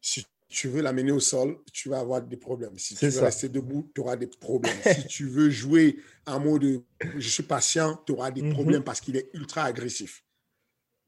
si 0.00 0.24
tu 0.48 0.68
veux 0.68 0.80
l'amener 0.80 1.12
au 1.12 1.20
sol, 1.20 1.58
tu 1.72 1.88
vas 1.88 1.98
avoir 1.98 2.22
des 2.22 2.36
problèmes. 2.36 2.78
Si 2.78 2.94
tu 2.94 3.06
veux 3.06 3.10
ça. 3.10 3.24
rester 3.24 3.48
debout, 3.48 3.90
tu 3.94 4.00
auras 4.00 4.16
des 4.16 4.28
problèmes. 4.28 4.72
si 4.84 5.06
tu 5.06 5.28
veux 5.28 5.50
jouer 5.50 5.98
en 6.26 6.40
mode 6.40 6.82
je 7.16 7.28
suis 7.28 7.42
patient, 7.42 7.96
tu 8.06 8.12
auras 8.12 8.30
des 8.30 8.42
Mhm. 8.42 8.52
problèmes 8.54 8.84
parce 8.84 9.00
qu'il 9.00 9.16
est 9.16 9.28
ultra 9.34 9.64
agressif. 9.64 10.24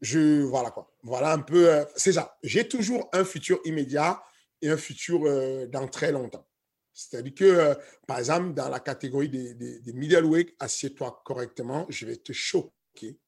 Je, 0.01 0.43
voilà 0.43 0.71
quoi. 0.71 0.93
Voilà 1.03 1.33
un 1.33 1.41
peu, 1.41 1.73
euh, 1.73 1.85
c'est 1.97 2.13
ça. 2.13 2.37
J'ai 2.43 2.69
toujours 2.69 3.09
un 3.13 3.25
futur 3.25 3.61
immédiat 3.65 4.23
et 4.63 4.71
un 4.71 4.77
futur 4.77 5.23
euh, 5.25 5.67
dans 5.67 5.89
très 5.89 6.13
longtemps. 6.13 6.47
C'est-à-dire 6.93 7.35
que, 7.35 7.45
euh, 7.45 7.75
par 8.07 8.19
exemple, 8.19 8.55
dans 8.55 8.69
la 8.69 8.81
catégorie 8.81 9.29
des, 9.29 9.55
des, 9.55 9.81
des 9.81 9.93
middleweight, 9.93 10.55
assieds-toi 10.59 11.23
correctement, 11.25 11.87
je 11.89 12.07
vais 12.07 12.17
te 12.17 12.33
choquer. 12.33 13.19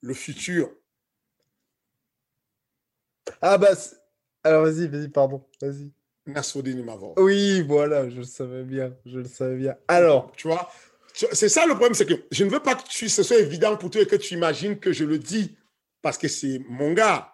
Le 0.00 0.14
futur, 0.14 0.72
Ah 3.40 3.58
bah, 3.58 3.74
alors 4.44 4.64
vas-y, 4.64 4.88
vas-y, 4.88 5.08
pardon, 5.08 5.44
vas-y. 5.60 5.90
Nassoudine 6.26 6.78
Imavov. 6.78 7.14
Oui, 7.18 7.62
voilà, 7.62 8.08
je 8.08 8.18
le 8.18 8.24
savais 8.24 8.62
bien, 8.62 8.96
je 9.04 9.18
le 9.18 9.24
savais 9.24 9.56
bien. 9.56 9.76
Alors, 9.88 10.32
Tu 10.36 10.46
vois, 10.46 10.70
c'est 11.12 11.48
ça 11.48 11.66
le 11.66 11.74
problème, 11.74 11.94
c'est 11.94 12.06
que 12.06 12.26
je 12.30 12.44
ne 12.44 12.50
veux 12.50 12.62
pas 12.62 12.74
que 12.74 12.88
tu, 12.88 13.08
ce 13.08 13.22
soit 13.22 13.38
évident 13.38 13.76
pour 13.76 13.90
toi 13.90 14.02
et 14.02 14.06
que 14.06 14.16
tu 14.16 14.34
imagines 14.34 14.78
que 14.78 14.92
je 14.92 15.04
le 15.04 15.18
dis 15.18 15.56
parce 16.00 16.18
que 16.18 16.28
c'est 16.28 16.60
mon 16.68 16.92
gars. 16.92 17.28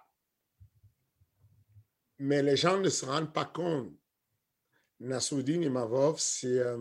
Mais 2.19 2.43
les 2.43 2.57
gens 2.57 2.81
ne 2.81 2.89
se 2.89 3.05
rendent 3.05 3.33
pas 3.33 3.45
compte. 3.45 3.93
Nassoudine 5.01 5.63
Imavov, 5.63 6.19
c'est 6.19 6.59
euh, 6.59 6.77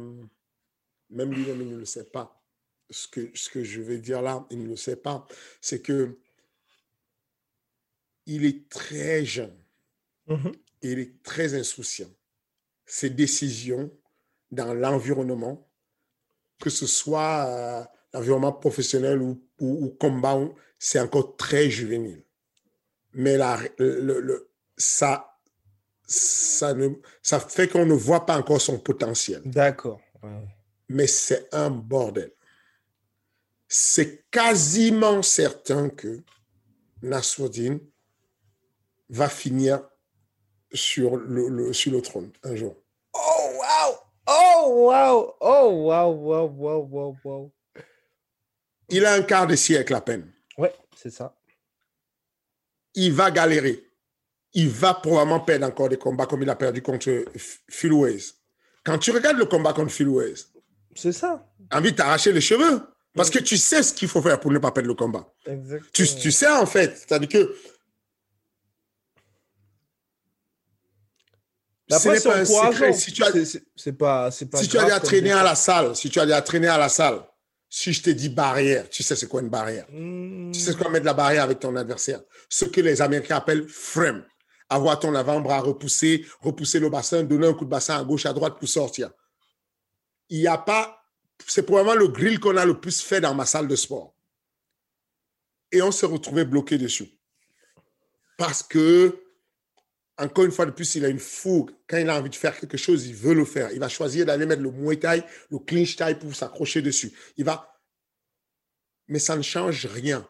même 1.09 1.31
lui-même, 1.31 1.61
il 1.61 1.69
ne 1.69 1.77
le 1.77 1.85
sait 1.85 2.09
pas. 2.09 2.41
Ce 2.89 3.07
que, 3.07 3.29
ce 3.35 3.49
que 3.49 3.63
je 3.63 3.81
vais 3.81 3.99
dire 3.99 4.21
là, 4.21 4.45
il 4.49 4.63
ne 4.63 4.69
le 4.69 4.75
sait 4.75 4.95
pas. 4.95 5.27
C'est 5.61 5.81
que 5.81 6.17
il 8.25 8.45
est 8.45 8.69
très 8.69 9.23
jeune. 9.23 9.55
Mhm. 10.27 10.51
Et 10.83 10.91
il 10.91 10.99
est 10.99 11.23
très 11.23 11.53
insouciant. 11.55 12.09
Ses 12.85 13.09
décisions 13.09 13.91
dans 14.51 14.73
l'environnement, 14.73 15.67
que 16.59 16.69
ce 16.69 16.85
soit 16.87 17.45
euh, 17.47 17.83
l'environnement 18.13 18.53
professionnel 18.53 19.21
ou, 19.21 19.41
ou, 19.59 19.85
ou 19.85 19.89
combat, 19.89 20.39
c'est 20.79 20.99
encore 20.99 21.35
très 21.35 21.69
juvénile. 21.69 22.23
Mais 23.13 23.37
la, 23.37 23.59
le, 23.79 24.19
le- 24.21 24.49
ça, 24.77 25.37
ça, 26.05 26.73
ne, 26.73 26.89
ça 27.21 27.39
fait 27.39 27.67
qu'on 27.67 27.85
ne 27.85 27.93
voit 27.93 28.25
pas 28.25 28.37
encore 28.37 28.61
son 28.61 28.79
potentiel. 28.79 29.41
D'accord. 29.45 29.99
Ouais. 30.23 30.47
Mais 30.89 31.07
c'est 31.07 31.53
un 31.53 31.69
bordel. 31.69 32.31
C'est 33.67 34.29
quasiment 34.31 35.21
certain 35.21 35.89
que 35.89 36.21
Nasruddin 37.01 37.79
va 39.09 39.27
finir 39.29 39.81
sur 40.73 41.15
le, 41.17 41.47
le- 41.49 41.73
sur 41.73 41.91
le 41.91 42.01
trône 42.01 42.31
un 42.43 42.55
jour. 42.55 42.75
Oh, 43.13 43.51
wow! 43.53 43.95
Oh, 44.27 44.87
wow! 44.89 45.35
Oh, 45.39 45.69
wow, 45.87 46.11
wow, 46.11 46.47
wow, 46.47 46.87
wow, 46.89 47.17
wow. 47.23 47.51
Il 48.89 49.05
a 49.05 49.13
un 49.13 49.21
quart 49.21 49.47
de 49.47 49.55
siècle 49.55 49.93
à 49.95 50.01
peine. 50.01 50.31
Ouais, 50.57 50.73
c'est 50.95 51.09
ça. 51.11 51.35
Il 52.95 53.13
va 53.13 53.31
galérer. 53.31 53.83
Il 54.53 54.69
va 54.69 54.93
probablement 54.93 55.39
perdre 55.41 55.67
encore 55.67 55.89
des 55.89 55.97
combats 55.97 56.25
comme 56.25 56.41
il 56.41 56.49
a 56.49 56.55
perdu 56.55 56.81
contre 56.81 57.25
Phil. 57.69 57.91
Quand 58.83 58.97
tu 58.97 59.11
regardes 59.11 59.37
le 59.37 59.45
combat 59.45 59.73
contre 59.73 59.91
Phil 59.91 60.09
C'est 60.95 61.11
ça. 61.11 61.45
envie 61.71 61.91
de 61.91 61.97
t'arracher 61.97 62.31
les 62.31 62.41
cheveux 62.41 62.81
parce 63.13 63.29
que 63.29 63.39
tu 63.39 63.57
sais 63.57 63.83
ce 63.83 63.93
qu'il 63.93 64.07
faut 64.07 64.21
faire 64.21 64.39
pour 64.39 64.51
ne 64.51 64.57
pas 64.59 64.71
perdre 64.71 64.87
le 64.87 64.95
combat. 64.95 65.31
Exactement. 65.45 65.89
Tu, 65.93 66.07
tu 66.15 66.31
sais 66.31 66.47
en 66.47 66.65
fait, 66.65 66.95
c'est-à-dire 66.97 67.27
que 67.29 67.37
Mais 67.37 67.55
ce 71.13 71.76
Après, 71.91 72.19
c'est 72.19 72.29
pas 72.29 72.37
un 72.39 72.45
secret. 72.45 72.93
Si 72.93 73.11
tu 73.13 73.23
as, 73.23 73.31
C'est- 73.31 73.45
c'est- 73.45 73.63
C'est 73.75 73.93
pas, 73.93 74.29
c'est 74.31 74.45
pas 74.47 74.57
si 74.61 74.67
tu 74.67 74.77
as 74.77 74.83
déjà 74.83 74.99
traîné 74.99 75.31
à 75.31 75.43
la 75.43 75.55
salle, 75.55 75.95
si 75.95 76.09
tu 76.09 76.19
as 76.19 76.25
déjà 76.25 76.41
traîné 76.41 76.67
à 76.67 76.77
la 76.77 76.89
salle, 76.89 77.21
si 77.69 77.93
je 77.93 78.01
te 78.01 78.09
dis 78.09 78.29
barrière, 78.29 78.89
tu 78.89 79.03
sais 79.03 79.15
c'est 79.15 79.27
quoi 79.27 79.41
une 79.41 79.49
barrière? 79.49 79.85
Hmm. 79.91 80.51
Tu 80.51 80.59
sais 80.59 80.71
ce 80.73 80.77
qu'on 80.77 80.89
met 80.89 80.99
de 80.99 81.05
la 81.05 81.13
barrière 81.13 81.43
avec 81.43 81.59
ton 81.59 81.75
adversaire? 81.75 82.21
Ce 82.49 82.65
que 82.65 82.81
les 82.81 83.01
Américains 83.01 83.37
appellent 83.37 83.67
frame. 83.67 84.25
Avoir 84.69 84.99
ton 84.99 85.15
avant-bras 85.15 85.61
repoussé, 85.61 86.25
repousser 86.41 86.79
le 86.81 86.89
bassin, 86.89 87.23
donner 87.23 87.47
un 87.47 87.53
coup 87.53 87.63
de 87.63 87.69
bassin 87.69 87.97
à 87.97 88.03
gauche, 88.03 88.25
à 88.25 88.33
droite 88.33 88.59
pour 88.59 88.67
sortir. 88.67 89.09
Il 90.29 90.39
n'y 90.39 90.47
a 90.47 90.57
pas. 90.57 91.01
C'est 91.45 91.63
probablement 91.63 91.95
le 91.95 92.09
grill 92.09 92.37
qu'on 92.41 92.57
a 92.57 92.65
le 92.65 92.77
plus 92.77 93.01
fait 93.01 93.21
dans 93.21 93.33
ma 93.33 93.45
salle 93.45 93.69
de 93.69 93.75
sport. 93.77 94.13
Et 95.71 95.81
on 95.81 95.91
s'est 95.93 96.05
retrouvé 96.05 96.43
bloqué 96.43 96.77
dessus. 96.77 97.09
Parce 98.37 98.61
que, 98.61 99.17
encore 100.17 100.45
une 100.45 100.51
fois 100.51 100.65
de 100.65 100.71
plus, 100.71 100.95
il 100.95 101.05
a 101.05 101.09
une 101.09 101.19
fougue. 101.19 101.71
Quand 101.87 101.97
il 101.97 102.09
a 102.09 102.17
envie 102.17 102.29
de 102.29 102.35
faire 102.35 102.59
quelque 102.59 102.77
chose, 102.77 103.05
il 103.05 103.15
veut 103.15 103.33
le 103.35 103.45
faire. 103.45 103.71
Il 103.71 103.79
va 103.79 103.87
choisir 103.89 104.25
d'aller 104.25 104.45
mettre 104.45 104.61
le 104.63 104.71
Muay 104.71 104.97
Thai, 104.99 105.23
le 105.51 105.59
clinch 105.59 105.95
Thai 105.95 106.15
pour 106.15 106.35
s'accrocher 106.35 106.81
dessus. 106.81 107.11
Il 107.37 107.45
va. 107.45 107.79
Mais 109.07 109.19
ça 109.19 109.35
ne 109.35 109.41
change 109.43 109.85
rien. 109.85 110.27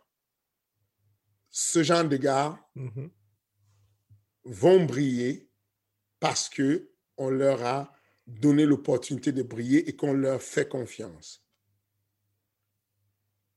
Ce 1.50 1.84
genre 1.84 2.04
de 2.04 2.18
gars 2.18 2.60
Mhm. 2.76 3.10
vont 4.44 4.86
briller 4.86 5.50
parce 6.20 6.50
que 6.50 6.92
on 7.18 7.30
leur 7.30 7.64
a 7.66 7.94
donné 8.28 8.66
l'opportunité 8.66 9.32
de 9.32 9.42
briller 9.42 9.88
et 9.90 9.96
qu'on 9.96 10.14
leur 10.14 10.42
fait 10.42 10.68
confiance. 10.68 11.44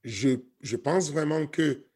Je, 0.05 0.31
je 0.61 0.77
pense 0.77 1.11
vraiment 1.11 1.47
que 1.47 1.87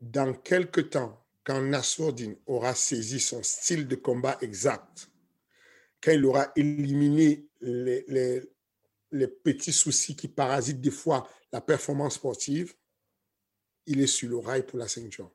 dans 0.00 0.32
quelque 0.34 0.80
temps, 0.80 1.21
quand 1.44 1.60
Nassourdine 1.60 2.36
aura 2.46 2.74
saisi 2.74 3.20
son 3.20 3.42
style 3.42 3.88
de 3.88 3.96
combat 3.96 4.38
exact, 4.40 5.10
quand 6.02 6.12
il 6.12 6.24
aura 6.24 6.52
éliminé 6.56 7.48
les, 7.60 8.42
petits 9.44 9.72
soucis 9.72 10.16
qui 10.16 10.28
parasitent 10.28 10.80
des 10.80 10.90
fois 10.90 11.28
la 11.52 11.60
performance 11.60 12.14
sportive, 12.14 12.74
il 13.86 14.00
est 14.00 14.06
sur 14.06 14.28
le 14.28 14.38
rail 14.38 14.64
pour 14.64 14.78
la 14.78 14.88
ceinture. 14.88 15.30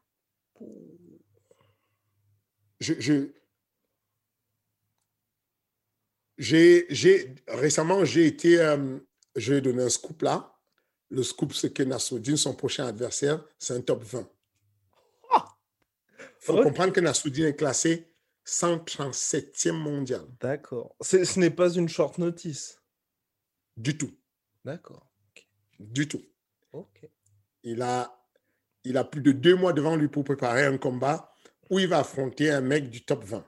Je, 2.80 3.30
j'ai, 6.38 7.36
récemment, 7.48 8.06
j'ai 8.06 8.28
été, 8.28 8.60
euh, 8.60 9.00
je 9.36 9.56
vais 9.56 9.62
donner 9.62 9.84
un 9.84 9.90
scoop 9.90 10.22
là. 10.22 10.54
Le 11.10 11.24
scoop, 11.24 11.54
c'est 11.54 11.74
que 11.74 11.84
Nassoudine, 11.84 12.38
son 12.38 12.54
prochain 12.54 12.86
adversaire, 12.86 13.44
c'est 13.58 13.74
un 13.74 13.82
top 13.82 14.04
20. 14.04 14.30
Il 16.48 16.56
faut 16.56 16.64
comprendre 16.64 16.94
que 16.94 17.00
Nassoudine 17.00 17.46
est 17.46 17.56
classé 17.56 18.08
137e 18.46 19.72
mondial. 19.74 20.26
D'accord. 20.40 20.96
Ce 21.02 21.40
n'est 21.40 21.52
pas 21.52 21.70
une 21.74 21.90
short 21.90 22.18
notice. 22.18 22.82
Du 23.76 23.98
tout. 23.98 24.12
D'accord. 24.64 25.12
Du 25.80 26.08
tout. 26.08 26.24
Ok. 26.72 27.08
Il 27.64 27.82
a, 27.82 28.26
il 28.84 28.98
a 28.98 29.04
plus 29.04 29.22
de 29.22 29.34
deux 29.34 29.56
mois 29.56 29.74
devant 29.74 29.96
lui 29.96 30.08
pour 30.08 30.24
préparer 30.24 30.66
un 30.66 30.78
combat 30.78 31.34
où 31.70 31.80
il 31.80 31.88
va 31.88 32.00
affronter 32.00 32.50
un 32.50 32.62
mec 32.62 32.90
du 32.90 33.04
top 33.04 33.24
20. 33.26 33.46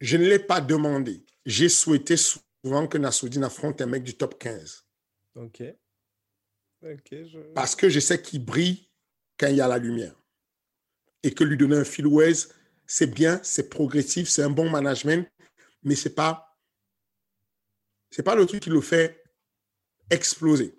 Je 0.00 0.16
ne 0.16 0.26
l'ai 0.26 0.38
pas 0.38 0.60
demandé. 0.60 1.26
J'ai 1.44 1.68
souhaité 1.68 2.16
souvent 2.16 2.86
que 2.86 2.98
Nassoudine 2.98 3.44
affronte 3.44 3.80
un 3.80 3.86
mec 3.86 4.04
du 4.04 4.16
top 4.16 4.38
15 4.38 4.86
Ok. 5.34 5.62
Ok. 6.82 7.08
Je... 7.10 7.38
parce 7.54 7.74
que 7.74 7.88
je 7.88 8.00
sais 8.00 8.22
qu'il 8.22 8.44
brille 8.44 8.89
quand 9.40 9.48
il 9.48 9.56
y 9.56 9.60
a 9.62 9.68
la 9.68 9.78
lumière. 9.78 10.14
Et 11.22 11.32
que 11.32 11.42
lui 11.42 11.56
donner 11.56 11.78
un 11.78 11.84
fil 11.84 12.06
Waze, 12.06 12.50
c'est 12.86 13.06
bien, 13.06 13.40
c'est 13.42 13.70
progressif, 13.70 14.28
c'est 14.28 14.42
un 14.42 14.50
bon 14.50 14.68
management, 14.68 15.26
mais 15.82 15.94
c'est 15.94 16.14
pas 16.14 16.46
c'est 18.10 18.24
pas 18.24 18.34
le 18.34 18.44
truc 18.44 18.62
qui 18.62 18.70
le 18.70 18.80
fait 18.80 19.22
exploser. 20.10 20.76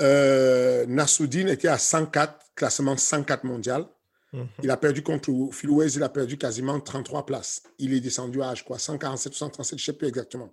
Euh, 0.00 0.84
Nassoudine 0.86 1.48
était 1.48 1.68
à 1.68 1.78
104, 1.78 2.52
classement 2.54 2.96
104 2.96 3.44
mondial. 3.44 3.86
Mhm. 4.32 4.48
Il 4.62 4.70
a 4.70 4.76
perdu 4.76 5.02
contre 5.02 5.30
Phil 5.52 5.70
Waze, 5.70 5.96
il 5.96 6.02
a 6.02 6.08
perdu 6.08 6.36
quasiment 6.36 6.78
33 6.78 7.24
places. 7.24 7.62
Il 7.78 7.94
est 7.94 8.00
descendu 8.00 8.42
à, 8.42 8.54
je 8.54 8.62
crois, 8.62 8.78
147 8.78 9.32
ou 9.32 9.36
137, 9.36 9.78
je 9.78 9.82
ne 9.82 9.86
sais 9.86 9.98
plus 9.98 10.08
exactement. 10.08 10.52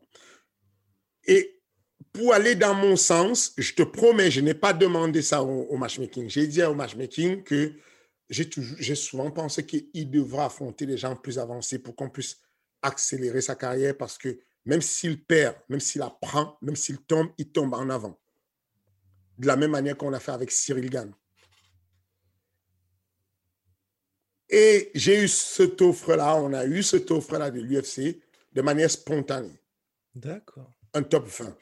Et 1.25 1.58
pour 2.13 2.33
aller 2.33 2.55
dans 2.55 2.73
mon 2.73 2.95
sens, 2.95 3.53
je 3.57 3.73
te 3.73 3.83
promets, 3.83 4.31
je 4.31 4.41
n'ai 4.41 4.53
pas 4.53 4.73
demandé 4.73 5.21
ça 5.21 5.43
au, 5.43 5.63
au 5.63 5.77
matchmaking. 5.77 6.29
J'ai 6.29 6.47
dit 6.47 6.63
au 6.63 6.73
matchmaking 6.73 7.43
que 7.43 7.73
j'ai 8.29 8.95
souvent 8.95 9.31
pensé 9.31 9.65
qu'il 9.65 10.09
devra 10.09 10.45
affronter 10.45 10.85
les 10.85 10.97
gens 10.97 11.15
plus 11.15 11.39
avancés 11.39 11.79
pour 11.79 11.95
qu'on 11.95 12.09
puisse 12.09 12.37
accélérer 12.81 13.41
sa 13.41 13.55
carrière 13.55 13.97
parce 13.97 14.17
que 14.17 14.39
même 14.65 14.81
s'il 14.81 15.23
perd, 15.23 15.55
même 15.67 15.79
s'il 15.79 16.01
apprend, 16.01 16.57
même 16.61 16.75
s'il 16.75 16.99
tombe, 16.99 17.29
il 17.37 17.51
tombe 17.51 17.73
en 17.73 17.89
avant. 17.89 18.19
De 19.37 19.47
la 19.47 19.55
même 19.55 19.71
manière 19.71 19.97
qu'on 19.97 20.13
a 20.13 20.19
fait 20.19 20.31
avec 20.31 20.51
Cyril 20.51 20.89
Gann. 20.89 21.11
Et 24.49 24.91
j'ai 24.95 25.23
eu 25.23 25.27
cette 25.27 25.81
offre-là, 25.81 26.35
on 26.35 26.53
a 26.53 26.65
eu 26.65 26.83
cette 26.83 27.09
offre-là 27.11 27.51
de 27.51 27.61
l'UFC 27.61 28.19
de 28.51 28.61
manière 28.61 28.89
spontanée, 28.89 29.61
D'accord. 30.15 30.73
un 30.93 31.03
top 31.03 31.27
20. 31.27 31.55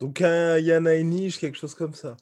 Donc 0.00 0.20
un 0.20 0.58
Yana 0.58 0.94
Enish, 0.94 1.38
quelque 1.38 1.56
chose 1.58 1.74
comme 1.74 1.94
ça. 1.94 2.16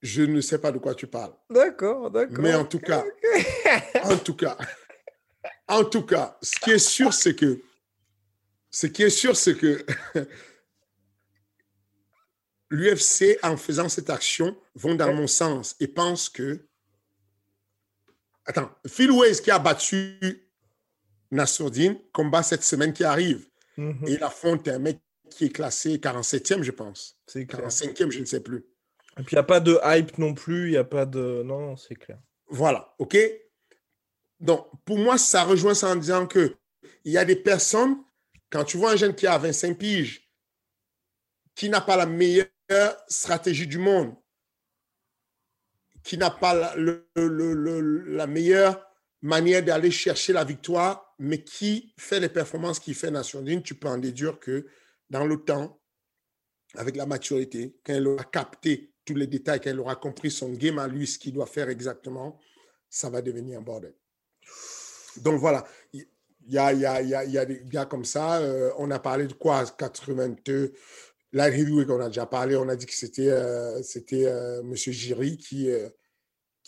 Je 0.00 0.22
ne 0.22 0.40
sais 0.40 0.58
pas 0.58 0.70
de 0.72 0.78
quoi 0.78 0.94
tu 0.94 1.06
parles. 1.06 1.34
D'accord, 1.50 2.10
d'accord. 2.10 2.38
Mais 2.40 2.54
en 2.54 2.64
tout 2.64 2.78
cas, 2.78 3.04
en 4.04 4.16
tout 4.16 4.34
cas, 4.34 4.56
en 5.66 5.84
tout 5.84 6.02
cas, 6.02 6.38
ce 6.42 6.58
qui 6.60 6.70
est 6.70 6.78
sûr, 6.78 7.12
c'est 7.12 7.34
que, 7.34 7.60
ce 8.70 8.86
qui 8.86 9.02
est 9.02 9.10
sûr, 9.10 9.36
c'est 9.36 9.56
que 9.56 9.84
l'UFC, 12.70 13.38
en 13.42 13.56
faisant 13.56 13.88
cette 13.88 14.10
action, 14.10 14.56
vont 14.74 14.94
dans 14.94 15.12
mon 15.14 15.26
sens 15.26 15.74
et 15.80 15.88
pensent 15.88 16.28
que, 16.28 16.66
attends, 18.44 18.70
Phil 18.86 19.10
Ways 19.10 19.40
qui 19.42 19.50
a 19.50 19.58
battu 19.58 20.18
Nassourdine 21.30 21.98
combat 22.12 22.42
cette 22.42 22.62
semaine 22.64 22.92
qui 22.92 23.04
arrive 23.04 23.46
Mhm. 23.76 24.08
et 24.08 24.12
il 24.14 24.22
affronte 24.24 24.66
un 24.68 24.78
mec 24.80 24.98
qui 25.30 25.46
est 25.46 25.50
classé 25.50 25.98
47e, 25.98 26.62
je 26.62 26.70
pense, 26.70 27.18
C'est 27.26 27.46
clair. 27.46 27.66
45e, 27.68 28.10
je 28.10 28.20
ne 28.20 28.24
sais 28.24 28.40
plus. 28.42 28.66
Et 29.18 29.22
puis 29.22 29.32
il 29.32 29.36
n'y 29.36 29.40
a 29.40 29.44
pas 29.44 29.60
de 29.60 29.78
hype 29.84 30.16
non 30.18 30.34
plus, 30.34 30.68
il 30.68 30.70
n'y 30.72 30.76
a 30.76 30.84
pas 30.84 31.06
de. 31.06 31.42
Non, 31.44 31.60
non, 31.60 31.76
c'est 31.76 31.94
clair. 31.96 32.18
Voilà, 32.48 32.94
OK? 32.98 33.16
Donc, 34.40 34.66
pour 34.84 34.98
moi, 34.98 35.18
ça 35.18 35.42
rejoint 35.44 35.74
ça 35.74 35.88
en 35.90 35.96
disant 35.96 36.26
que 36.26 36.56
il 37.04 37.12
y 37.12 37.18
a 37.18 37.24
des 37.24 37.36
personnes, 37.36 37.96
quand 38.50 38.64
tu 38.64 38.76
vois 38.76 38.92
un 38.92 38.96
jeune 38.96 39.14
qui 39.14 39.26
a 39.26 39.36
25 39.36 39.76
piges, 39.76 40.30
qui 41.54 41.68
n'a 41.68 41.80
pas 41.80 41.96
la 41.96 42.06
meilleure 42.06 42.46
stratégie 43.08 43.66
du 43.66 43.78
monde, 43.78 44.14
qui 46.04 46.16
n'a 46.16 46.30
pas 46.30 46.54
la, 46.54 46.76
le- 46.76 47.08
le- 47.16 47.54
le- 47.54 48.04
la 48.16 48.26
meilleure 48.26 48.80
manière 49.22 49.64
d'aller 49.64 49.90
chercher 49.90 50.32
la 50.32 50.44
victoire, 50.44 51.14
mais 51.18 51.42
qui 51.42 51.92
fait 51.98 52.20
les 52.20 52.28
performances 52.28 52.78
qu'il 52.78 52.94
fait 52.94 53.10
Nation 53.10 53.44
Une, 53.44 53.62
tu 53.62 53.74
peux 53.74 53.88
en 53.88 53.98
déduire 53.98 54.38
que 54.38 54.66
dans 55.10 55.24
le 55.24 55.36
temps, 55.36 55.80
avec 56.74 56.96
la 56.96 57.06
maturité, 57.06 57.76
quand 57.84 57.94
il 57.94 58.06
aura 58.06 58.24
capté 58.24 58.92
tous 59.04 59.14
les 59.14 59.26
détails, 59.26 59.60
quand 59.60 59.70
il 59.70 59.80
aura 59.80 59.96
compris 59.96 60.30
son 60.30 60.52
game 60.52 60.78
à 60.78 60.86
lui, 60.86 61.06
ce 61.06 61.18
qu'il 61.18 61.32
doit 61.32 61.46
faire 61.46 61.68
exactement, 61.68 62.38
ça 62.90 63.08
va 63.08 63.22
devenir 63.22 63.58
un 63.58 63.62
bordel. 63.62 63.94
Donc 65.16 65.40
voilà, 65.40 65.64
il 65.92 66.06
y 66.48 66.58
a, 66.58 66.72
y, 66.72 66.86
a, 66.86 67.02
y, 67.02 67.14
a, 67.14 67.24
y 67.24 67.38
a, 67.38 67.44
des 67.44 67.62
gars 67.64 67.86
comme 67.86 68.04
ça. 68.04 68.38
Euh, 68.38 68.70
on 68.78 68.90
a 68.90 68.98
parlé 68.98 69.26
de 69.26 69.32
quoi 69.32 69.64
82 69.66 70.72
La 71.32 71.46
review 71.46 71.86
qu'on 71.86 72.00
a 72.00 72.08
déjà 72.08 72.26
parlé, 72.26 72.56
on 72.56 72.68
a 72.68 72.76
dit 72.76 72.86
que 72.86 72.94
c'était 72.94 73.28
euh, 73.28 73.80
euh, 74.12 74.60
M. 74.60 74.74
Giry 74.74 75.36
qui, 75.36 75.70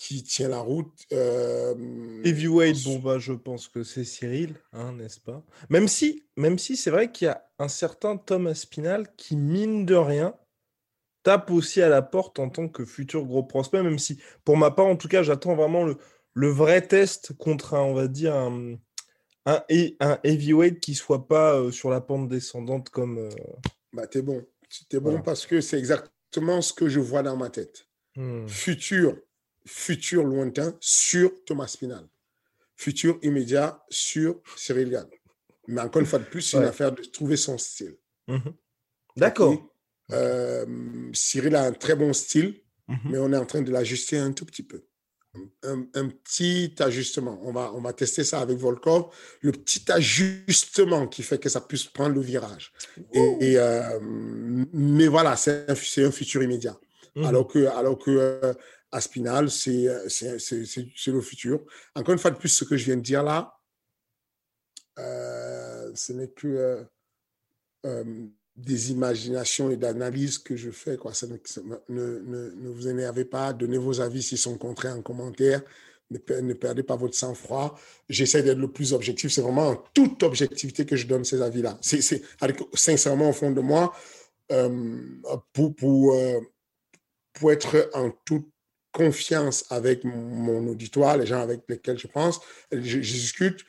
qui 0.01 0.22
tient 0.22 0.48
la 0.48 0.61
route. 0.61 1.07
Heavyweight, 1.12 2.84
bon, 2.84 2.98
bah, 3.01 3.18
je 3.18 3.34
pense 3.34 3.68
que 3.68 3.82
c'est 3.82 4.05
Cyril, 4.05 4.55
hein, 4.72 4.94
n'est-ce 4.94 5.20
pas? 5.20 5.44
Même 5.68 5.88
si, 5.88 6.24
même 6.38 6.59
si 6.59 6.78
c'est 6.78 6.90
vrai 6.90 7.12
qu'il 7.12 7.26
y 7.26 7.28
a 7.28 7.46
un 7.59 7.68
certain 7.68 8.16
Thomas 8.16 8.55
Spinal 8.55 9.14
qui, 9.16 9.36
mine 9.36 9.84
de 9.84 9.94
rien, 9.94 10.34
tape 11.22 11.51
aussi 11.51 11.82
à 11.82 11.90
la 11.90 12.01
porte 12.01 12.38
en 12.38 12.48
tant 12.48 12.66
que 12.66 12.86
futur 12.86 13.26
gros 13.26 13.42
prospect, 13.42 13.82
même 13.82 13.98
si, 13.98 14.18
pour 14.42 14.57
ma 14.57 14.70
part, 14.70 14.86
en 14.86 14.96
tout 14.96 15.07
cas, 15.07 15.22
j'attends 15.22 15.55
vraiment 15.55 15.84
le, 15.84 15.98
le 16.32 16.48
vrai 16.48 16.80
test 16.80 17.34
contre 17.36 17.74
un, 17.74 17.82
on 17.82 17.92
va 17.92 18.09
dire, 18.09 18.34
un, 18.34 18.76
un, 19.44 19.62
un 20.01 20.18
heavyweight 20.24 20.80
qui 20.80 20.94
soit 20.94 21.28
pas 21.28 21.57
euh, 21.57 21.70
sur 21.70 21.90
la 21.90 22.01
pente 22.01 22.26
descendante 22.26 22.88
comme. 22.88 23.18
Euh... 23.18 23.30
Bah, 23.92 24.07
t'es 24.07 24.22
bon. 24.22 24.46
T'es 24.88 24.98
bon 24.98 25.20
parce 25.20 25.44
que 25.44 25.61
c'est 25.61 25.78
exactement 25.78 26.62
ce 26.62 26.72
que 26.72 26.88
je 26.88 27.01
vois 27.01 27.22
dans 27.22 27.36
ma 27.36 27.51
tête. 27.51 27.86
Hmm. 28.16 28.46
Futur, 28.48 29.18
futur 29.67 30.25
lointain 30.25 30.75
sur 30.81 31.33
Thomas 31.45 31.67
Spinal. 31.69 32.07
Futur 32.77 33.19
immédiat 33.23 33.85
sur 33.91 34.41
Cyril 34.57 34.91
Gann. 34.91 35.07
Mais 35.69 35.81
encore 35.83 36.01
une 36.01 36.07
fois 36.07 36.19
de 36.19 36.25
plus, 36.25 36.43
c'est 36.43 36.57
Ouais. 36.57 36.63
une 36.65 36.69
affaire 36.69 36.93
de 36.93 37.03
trouver 37.03 37.37
son 37.37 37.59
style. 37.59 37.97
Mhm. 38.29 38.55
D'accord. 39.17 39.55
Euh, 40.13 40.67
Cyril 41.13 41.55
a 41.57 41.65
un 41.65 41.73
très 41.73 41.95
bon 41.95 42.13
style, 42.13 42.61
Mhm. 42.89 42.99
mais 43.11 43.19
on 43.19 43.33
est 43.33 43.37
en 43.37 43.47
train 43.47 43.63
de 43.63 43.71
l'ajuster 43.71 44.19
un 44.19 44.33
tout 44.33 44.45
petit 44.47 44.63
peu. 44.65 44.83
Un, 45.63 45.87
un 45.95 46.09
petit 46.09 46.75
ajustement. 46.81 47.39
On 47.45 47.53
va, 47.53 47.73
on 47.75 47.81
va 47.81 47.93
tester 47.93 48.25
ça 48.25 48.41
avec 48.41 48.59
Volkov. 48.59 49.15
Le 49.43 49.53
petit 49.53 49.85
ajustement 49.93 51.07
qui 51.07 51.23
fait 51.23 51.39
que 51.39 51.49
ça 51.49 51.61
puisse 51.61 51.85
prendre 51.85 52.17
le 52.17 52.21
virage. 52.21 52.73
Et, 53.13 53.53
et, 53.53 53.59
euh, 53.59 54.01
mais 54.73 55.07
voilà, 55.07 55.37
c'est 55.37 55.71
un, 55.71 55.75
c'est 55.77 56.03
un 56.05 56.11
futur 56.11 56.43
immédiat. 56.43 56.77
Mhm. 57.15 57.25
Alors 57.27 57.47
que, 57.47 57.67
alors 57.67 57.97
que 57.99 58.11
euh, 58.11 58.53
Aspinal, 58.93 59.51
c'est 59.51 59.86
euh, 59.88 60.09
c'est- 60.09 61.07
le 61.12 61.20
futur. 61.20 61.64
Encore 61.95 62.12
une 62.12 62.18
fois 62.18 62.30
de 62.32 62.36
plus, 62.36 62.49
ce 62.49 62.64
que 62.64 62.76
je 62.76 62.84
viens 62.86 62.97
de 62.97 63.03
dire 63.03 63.22
là, 63.22 63.57
euh, 64.99 65.91
ce 65.95 66.12
n'est 66.12 66.28
que 66.28 66.84
euh, 67.86 68.05
des 68.57 68.91
imaginations 68.91 69.70
et 69.70 69.76
d'analyses 69.76 70.38
que 70.38 70.57
je 70.57 70.70
fais. 70.70 70.97
Quoi. 70.97 71.14
Ça 71.14 71.26
ne, 71.26 71.36
ne, 71.88 72.18
ne- 72.18 72.68
vous 72.68 72.88
énervez 72.88 73.24
pas, 73.24 73.53
donnez 73.53 73.78
vos 73.78 74.01
avis 74.01 74.22
s'ils 74.22 74.38
sont 74.38 74.59
contraires 74.59 74.97
en 74.97 75.03
commentaire. 75.03 75.62
Ne, 76.11 76.18
per- 76.18 76.43
ne 76.43 76.53
perdez 76.55 76.82
pas 76.82 76.97
votre 76.97 77.14
sang-froid. 77.14 77.78
J'essaie 78.09 78.43
d'être 78.43 78.59
le 78.59 78.70
plus 78.70 78.93
objectif. 78.93 79.30
C'est 79.30 79.41
vraiment 79.43 79.68
en 79.68 79.76
toute 79.95 80.22
objectivité 80.24 80.84
que 80.84 80.97
je 80.97 81.07
donne 81.07 81.24
ces 81.24 81.41
avis-là. 81.41 81.78
C'est, 81.80 82.01
sincèrement, 82.74 83.30
au 83.30 83.32
fond 83.32 83.53
de 83.53 83.61
moi, 83.61 83.95
pour, 85.53 85.74
pour, 85.76 86.16
pour 87.32 87.53
être 87.53 87.88
en 87.95 88.11
toute 88.24 88.49
confiance 88.93 89.64
avec 89.70 90.05
mon- 90.05 90.66
auditoire, 90.68 91.16
les 91.16 91.26
gens 91.26 91.41
avec 91.41 91.62
lesquels 91.68 91.99
je 91.99 92.07
pense, 92.09 92.41
je, 92.72 92.78
je 92.80 93.12
discute, 93.12 93.64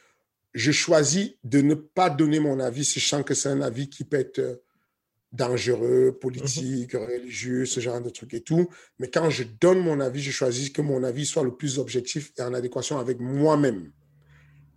je 0.53 0.71
choisis 0.71 1.31
de 1.43 1.61
ne 1.61 1.75
pas 1.75 2.09
donner 2.09 2.39
mon 2.39 2.59
avis 2.59 2.83
si 2.85 2.99
je 2.99 3.07
sens 3.07 3.23
que 3.23 3.33
c'est 3.33 3.49
un 3.49 3.61
avis 3.61 3.89
qui 3.89 4.03
peut 4.03 4.19
être 4.19 4.39
euh, 4.39 4.55
dangereux, 5.31 6.17
politique, 6.19 6.93
religieux, 6.93 7.65
ce 7.65 7.79
genre 7.79 8.01
de 8.01 8.09
trucs 8.09 8.33
et 8.33 8.41
tout. 8.41 8.67
Mais 8.99 9.09
quand 9.09 9.29
je 9.29 9.43
donne 9.43 9.79
mon 9.79 9.99
avis, 9.99 10.21
je 10.21 10.31
choisis 10.31 10.69
que 10.69 10.81
mon 10.81 11.03
avis 11.03 11.25
soit 11.25 11.43
le 11.43 11.55
plus 11.55 11.79
objectif 11.79 12.33
et 12.37 12.41
en 12.41 12.53
adéquation 12.53 12.99
avec 12.99 13.19
moi-même. 13.19 13.91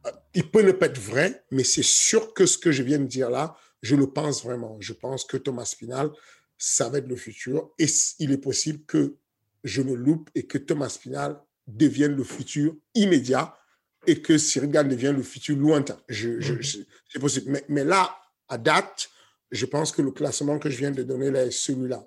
Euh, 0.07 0.11
Il 0.35 0.49
peut 0.49 0.63
ne 0.63 0.73
pas 0.73 0.87
être 0.87 1.01
vrai, 1.01 1.45
mais 1.51 1.65
c'est 1.65 1.83
sûr 1.85 2.35
que 2.35 2.47
ce 2.47 2.59
que 2.59 2.71
je 2.71 2.83
viens 2.83 2.99
de 2.99 3.07
dire 3.07 3.31
là, 3.31 3.57
je 3.83 3.97
le 3.97 4.07
pense 4.07 4.45
vraiment. 4.45 4.77
Je 4.81 4.93
pense 4.93 5.25
que 5.25 5.37
Thomas 5.37 5.65
Spinal, 5.65 6.11
ça 6.57 6.89
va 6.89 6.99
être 6.99 7.09
le 7.09 7.17
futur. 7.17 7.73
Et 7.79 7.87
il 8.21 8.31
est 8.31 8.39
possible 8.39 8.85
que 8.87 9.17
je 9.65 9.83
me 9.83 9.95
loupe 9.95 10.31
et 10.35 10.47
que 10.47 10.59
Thomas 10.59 10.91
Spinal 10.91 11.41
devienne 11.67 12.15
le 12.15 12.23
futur 12.25 12.77
immédiat 12.95 13.57
et 14.07 14.21
que 14.21 14.37
Cyril 14.39 14.71
Gann 14.71 14.87
devienne 14.89 15.17
le 15.17 15.23
futur 15.23 15.57
lointain. 15.57 15.99
Je, 16.09 16.39
je- 16.41 16.53
Mhm. 16.55 16.63
je- 16.63 16.79
c'est 17.11 17.19
possible. 17.19 17.51
Mais, 17.51 17.65
mais 17.69 17.85
là, 17.85 18.15
à 18.49 18.59
date, 18.59 19.09
je 19.51 19.65
pense 19.67 19.93
que 19.93 20.03
le 20.03 20.11
classement 20.11 20.59
que 20.59 20.69
je 20.69 20.77
viens 20.79 20.91
de 20.91 21.03
donner 21.03 21.31
là 21.31 21.45
est 21.47 21.51
celui-là, 21.51 22.07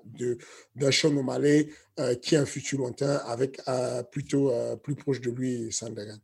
d'un 0.76 0.92
Sean 0.92 1.16
O'Malley 1.18 1.70
euh, 2.00 2.14
qui 2.16 2.36
est 2.36 2.38
un 2.38 2.46
futur 2.46 2.78
lointain 2.80 3.16
avec 3.26 3.60
euh, 3.68 4.04
plutôt 4.04 4.52
euh, 4.52 4.76
plus 4.76 4.96
proche 4.96 5.22
de 5.22 5.32
lui 5.32 5.72
Sandagan. 5.72 6.18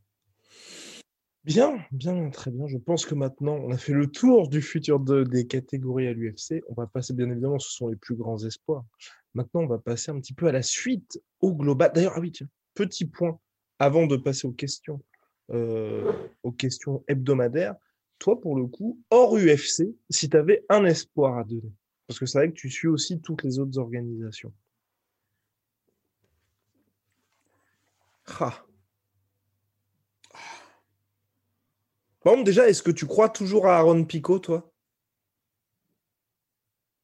Bien, 1.43 1.77
bien, 1.91 2.29
très 2.29 2.51
bien. 2.51 2.67
Je 2.67 2.77
pense 2.77 3.05
que 3.05 3.15
maintenant, 3.15 3.55
on 3.55 3.71
a 3.71 3.77
fait 3.77 3.91
le 3.93 4.07
tour 4.07 4.47
du 4.47 4.61
futur 4.61 4.99
de- 4.99 5.23
des 5.23 5.45
catégories 5.45 6.07
à 6.07 6.13
l'UFC. 6.13 6.61
On 6.69 6.73
va 6.73 6.87
passer, 6.87 7.13
bien 7.13 7.29
évidemment, 7.29 7.59
ce 7.59 7.69
sont 7.71 7.89
les 7.89 7.97
plus 7.97 8.15
grands 8.15 8.37
espoirs. 8.45 8.85
Maintenant, 9.33 9.61
on 9.63 9.67
va 9.67 9.77
passer 9.79 10.11
un 10.11 10.19
petit 10.19 10.33
peu 10.33 10.47
à 10.47 10.51
la 10.53 10.61
suite, 10.61 11.21
au 11.41 11.53
global. 11.53 11.91
D'ailleurs, 11.93 12.13
ah 12.15 12.19
oui, 12.21 12.31
tiens, 12.31 12.47
petit 12.75 13.05
point 13.05 13.37
avant 13.79 14.07
de 14.07 14.15
passer 14.15 14.47
aux 14.47 14.53
questions, 14.53 15.01
euh, 15.51 16.09
aux 16.43 16.51
questions 16.53 17.03
hebdomadaires. 17.09 17.75
Toi, 18.19 18.39
pour 18.39 18.55
le 18.55 18.65
coup, 18.67 19.01
hors 19.09 19.35
UFC, 19.37 19.93
si 20.09 20.29
tu 20.29 20.37
avais 20.37 20.63
un 20.69 20.85
espoir 20.85 21.37
à 21.37 21.43
donner, 21.43 21.73
parce 22.07 22.19
que 22.19 22.25
c'est 22.25 22.37
vrai 22.37 22.49
que 22.49 22.53
tu 22.55 22.69
suis 22.69 22.87
aussi 22.87 23.19
toutes 23.19 23.43
les 23.43 23.59
autres 23.59 23.77
organisations. 23.79 24.53
Ah. 28.39 28.63
Par 32.23 32.33
exemple, 32.33 32.45
déjà, 32.45 32.69
est-ce 32.69 32.81
que 32.83 32.91
tu 32.91 33.05
crois 33.05 33.29
toujours 33.29 33.67
à 33.67 33.77
Aaron 33.77 34.05
Pico, 34.05 34.39
toi? 34.39 34.71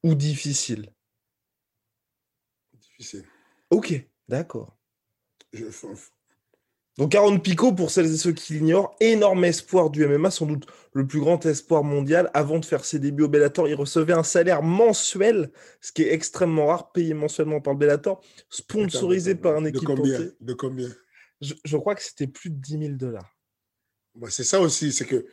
Ou 0.03 0.15
difficile? 0.15 0.93
Difficile. 2.73 3.25
Ok, 3.69 3.93
d'accord. 4.27 4.77
Je- 5.51 5.65
Donc 6.97 7.15
Aaron 7.15 7.39
Pico, 7.39 7.73
pour 7.73 7.91
celles 7.91 8.13
et 8.13 8.17
ceux 8.17 8.33
qui 8.33 8.53
l'ignorent, 8.53 8.95
énorme 8.99 9.45
espoir 9.45 9.89
du 9.89 10.03
MMA, 10.03 10.31
sans 10.31 10.45
doute 10.45 10.67
le 10.93 11.07
plus 11.07 11.19
grand 11.19 11.45
espoir 11.45 11.83
mondial. 11.83 12.29
Avant 12.33 12.59
de 12.59 12.65
faire 12.65 12.83
ses 12.83 12.99
débuts 12.99 13.23
au 13.23 13.29
Bellator, 13.29 13.67
il 13.67 13.75
recevait 13.75 14.13
un 14.13 14.23
salaire 14.23 14.63
mensuel, 14.63 15.51
ce 15.81 15.91
qui 15.91 16.03
est 16.03 16.13
extrêmement 16.13 16.67
rare, 16.67 16.91
payé 16.91 17.13
mensuellement 17.13 17.61
par 17.61 17.73
le 17.73 17.79
Bellator, 17.79 18.21
sponsorisé 18.49 19.35
par 19.35 19.55
un 19.55 19.61
de 19.61 19.69
équipe 19.69 19.87
combien 19.87 20.19
De 20.41 20.53
combien? 20.53 20.89
Je, 21.41 21.53
je 21.63 21.77
crois 21.77 21.95
que 21.95 22.03
c'était 22.03 22.27
plus 22.27 22.49
de 22.49 22.55
10 22.57 22.77
000 22.77 22.93
dollars. 22.97 23.38
Bah, 24.19 24.27
C'est 24.29 24.43
ça 24.43 24.59
aussi, 24.59 24.91
c'est 24.91 25.05
que 25.05 25.25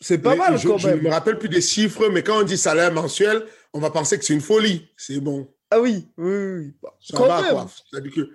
C'est 0.00 0.18
pas 0.18 0.30
Mais 0.30 0.36
mal 0.36 0.58
je, 0.58 0.68
quand 0.68 0.78
je 0.78 0.88
ne 0.88 0.94
même. 0.94 1.04
me 1.04 1.10
rappelle 1.10 1.38
plus 1.38 1.48
des 1.48 1.60
chiffres, 1.60 2.08
mais 2.08 2.22
quand 2.22 2.40
on 2.40 2.42
dit 2.44 2.56
salaire 2.58 2.92
mensuel, 2.92 3.44
on 3.72 3.80
va 3.80 3.90
penser 3.90 4.18
que 4.18 4.24
c'est 4.24 4.34
une 4.34 4.40
folie. 4.40 4.88
C'est 4.96 5.20
bon. 5.20 5.52
Ah 5.70 5.80
oui, 5.80 6.08
oui, 6.16 6.32
oui. 6.32 6.52
oui. 6.58 6.74
Bah, 6.82 6.96
Ça 7.00 7.16
quand 7.16 7.26
va, 7.26 7.42
même. 7.42 7.50
quoi. 7.52 7.70
C'est-à-dire 7.90 8.12
que, 8.14 8.30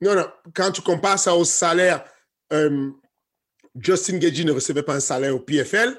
non, 0.00 0.14
non, 0.14 0.26
quand 0.54 0.70
tu 0.72 0.82
compares 0.82 1.18
ça 1.18 1.34
au 1.34 1.44
salaire, 1.44 2.04
euh, 2.52 2.90
Justin 3.78 4.18
Gagey 4.18 4.44
ne 4.44 4.52
recevait 4.52 4.82
pas 4.82 4.94
un 4.96 5.00
salaire 5.00 5.34
au 5.34 5.40
PFL, 5.40 5.96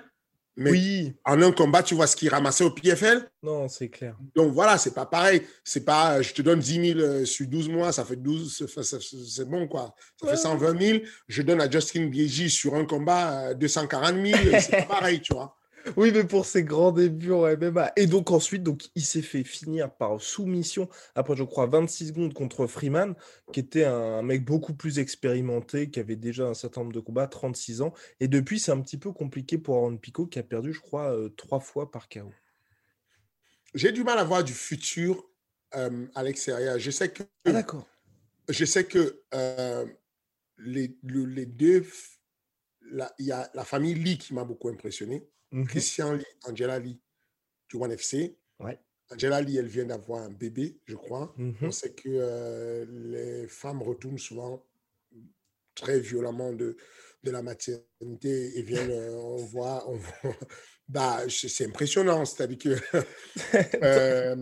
mais 0.58 0.72
Oui, 0.72 1.14
en 1.26 1.42
un 1.42 1.52
combat, 1.52 1.84
tu 1.84 1.96
vois 1.96 2.08
ce 2.08 2.16
qu'il 2.16 2.30
ramassait 2.30 2.64
au 2.64 2.72
PFL. 2.72 3.30
non, 3.44 3.68
c'est 3.68 3.90
clair. 3.90 4.16
Donc 4.36 4.54
voilà, 4.54 4.78
c'est 4.78 4.94
pas 4.94 5.06
pareil. 5.06 5.42
C'est 5.64 5.84
pas, 5.86 6.18
euh, 6.18 6.22
je 6.22 6.34
te 6.34 6.42
donne 6.42 6.60
10 6.60 6.94
000 6.94 7.00
euh, 7.00 7.26
sur 7.26 7.46
12 7.48 7.70
mois, 7.70 7.92
ça 7.92 8.06
fait 8.06 8.16
12, 8.16 8.58
ça 8.58 8.68
fait- 8.68 8.84
ça- 8.84 8.98
c'est 9.00 9.48
bon, 9.50 9.68
quoi. 9.68 9.94
Ça 10.20 10.26
Ouais. 10.28 10.32
fait 10.34 10.42
120 10.42 10.80
000. 10.82 11.00
Je 11.28 11.42
donne 11.42 11.62
à 11.62 11.70
Justin 11.70 12.08
Gagey 12.08 12.50
sur 12.50 12.76
un 12.76 12.86
combat 12.86 13.50
euh, 13.50 13.54
240 13.54 14.16
000. 14.26 14.38
c'est 14.62 14.72
pas 14.72 14.82
pareil, 15.10 15.22
tu 15.22 15.34
vois. 15.34 15.56
Oui, 15.98 16.12
mais 16.12 16.24
pour 16.24 16.46
ses 16.46 16.64
grands 16.64 16.92
débuts 16.92 17.32
en 17.32 17.46
MMA. 17.46 17.92
Et 17.96 18.08
donc 18.08 18.32
ensuite, 18.32 18.64
donc, 18.64 18.84
il 18.96 19.04
s'est 19.04 19.22
fait 19.22 19.44
finir 19.44 19.92
par 19.96 20.20
soumission, 20.22 20.90
après 21.14 21.36
je 21.36 21.44
crois 21.44 21.68
26 21.68 22.08
secondes 22.08 22.34
contre 22.34 22.66
Freeman, 22.68 23.14
qui 23.54 23.60
était 23.60 23.86
un 23.86 24.22
mec 24.24 24.44
beaucoup 24.46 24.74
plus 24.74 25.00
expérimenté, 25.00 25.92
qui 25.92 26.00
avait 26.00 26.16
déjà 26.16 26.48
un 26.48 26.54
certain 26.54 26.82
nombre 26.82 26.94
de 26.94 27.00
combats, 27.00 27.28
36 27.28 27.82
ans. 27.82 27.94
Et 28.20 28.28
depuis, 28.28 28.60
c'est 28.60 28.72
un 28.72 28.82
petit 28.82 28.98
peu 28.98 29.12
compliqué 29.12 29.58
pour 29.58 29.76
Aaron 29.78 29.98
Pico, 29.98 30.26
qui 30.26 30.40
a 30.40 30.44
perdu, 30.44 30.74
je 30.74 30.80
crois, 30.80 31.12
euh, 31.16 31.30
trois 31.30 31.60
fois 31.60 31.92
par 31.92 32.10
KO. 32.10 32.32
J'ai 33.74 33.92
du 33.92 34.04
mal 34.04 34.18
à 34.18 34.24
voir 34.24 34.44
du 34.44 34.54
futur 34.54 35.24
euh, 35.76 36.08
à 36.16 36.24
l'extérieur. 36.24 36.80
Je 36.80 36.92
sais 36.92 37.10
que, 37.12 37.24
Ah 37.46 37.52
d'accord. 37.52 37.86
je 38.50 38.66
sais 38.66 38.86
que 38.86 39.22
euh, 39.34 39.86
les, 40.58 40.98
le- 41.04 41.26
les 41.26 41.46
deux, 41.46 41.86
il 43.20 43.26
y 43.26 43.32
a 43.32 43.50
la 43.54 43.66
famille 43.66 43.94
Lee 43.96 44.18
qui 44.18 44.34
m'a 44.34 44.44
beaucoup 44.46 44.70
impressionné. 44.70 45.28
Christian 45.68 46.14
Lee, 46.14 46.26
Angela 46.44 46.80
Lee 46.80 47.00
du 47.70 47.78
One 47.78 47.92
FC. 47.92 48.38
Ouais. 48.60 48.80
Angela 49.12 49.42
Lee, 49.42 49.58
elle 49.58 49.68
vient 49.68 49.86
d'avoir 49.86 50.24
un 50.24 50.30
bébé, 50.30 50.80
je 50.86 50.96
crois. 50.96 51.34
Mhm. 51.38 51.56
On 51.62 51.72
sait 51.72 51.94
que 51.94 52.10
euh, 52.10 52.86
les 52.90 53.48
femmes 53.48 53.82
retournent 53.82 54.18
souvent 54.18 54.66
très 55.76 56.00
violemment 56.00 56.54
de, 56.54 56.78
de 57.24 57.32
la 57.32 57.42
maternité 57.42 58.58
et 58.58 58.62
viennent, 58.64 58.92
on 59.14 59.38
voit, 59.38 59.90
on 59.90 60.00
bah, 60.88 61.22
c'est 61.30 61.66
impressionnant. 61.66 62.26
C'est-à-dire 62.26 62.58
que 62.58 62.98
euh, 63.84 64.36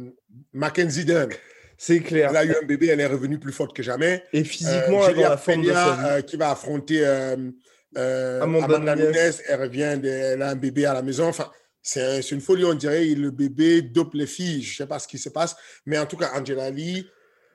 Mackenzie 0.51 1.05
Dunn, 1.05 1.29
c'est 1.77 2.01
clair. 2.01 2.29
Elle 2.31 2.37
a 2.37 2.45
eu 2.45 2.55
un 2.55 2.65
bébé, 2.65 2.87
elle 2.87 2.99
est 2.99 3.05
revenue 3.05 3.39
plus 3.39 3.53
forte 3.53 3.75
que 3.75 3.83
jamais. 3.83 4.23
Et 4.33 4.43
physiquement, 4.43 5.07
elle 5.07 5.17
la 5.17 5.37
forme 5.37 5.63
de 5.63 5.71
sa 5.71 5.95
vie. 5.95 6.01
Euh, 6.05 6.21
qui 6.21 6.37
va 6.37 6.51
affronter 6.51 7.05
euh, 7.05 7.51
Amanda, 7.95 8.95
Nunes. 8.95 9.33
Elle 9.47 9.61
revient, 9.61 9.99
elle 10.03 10.41
a 10.41 10.49
un 10.49 10.55
bébé 10.55 10.85
à 10.85 10.93
la 10.93 11.01
maison. 11.01 11.27
Enfin, 11.27 11.51
c'est 11.81 12.31
une 12.31 12.41
folie, 12.41 12.65
on 12.65 12.73
dirait. 12.73 13.05
Le 13.05 13.31
bébé 13.31 13.81
dope 13.81 14.13
les 14.13 14.27
filles. 14.27 14.61
Je 14.61 14.71
ne 14.71 14.75
sais 14.77 14.87
pas 14.87 14.99
ce 14.99 15.07
qui 15.07 15.17
se 15.17 15.29
passe. 15.29 15.55
Mais 15.85 15.97
en 15.97 16.05
tout 16.05 16.17
cas, 16.17 16.31
Angela 16.33 16.69
Lee 16.69 17.07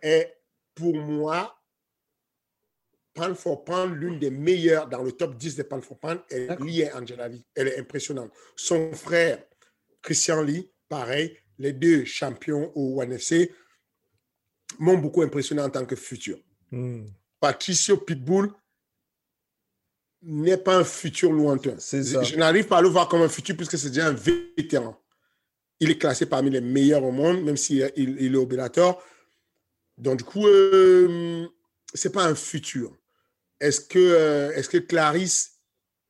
est, 0.03 0.35
pour 0.75 0.95
moi, 0.95 1.59
for 3.35 3.65
pound, 3.65 3.97
l'une 3.97 4.19
des 4.19 4.31
meilleures 4.31 4.89
dans 4.89 5.03
le 5.03 5.13
top 5.13 5.37
10 5.37 5.57
des 5.57 5.65
pound 5.65 5.83
for 5.83 5.99
pound. 5.99 6.21
Elle 6.31 6.51
est 6.51 6.61
liée 6.61 6.91
Angela 6.95 7.29
Lee. 7.29 7.45
Elle 7.55 7.69
est 7.69 7.79
impressionnante. 7.79 8.31
Son 8.57 8.93
frère, 8.93 9.43
Christian 10.03 10.43
Lee, 10.43 10.71
pareil. 10.89 11.37
Les 11.59 11.73
deux 11.73 12.05
champions 12.05 12.71
au 12.77 13.03
NFC 13.03 13.53
m'ont 14.79 14.99
beaucoup 14.99 15.23
impressionné 15.23 15.63
en 15.63 15.71
tant 15.71 15.85
que 15.85 15.97
futur. 15.97 16.39
Hmm. 16.71 17.07
Patricio 17.41 17.97
Pitbull 17.97 18.53
n'est 20.23 20.57
pas 20.57 20.77
un 20.77 20.85
futur 20.85 21.33
lointain. 21.33 21.77
Je, 21.79 22.37
n'arrive 22.37 22.67
pas 22.67 22.79
à 22.79 22.83
le 22.83 22.89
voir 22.89 23.09
comme 23.09 23.23
un 23.23 23.29
futur 23.29 23.57
puisque 23.57 23.79
c'est 23.79 23.89
déjà 23.89 24.09
un 24.09 24.13
vétéran. 24.13 25.01
Il 25.81 25.91
est 25.91 25.99
classé 25.99 26.27
parmi 26.27 26.51
les 26.51 26.61
meilleurs 26.61 27.05
au 27.05 27.13
monde, 27.13 27.43
même 27.43 27.57
s'il 27.57 27.91
il, 27.97 28.35
est 28.35 28.47
Bellator. 28.47 29.03
Donc, 29.97 30.19
du 30.19 30.25
coup, 30.25 30.47
euh, 30.47 31.47
ce 31.95 32.09
n'est 32.09 32.13
pas 32.13 32.25
un 32.25 32.35
futur. 32.35 32.97
Est-ce 33.61 33.81
que, 33.81 33.99
euh, 33.99 34.53
est 34.55 34.69
que 34.69 34.79
Clarisse, 34.79 35.61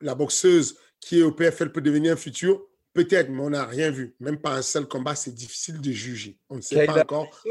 la 0.01 0.15
boxeuse 0.15 0.79
qui 1.01 1.21
est 1.21 1.23
au 1.23 1.33
PFL, 1.33 1.73
peut 1.73 1.81
devenir 1.81 2.15
un 2.15 2.17
futur? 2.17 2.67
Peut-être, 2.95 3.29
mais 3.29 3.43
on 3.43 3.51
n'a 3.51 3.65
rien 3.65 3.91
vu. 3.91 4.17
Même 4.21 4.39
pas 4.39 4.55
un 4.55 4.63
seul 4.63 4.87
combat, 4.87 5.15
c'est 5.15 5.35
difficile 5.35 5.81
de 5.81 5.93
juger. 5.93 6.39
On 6.49 6.57
ne 6.57 6.61
sait 6.61 6.87
pas 6.87 7.03
encore. 7.03 7.43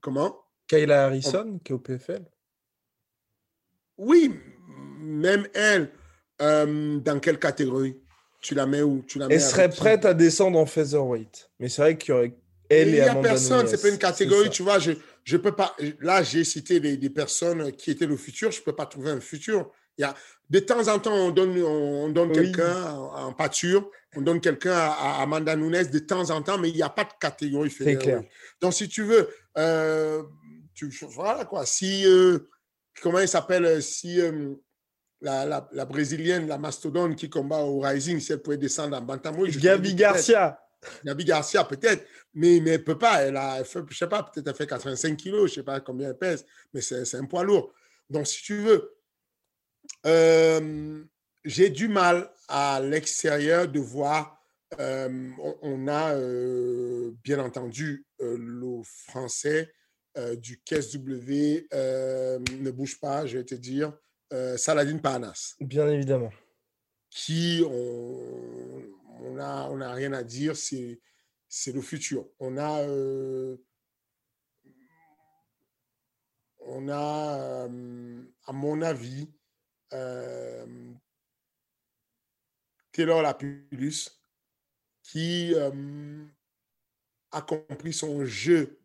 Comment 0.00 0.44
Kayla 0.66 1.04
Harrison, 1.04 1.58
qui 1.62 1.72
est 1.72 1.74
au 1.74 1.78
PFL 1.78 2.24
Oui, 3.98 4.34
même 5.00 5.46
elle, 5.54 5.90
euh, 6.42 6.98
dans 6.98 7.20
quelle 7.20 7.38
catégorie? 7.38 7.96
Tu 8.40 8.54
la 8.54 8.66
mets 8.66 8.82
où? 8.82 9.02
Tu 9.06 9.18
la 9.18 9.26
Elle 9.30 9.40
serait 9.40 9.70
prête 9.70 10.04
à 10.04 10.12
descendre 10.12 10.58
en 10.58 10.66
featherweight. 10.66 11.50
Mais 11.58 11.68
c'est 11.68 11.82
vrai 11.82 11.96
qu'il 11.96 12.14
y 12.14 12.16
aurait 12.16 12.34
elle 12.68 12.94
et, 12.94 13.00
Amanda 13.00 13.10
Il 13.10 13.22
n'y 13.22 13.26
a 13.26 13.30
personne, 13.30 13.66
c'est 13.66 13.80
pas 13.80 13.88
une 13.88 13.98
catégorie, 13.98 14.50
tu 14.50 14.62
vois. 14.62 14.78
Je, 14.78 14.92
je 15.24 15.36
peux 15.36 15.52
pas. 15.52 15.74
Là, 16.00 16.22
j'ai 16.22 16.44
cité 16.44 16.80
des, 16.80 17.10
personnes 17.10 17.72
qui 17.72 17.90
étaient 17.90 18.06
le 18.06 18.16
futur. 18.16 18.50
Je 18.50 18.60
ne 18.60 18.64
peux 18.64 18.74
pas 18.74 18.86
trouver 18.86 19.10
un 19.10 19.20
futur. 19.20 19.70
Il 19.96 20.02
y 20.02 20.04
a, 20.04 20.14
de 20.50 20.58
temps 20.58 20.88
en 20.88 20.98
temps, 20.98 21.14
on 21.14 21.30
donne, 21.30 21.56
on 21.62 22.08
donne 22.08 22.32
quelqu'un 22.32 22.92
en, 22.92 23.32
pâture, 23.32 23.88
on 24.16 24.22
donne 24.22 24.40
quelqu'un 24.40 24.74
à, 24.74 25.22
Amanda 25.22 25.54
Nunes 25.56 25.84
de 25.84 25.98
temps 26.00 26.30
en 26.30 26.42
temps, 26.42 26.58
mais 26.58 26.68
il 26.68 26.74
n'y 26.74 26.82
a 26.82 26.88
pas 26.88 27.04
de 27.04 27.12
catégorie 27.20 27.70
fédérale. 27.70 28.24
Donc, 28.60 28.74
si 28.74 28.88
tu 28.88 29.04
veux, 29.04 29.28
euh, 29.56 30.22
tu, 30.74 30.92
voilà 31.02 31.44
quoi. 31.44 31.64
Si, 31.64 32.04
euh, 32.06 32.50
comment 33.02 33.20
il 33.20 33.28
s'appelle 33.28 33.64
euh, 33.64 33.80
Si 33.80 34.20
la, 35.20 35.68
la, 35.72 35.84
brésilienne, 35.84 36.46
la 36.46 36.58
mastodonte 36.58 37.16
qui 37.16 37.30
combat 37.30 37.60
au 37.60 37.80
Rising, 37.80 38.20
si 38.20 38.32
elle 38.32 38.42
pouvait 38.42 38.58
descendre 38.58 38.96
en 38.96 39.00
bantamweight. 39.00 39.58
Gabi 39.58 39.94
Garcia. 39.94 40.60
Gabi 41.02 41.24
Garcia, 41.24 41.64
peut-être, 41.64 42.06
mais, 42.34 42.60
mais 42.60 42.72
elle 42.72 42.80
ne 42.80 42.84
peut 42.84 42.98
pas. 42.98 43.22
Elle 43.22 43.36
a, 43.36 43.64
fait, 43.64 43.78
je 43.78 43.84
ne 43.84 43.94
sais 43.94 44.06
pas, 44.06 44.22
peut-être 44.22 44.48
elle 44.48 44.54
fait 44.54 44.66
85 44.66 45.16
kilos, 45.16 45.50
je 45.50 45.52
ne 45.52 45.54
sais 45.54 45.62
pas 45.62 45.80
combien 45.80 46.10
elle 46.10 46.18
pèse, 46.18 46.44
mais 46.72 46.80
c'est 46.82 47.14
un 47.14 47.24
poids 47.24 47.42
lourd. 47.42 47.72
Donc, 48.10 48.26
si 48.26 48.42
tu 48.42 48.58
veux, 48.58 48.94
j'ai 51.44 51.70
du 51.70 51.88
mal 51.88 52.30
à 52.48 52.80
l'extérieur 52.80 53.66
de 53.68 53.80
voir. 53.80 54.38
on, 54.78 55.88
a 55.88 56.14
bien 57.22 57.38
entendu 57.38 58.04
le 58.20 58.82
français 58.84 59.72
du 60.36 60.60
KSW 60.62 61.66
ne 61.72 62.70
bouge 62.70 62.98
pas, 63.00 63.26
je 63.26 63.38
vais 63.38 63.44
te 63.44 63.54
dire, 63.54 63.92
Saladin 64.56 64.98
Parnas. 64.98 65.54
Bien 65.60 65.88
évidemment. 65.88 66.32
Qui, 67.10 67.62
on 67.66 69.34
n'a 69.34 69.68
on 69.70 69.80
a 69.80 69.92
rien 69.92 70.12
à 70.12 70.22
dire, 70.22 70.56
c'est 70.56 71.00
le 71.72 71.80
futur. 71.80 72.28
On 72.38 72.58
a, 72.58 72.84
on 76.60 76.88
a 76.88 77.68
à 78.46 78.52
mon 78.52 78.82
avis, 78.82 79.28
euh, 79.92 80.92
Taylor 82.92 83.22
Lapulus, 83.22 84.20
qui 85.02 85.52
euh, 85.54 86.24
a 87.32 87.42
compris 87.42 87.92
son 87.92 88.24
jeu 88.24 88.80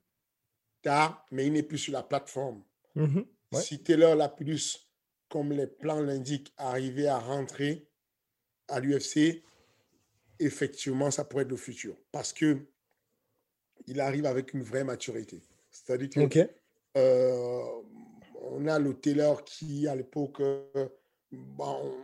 tard, 0.81 1.25
mais 1.31 1.47
il 1.47 1.53
n'est 1.53 1.63
plus 1.63 1.77
sur 1.77 1.93
la 1.93 2.03
plateforme. 2.03 2.63
Mm-hmm. 2.95 3.25
Si 3.53 3.83
Taylor 3.83 4.15
Lapulus, 4.15 4.89
comme 5.29 5.51
les 5.51 5.67
plans 5.67 6.01
l'indiquent, 6.01 6.53
arrivait 6.57 7.07
à 7.07 7.19
rentrer 7.19 7.87
à 8.67 8.79
l'UFC, 8.79 9.43
effectivement, 10.39 11.11
ça 11.11 11.23
pourrait 11.23 11.43
être 11.43 11.49
le 11.49 11.57
futur. 11.57 11.95
Parce 12.11 12.33
que 12.33 12.65
il 13.87 13.99
arrive 14.01 14.25
avec 14.25 14.53
une 14.53 14.63
vraie 14.63 14.83
maturité. 14.83 15.41
C'est-à-dire 15.71 16.09
que 16.29 16.49
euh, 16.97 17.63
on 18.41 18.67
a 18.67 18.79
le 18.79 18.93
Taylor 18.93 19.43
qui, 19.43 19.87
à 19.87 19.95
l'époque, 19.95 20.41
bon, 21.31 21.95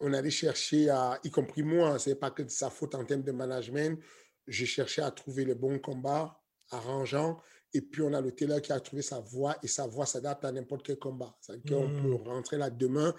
on 0.00 0.12
allait 0.12 0.30
chercher 0.30 0.90
à, 0.90 1.18
y 1.22 1.30
compris 1.30 1.62
moi, 1.62 1.98
ce 1.98 2.10
n'est 2.10 2.16
pas 2.16 2.30
que 2.30 2.42
de 2.42 2.50
sa 2.50 2.70
faute 2.70 2.94
en 2.94 3.04
termes 3.04 3.22
de 3.22 3.32
management, 3.32 3.98
j'ai 4.46 4.66
cherché 4.66 5.02
à 5.02 5.10
trouver 5.10 5.44
les 5.44 5.54
bons 5.54 5.78
combats, 5.78 6.40
arrangeants, 6.70 7.40
et 7.74 7.80
puis 7.80 8.02
on 8.02 8.12
a 8.12 8.20
le 8.20 8.32
Taylor 8.32 8.60
qui 8.60 8.72
a 8.72 8.80
trouvé 8.80 9.02
sa 9.02 9.20
voix, 9.20 9.56
et 9.62 9.68
sa 9.68 9.86
voix 9.86 10.06
s'adapte 10.06 10.44
à 10.44 10.52
n'importe 10.52 10.84
quel 10.84 10.98
combat. 10.98 11.34
C'est-à-dire 11.40 11.76
qu'on 11.76 11.88
peut 11.88 12.08
mmh. 12.08 12.28
rentrer 12.28 12.58
là 12.58 12.70
demain, 12.70 13.14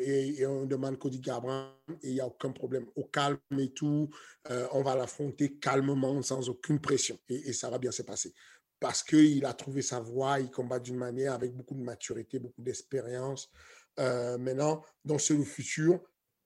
et 0.00 0.46
on, 0.46 0.66
demande 0.66 0.98
Cody 0.98 1.20
Garbrandt, 1.20 1.74
et 2.02 2.08
il 2.08 2.14
n'y 2.14 2.20
a 2.20 2.26
aucun 2.26 2.52
problème. 2.52 2.86
Au 2.96 3.04
calme 3.04 3.38
et 3.58 3.70
tout, 3.70 4.10
euh, 4.50 4.66
on 4.72 4.82
va 4.82 4.94
l'affronter 4.94 5.54
calmement, 5.54 6.22
sans 6.22 6.48
aucune 6.48 6.80
pression, 6.80 7.18
et, 7.28 7.48
et 7.48 7.52
ça 7.52 7.70
va 7.70 7.78
bien 7.78 7.92
se 7.92 8.02
passer 8.02 8.32
parce 8.80 9.02
qu'il 9.02 9.44
a 9.44 9.52
trouvé 9.54 9.82
sa 9.82 10.00
voie, 10.00 10.40
il 10.40 10.50
combat 10.50 10.78
d'une 10.78 10.96
manière 10.96 11.32
avec 11.32 11.54
beaucoup 11.54 11.74
de 11.74 11.82
maturité, 11.82 12.38
beaucoup 12.38 12.62
d'expérience. 12.62 13.50
Euh, 13.98 14.38
maintenant, 14.38 14.84
dans 15.04 15.18
ce 15.18 15.34
futur, 15.42 16.00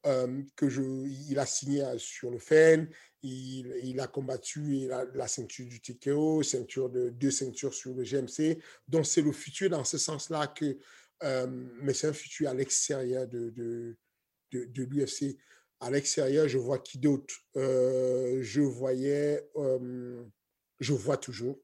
euh, 0.06 0.42
que 0.56 0.68
je, 0.68 0.82
il 1.30 1.38
a 1.38 1.46
signé 1.46 1.84
sur 1.98 2.30
le 2.30 2.38
FEN, 2.38 2.88
il, 3.22 3.72
il 3.82 4.00
a 4.00 4.06
combattu 4.06 4.88
la, 5.14 5.28
ceinture 5.28 5.66
du 5.66 5.80
TKO, 5.80 6.42
ceinture 6.42 6.90
de, 6.90 7.10
deux 7.10 7.30
ceintures 7.30 7.74
sur 7.74 7.94
le 7.94 8.02
GMC. 8.02 8.58
Donc, 8.88 9.06
c'est 9.06 9.22
le 9.22 9.32
futur 9.32 9.70
dans 9.70 9.84
ce 9.84 9.98
sens-là 9.98 10.48
que, 10.48 10.78
euh, 11.22 11.46
mais 11.82 11.94
c'est 11.94 12.08
un 12.08 12.12
futur 12.12 12.48
à 12.48 12.54
l'extérieur 12.54 13.26
de, 13.28 13.50
de, 13.50 13.96
de, 14.52 14.64
de 14.64 14.82
l'UFC. 14.84 15.36
À 15.80 15.90
l'extérieur, 15.90 16.48
je 16.48 16.58
vois 16.58 16.78
qui 16.78 16.98
d'autre? 16.98 17.34
Je 17.54 18.60
voyais, 18.60 19.48
je 20.80 20.92
vois 20.92 21.16
toujours 21.16 21.58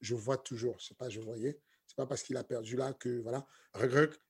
je 0.00 0.14
vois 0.14 0.38
toujours, 0.38 0.80
c'est 0.80 0.96
pas 0.96 1.08
je 1.08 1.20
voyais, 1.20 1.60
c'est 1.86 1.96
pas 1.96 2.06
parce 2.06 2.22
qu'il 2.22 2.36
a 2.36 2.44
perdu 2.44 2.76
là 2.76 2.92
que 2.92 3.20
voilà. 3.20 3.46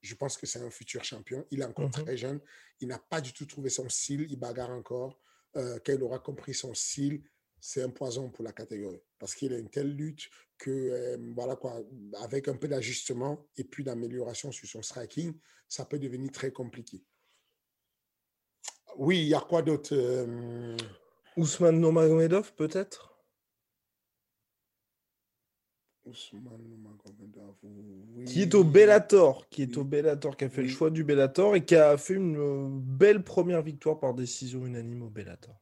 Je 0.03 0.15
pense 0.15 0.37
que 0.37 0.47
c'est 0.47 0.61
un 0.61 0.71
futur 0.71 1.05
champion. 1.05 1.47
Il 1.51 1.61
est 1.61 1.65
encore 1.65 1.89
mmh 1.89 2.05
très 2.05 2.17
jeune. 2.17 2.41
Il 2.81 2.89
n'a 2.89 2.99
pas 2.99 3.21
du 3.21 3.33
tout 3.33 3.47
trouvé 3.47 3.71
son 3.71 3.89
style. 3.89 4.27
Il 4.31 4.39
bagarre 4.39 4.71
encore. 4.71 5.19
Euh, 5.57 5.79
quand 5.85 5.93
il 5.93 6.03
aura 6.03 6.19
compris 6.19 6.55
son 6.55 6.75
style, 6.75 7.23
c'est 7.61 7.83
un 7.83 7.91
poison 7.91 8.31
pour 8.31 8.45
la 8.45 8.53
catégorie 8.53 9.03
parce 9.19 9.35
qu'il 9.35 9.53
a 9.53 9.59
une 9.59 9.71
telle 9.71 9.95
lutte 9.95 10.31
que 10.59 10.71
euh, 10.71 11.17
voilà 11.35 11.57
quoi, 11.57 11.83
avec 12.23 12.49
un 12.49 12.57
peu 12.57 12.69
d'ajustement 12.69 13.49
et 13.57 13.65
puis 13.65 13.83
d'amélioration 13.83 14.53
sur 14.53 14.69
son 14.69 14.83
striking, 14.83 15.35
ça 15.69 15.85
peut 15.85 15.99
devenir 15.99 16.31
très 16.31 16.53
compliqué. 16.53 17.05
Oui, 18.97 19.21
il 19.21 19.29
y 19.29 19.35
a 19.35 19.41
quoi 19.41 19.63
d'autre 19.63 19.95
euh... 19.95 20.77
Ousmane 21.37 21.81
Nomagomedov 21.81 22.55
peut-être? 22.55 23.18
Qui 28.27 28.43
est 28.43 28.55
au 28.55 28.65
Bellator, 28.65 29.49
qui 29.49 29.63
est 29.63 29.77
au 29.77 29.85
Bellator, 29.85 30.37
qui 30.37 30.45
a 30.45 30.49
fait 30.49 30.63
le 30.63 30.69
choix 30.69 30.91
du 30.91 31.05
Bellator 31.05 31.57
et 31.57 31.65
qui 31.65 31.77
a 31.77 31.97
fait 31.97 32.15
une 32.15 32.37
euh, 32.37 32.69
belle 32.71 33.23
première 33.23 33.63
victoire 33.63 33.99
par 33.99 34.15
décision 34.15 34.67
unanime 34.67 35.03
au 35.03 35.11
Bellator. 35.11 35.57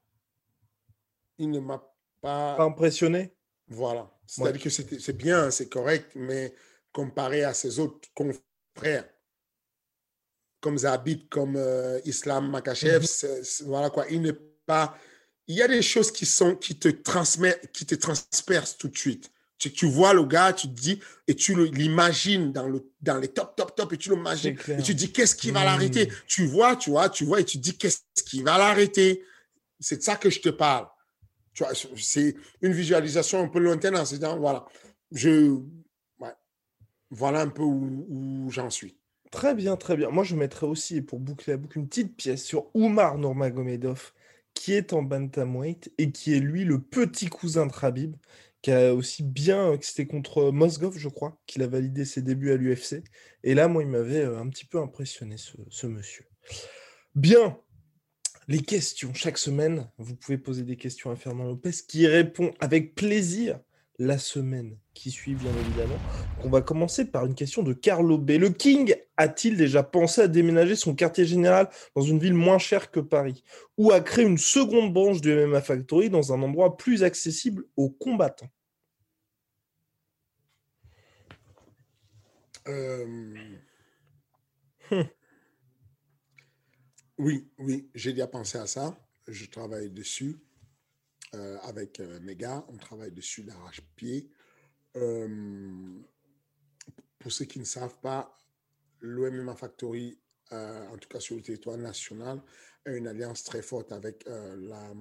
Il 1.38 1.50
ne 1.50 1.60
m'a 1.60 1.82
pas... 2.20 2.56
impressionné? 2.62 3.32
Voilà. 3.68 4.10
C'est-à-dire 4.26 4.62
que 4.62 4.70
c'est 4.70 5.16
bien, 5.16 5.50
c'est 5.50 5.68
correct, 5.68 6.12
mais 6.14 6.54
comparé 6.92 7.44
à 7.44 7.52
ses 7.54 7.78
autres 7.78 8.08
confrères, 8.14 9.08
comme 10.60 10.78
Zabit, 10.78 11.28
comme 11.28 11.56
euh, 11.56 12.00
Islam 12.04 12.50
Makachev, 12.50 13.04
mhm. 13.04 13.66
voilà 13.66 13.90
quoi, 13.90 14.06
il 14.10 14.22
n'est 14.22 14.38
pas. 14.66 14.96
Il 15.46 15.56
y 15.56 15.62
a 15.62 15.68
des 15.68 15.82
choses 15.82 16.10
qui 16.10 16.26
sont 16.26 16.56
qui 16.56 16.78
te 16.78 16.88
transmettent, 16.88 17.70
qui 17.72 17.86
te 17.86 17.94
transpercent 17.94 18.76
tout 18.78 18.88
de 18.88 18.96
suite 18.96 19.30
Tu, 19.58 19.72
tu, 19.72 19.86
vois 19.86 20.12
le 20.12 20.24
gars, 20.24 20.52
tu 20.52 20.68
te 20.68 20.74
dis, 20.74 21.00
et 21.26 21.34
tu 21.34 21.54
l'imagines 21.72 22.52
dans, 22.52 22.68
le, 22.68 22.90
dans 23.00 23.16
les 23.18 23.28
top, 23.28 23.56
top, 23.56 23.74
top, 23.74 23.92
et 23.94 23.96
tu 23.96 24.10
l'imagines. 24.10 24.56
Et 24.68 24.82
tu 24.82 24.92
te 24.92 24.98
dis, 24.98 25.12
qu'est-ce 25.12 25.34
qui 25.34 25.50
va 25.50 25.64
l'arrêter? 25.64 26.06
Mmh. 26.06 26.12
Tu 26.26 26.46
vois, 26.46 26.76
tu 26.76 26.90
vois, 26.90 27.08
tu 27.08 27.24
vois, 27.24 27.40
et 27.40 27.44
tu 27.44 27.58
te 27.58 27.62
dis, 27.62 27.76
qu'est-ce 27.78 28.22
qui 28.24 28.42
va 28.42 28.58
l'arrêter? 28.58 29.22
C'est 29.80 29.98
de 29.98 30.02
ça 30.02 30.16
que 30.16 30.28
je 30.28 30.40
te 30.40 30.50
parle. 30.50 30.86
Tu 31.54 31.64
vois, 31.64 31.72
c'est 31.96 32.36
une 32.60 32.72
visualisation 32.72 33.42
un 33.42 33.48
peu 33.48 33.58
lointaine 33.58 33.96
en 33.96 34.04
se 34.04 34.16
disant, 34.16 34.38
voilà, 34.38 34.66
je, 35.10 35.58
voilà 37.10 37.40
un 37.40 37.48
peu 37.48 37.62
où, 37.62 38.48
j'en 38.50 38.70
suis. 38.70 38.98
Très 39.30 39.54
bien, 39.54 39.76
très 39.76 39.96
bien. 39.96 40.10
Moi, 40.10 40.24
je 40.24 40.36
mettrais 40.36 40.66
aussi, 40.66 41.02
pour 41.02 41.18
boucler 41.18 41.54
la 41.54 41.56
boucle, 41.56 41.78
une 41.78 41.88
petite 41.88 42.16
pièce 42.16 42.44
sur 42.44 42.74
Oumar 42.74 43.18
Nurmagomedov, 43.18 44.12
qui 44.54 44.72
est 44.72 44.92
en 44.92 45.02
bantamweight 45.02 45.92
et 45.98 46.10
qui 46.10 46.34
est 46.34 46.40
lui 46.40 46.64
le 46.64 46.80
petit 46.80 47.26
cousin 47.26 47.66
de 47.66 47.72
Khabib, 47.72 48.16
qui 48.62 48.72
a 48.72 48.94
aussi 48.94 49.22
bien, 49.22 49.76
c'était 49.80 50.06
contre 50.06 50.50
Mosgov, 50.50 50.98
je 50.98 51.08
crois, 51.08 51.40
qu'il 51.46 51.62
a 51.62 51.66
validé 51.66 52.04
ses 52.04 52.22
débuts 52.22 52.52
à 52.52 52.56
l'UFC. 52.56 53.04
Et 53.44 53.54
là, 53.54 53.68
moi, 53.68 53.82
il 53.82 53.88
m'avait 53.88 54.24
euh, 54.24 54.38
un 54.38 54.48
petit 54.48 54.64
peu 54.64 54.78
impressionné, 54.78 55.36
ce, 55.36 55.56
ce 55.70 55.86
monsieur. 55.86 56.26
Bien, 57.14 57.58
les 58.48 58.60
questions. 58.60 59.12
Chaque 59.14 59.38
semaine, 59.38 59.90
vous 59.98 60.16
pouvez 60.16 60.38
poser 60.38 60.62
des 60.62 60.76
questions 60.76 61.10
à 61.10 61.16
Fernand 61.16 61.44
Lopez 61.44 61.72
qui 61.88 62.06
répond 62.06 62.52
avec 62.60 62.94
plaisir 62.94 63.60
la 63.98 64.18
semaine 64.18 64.78
qui 64.94 65.10
suit, 65.10 65.34
bien 65.34 65.56
évidemment. 65.56 66.02
On 66.38 66.50
va 66.50 66.62
commencer 66.62 67.04
par 67.06 67.26
une 67.26 67.34
question 67.34 67.62
de 67.62 67.72
Carlo 67.72 68.18
B. 68.18 68.32
Le 68.32 68.50
King 68.50 68.94
a-t-il 69.16 69.56
déjà 69.56 69.82
pensé 69.82 70.22
à 70.22 70.28
déménager 70.28 70.76
son 70.76 70.94
quartier 70.94 71.24
général 71.24 71.68
dans 71.94 72.02
une 72.02 72.18
ville 72.18 72.34
moins 72.34 72.58
chère 72.58 72.90
que 72.90 73.00
Paris 73.00 73.42
ou 73.78 73.92
à 73.92 74.00
créer 74.00 74.24
une 74.26 74.38
seconde 74.38 74.92
branche 74.92 75.20
du 75.20 75.30
MMA 75.32 75.60
Factory 75.62 76.10
dans 76.10 76.32
un 76.32 76.42
endroit 76.42 76.76
plus 76.76 77.04
accessible 77.04 77.64
aux 77.76 77.90
combattants? 77.90 78.50
Euh, 82.68 83.04
hum. 84.90 85.08
Oui, 87.18 87.48
oui, 87.58 87.90
j'ai 87.94 88.12
déjà 88.12 88.26
pensé 88.26 88.58
à 88.58 88.66
ça. 88.66 88.98
Je 89.28 89.46
travaille 89.46 89.90
dessus. 89.90 90.36
Euh, 91.34 91.58
avec 91.62 91.98
euh, 92.00 92.20
mes. 92.20 92.36
On 92.68 92.76
travaille 92.76 93.10
dessus 93.10 93.42
d'arrache-pied. 93.42 94.30
Euh, 94.96 95.98
pour 97.18 97.32
ceux 97.32 97.46
qui 97.46 97.58
ne 97.58 97.64
savent 97.64 97.98
pas, 98.00 98.38
l'OMMA 99.00 99.56
Factory, 99.56 100.18
en 100.52 100.96
tout 100.98 101.08
cas 101.08 101.18
sur 101.18 101.34
le 101.34 101.42
territoire 101.42 101.76
national, 101.76 102.40
a 102.84 102.90
une 102.92 103.08
alliance 103.08 103.42
très 103.42 103.62
forte 103.62 103.90
avec 103.90 104.24
la, 104.26 104.94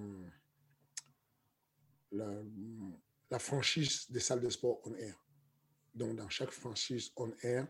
la, 2.11 3.39
franchise 3.39 4.09
des 4.09 4.19
salles 4.19 4.41
de 4.41 4.49
sport 4.49 4.81
on 4.85 4.95
air. 4.95 5.15
Donc, 5.93 6.15
dans 6.15 6.29
chaque 6.29 6.49
franchise 6.49 7.11
on 7.15 7.31
air, 7.43 7.67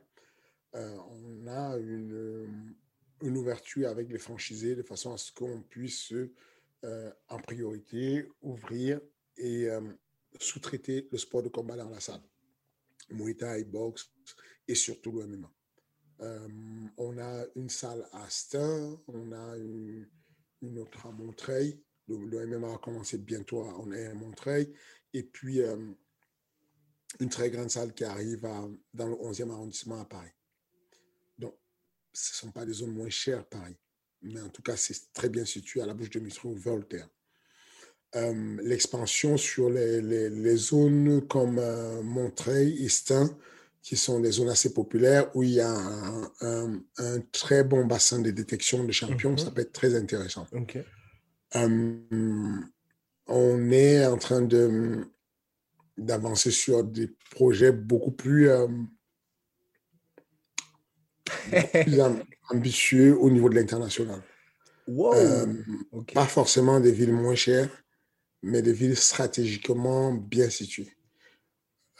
on 0.74 1.48
a 1.48 1.78
une, 1.78 2.76
une, 3.22 3.38
ouverture 3.38 3.90
avec 3.90 4.10
les 4.10 4.20
franchisés 4.20 4.76
de 4.76 4.84
façon 4.84 5.14
à 5.14 5.18
ce 5.18 5.34
qu'on 5.34 5.62
puisse 5.62 6.14
euh, 6.86 7.12
en 7.30 7.40
priorité 7.40 8.30
ouvrir 8.44 9.02
et 9.38 9.68
euh, 9.68 9.82
sous-traiter 10.40 11.08
le 11.12 11.18
sport 11.18 11.42
de 11.42 11.50
combat 11.50 11.76
dans 11.76 11.90
la 11.90 12.00
salle. 12.00 12.22
Muay 13.10 13.34
Thai, 13.34 13.64
boxe 13.64 14.14
et 14.68 14.76
surtout 14.76 15.12
le 15.14 15.26
MMA. 15.26 15.52
Euh, 16.22 16.48
on 16.98 17.18
a 17.18 17.44
une 17.56 17.70
salle 17.70 18.08
à 18.12 18.30
Stein, 18.30 19.02
on 19.08 19.32
a 19.32 19.58
une, 19.58 20.08
autre 20.78 21.08
à 21.08 21.12
Montreuil. 21.12 21.82
Le, 22.08 22.46
MMA 22.46 22.76
a 22.76 22.78
commencé 22.78 23.18
bientôt 23.18 23.64
à, 23.64 23.80
on 23.80 23.92
est 23.92 24.06
à 24.06 24.14
Montreuil. 24.14 24.72
Et 25.12 25.24
puis, 25.24 25.62
une 25.62 27.30
très 27.30 27.50
grande 27.50 27.72
salle 27.72 27.96
qui 27.96 28.04
arrive 28.04 28.42
dans 28.94 29.08
le 29.08 29.16
11e 29.16 29.50
arrondissement 29.50 30.02
à 30.02 30.06
Paris. 30.06 30.34
Donc, 31.40 31.58
ce 32.14 32.32
ne 32.32 32.36
sont 32.36 32.52
pas 32.52 32.66
des 32.66 32.74
zones 32.74 32.94
moins 32.94 33.10
chères, 33.10 33.48
Paris 33.48 33.76
mais 34.26 34.42
en 34.42 34.50
tout 34.50 34.62
cas, 34.62 34.76
c'est 34.76 35.14
très 35.14 35.30
bien 35.30 35.46
situé 35.46 35.82
à 35.82 35.86
la 35.86 35.94
bouche 35.94 36.10
de 36.10 36.20
métro 36.20 36.54
Voltaire. 36.54 37.08
Euh, 38.16 38.58
l'expansion 38.64 39.36
sur 39.36 39.70
les, 39.70 40.02
les, 40.02 40.56
zones 40.56 41.28
comme 41.28 41.60
euh, 41.60 42.02
Montreuil, 42.02 42.86
Estin, 42.86 43.30
qui 43.82 43.98
sont 43.98 44.22
des 44.22 44.32
zones 44.32 44.50
assez 44.50 44.74
populaires 44.74 45.30
où 45.36 45.44
il 45.44 45.50
y 45.50 45.60
a 45.60 45.76
un, 46.42 46.82
un, 46.98 47.20
très 47.34 47.64
bon 47.66 47.86
bassin 47.86 48.20
de 48.20 48.32
détection 48.32 48.86
de 48.86 48.92
champions, 48.92 49.36
ça 49.36 49.48
mhm. 49.48 49.54
peut 49.54 49.62
être 49.62 49.74
très 49.74 49.96
intéressant. 49.96 50.48
Euh, 51.56 51.98
on 53.28 53.72
est 53.72 54.06
en 54.06 54.18
train 54.18 54.42
de 54.42 55.08
d'avancer 55.98 56.52
sur 56.52 56.84
des 56.84 57.10
projets 57.32 57.72
beaucoup 57.72 58.12
plus, 58.12 58.50
beaucoup 58.50 58.95
plus 61.84 62.02
ambitieux 62.50 63.18
au 63.20 63.30
niveau 63.30 63.50
de 63.50 63.56
l'international. 63.56 64.22
Euh, 64.90 65.46
pas 66.14 66.26
forcément 66.26 66.80
des 66.80 66.92
villes 66.92 67.14
moins 67.14 67.36
chères, 67.36 67.70
mais 68.44 68.62
des 68.62 68.74
villes 68.74 68.96
stratégiquement 68.96 70.14
bien 70.14 70.50
situées. 70.50 70.92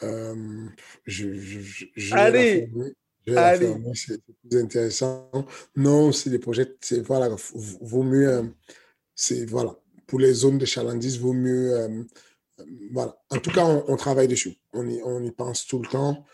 Euh, 0.04 0.68
je, 1.06 1.34
je, 1.34 2.14
Allez, 2.14 2.70
Allez. 3.36 3.76
c'est 3.96 4.22
plus 4.22 4.60
intéressant. 4.60 5.32
Non, 5.76 6.12
c'est 6.12 6.30
des 6.30 6.40
projets, 6.40 6.76
c'est 6.82 7.02
voilà, 7.02 7.36
vaut 7.82 8.04
mieux, 8.04 8.30
euh, 8.30 8.44
c'est 9.16 9.46
voilà, 9.46 9.76
pour 10.06 10.20
les 10.20 10.34
zones 10.34 10.60
de 10.60 10.66
chalandise, 10.66 11.20
vaut 11.20 11.34
mieux, 11.34 12.06
voilà. 12.92 13.18
En 13.30 13.40
tout 13.40 13.52
cas, 13.52 13.66
on, 13.66 13.84
on 13.88 13.96
travaille 13.96 14.28
dessus. 14.28 14.58
On 14.74 14.88
y, 14.88 15.02
on 15.04 15.24
y 15.24 15.32
pense 15.32 15.66
tout 15.66 15.80
le 15.80 15.88
temps. 15.88 16.26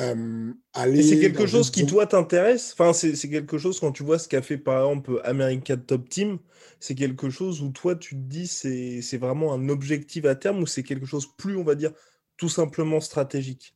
Euh, 0.00 0.52
c'est 0.74 1.20
quelque 1.20 1.46
chose 1.46 1.70
qui, 1.70 1.84
toi, 1.84 2.06
t'intéresse? 2.06 2.72
Enfin, 2.72 2.92
c'est 2.92 3.28
quelque 3.28 3.58
chose, 3.58 3.78
quand 3.80 3.92
tu 3.92 4.02
vois 4.02 4.18
ce 4.18 4.28
qu'a 4.28 4.40
fait, 4.40 4.56
par 4.56 4.88
exemple, 4.88 5.20
American 5.24 5.76
Top 5.76 6.08
Team, 6.08 6.38
c'est 6.78 6.94
quelque 6.94 7.28
chose 7.28 7.60
où 7.60 7.70
toi, 7.70 7.94
tu 7.94 8.14
te 8.14 8.20
dis, 8.20 8.46
c'est 8.46 9.18
vraiment 9.18 9.52
un 9.52 9.68
objectif 9.68 10.24
à 10.24 10.34
terme 10.34 10.62
ou 10.62 10.66
c'est 10.66 10.82
quelque 10.82 11.06
chose 11.06 11.28
plus, 11.36 11.56
on 11.56 11.64
va 11.64 11.74
dire, 11.74 11.92
tout 12.36 12.48
simplement 12.48 13.00
stratégique? 13.00 13.74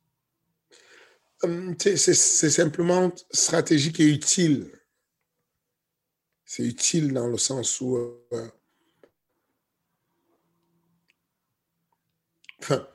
Hum, 1.43 1.75
C'est 1.79 1.97
simplement 1.97 3.11
stratégique 3.29 3.99
et 3.99 4.07
utile. 4.07 4.71
C'est 6.45 6.63
utile 6.63 7.13
dans 7.13 7.27
le 7.27 7.37
sens 7.37 7.81
où... 7.81 7.97
Euh, 7.97 8.49
enfin, 12.61 12.87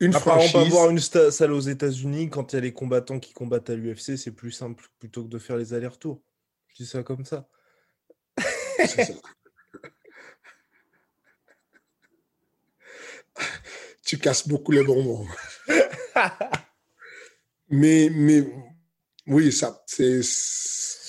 une 0.00 0.14
Après, 0.14 0.30
franchise... 0.30 0.50
on 0.54 0.58
peut 0.60 0.66
avoir 0.66 0.90
une 0.90 0.98
salle 0.98 1.52
aux 1.52 1.60
États-Unis 1.60 2.30
quand 2.30 2.52
il 2.52 2.56
y 2.56 2.58
a 2.58 2.62
les 2.62 2.72
combattants 2.72 3.18
qui 3.18 3.32
combattent 3.32 3.70
à 3.70 3.74
l'UFC, 3.74 4.16
c'est 4.16 4.30
plus 4.32 4.52
simple 4.52 4.84
plutôt 4.98 5.24
que 5.24 5.28
de 5.28 5.38
faire 5.38 5.56
les 5.56 5.74
allers-retours. 5.74 6.20
Je 6.68 6.84
dis 6.84 6.86
ça 6.86 7.02
comme 7.02 7.24
ça. 7.24 7.48
ça. 8.38 9.02
tu 14.04 14.18
casses 14.18 14.46
beaucoup 14.48 14.72
les 14.72 14.84
bonbons. 14.84 15.26
mais, 17.68 18.10
mais 18.12 18.44
oui, 19.26 19.52
ça, 19.52 19.82
c'est 19.86 20.20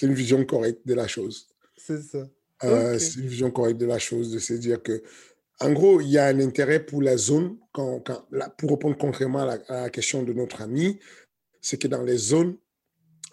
une 0.02 0.14
vision 0.14 0.44
correcte 0.46 0.86
de 0.86 0.94
la 0.94 1.08
chose. 1.08 1.48
C'est 1.78 2.02
ça. 2.02 2.28
Euh, 2.64 3.00
c'est 3.00 3.22
une 3.22 3.28
vision 3.28 3.52
correcte 3.52 3.80
de 3.80 3.86
la 3.86 4.00
chose, 4.00 4.32
de 4.32 4.40
se 4.40 4.54
dire 4.54 4.84
que 4.84 5.02
en 5.62 5.72
gros, 5.74 5.99
il 6.01 6.10
y 6.10 6.18
a 6.18 6.28
un 6.28 6.39
intérêt 6.39 6.80
pour 6.86 7.01
la 7.01 7.18
zone, 7.18 7.57
quand, 7.72 8.01
pour 8.57 8.72
répondre 8.72 8.97
concrètement 8.97 9.39
à 9.39 9.57
la, 9.70 9.89
question 9.89 10.24
de 10.24 10.34
notre 10.34 10.62
ami, 10.62 10.99
c'est 11.62 11.78
que 11.78 11.88
dans 11.88 12.03
les 12.03 12.18
zones, 12.18 12.57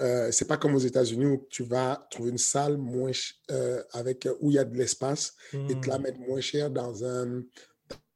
euh, 0.00 0.30
c'est 0.30 0.46
pas 0.46 0.56
comme 0.56 0.74
aux 0.74 0.80
États-Unis 0.80 1.26
où 1.26 1.46
tu 1.48 1.62
vas 1.62 2.06
trouver 2.10 2.30
une 2.30 2.38
salle 2.38 2.76
moins 2.76 3.12
euh, 3.50 3.82
avec 3.92 4.28
où 4.40 4.50
il 4.50 4.54
y 4.54 4.58
a 4.58 4.64
de 4.64 4.76
l'espace 4.76 5.34
et 5.52 5.80
te 5.80 5.88
la 5.88 5.98
hmm. 5.98 6.02
mettre 6.02 6.20
moins 6.20 6.40
cher 6.40 6.70
dans 6.70 7.04
un 7.04 7.42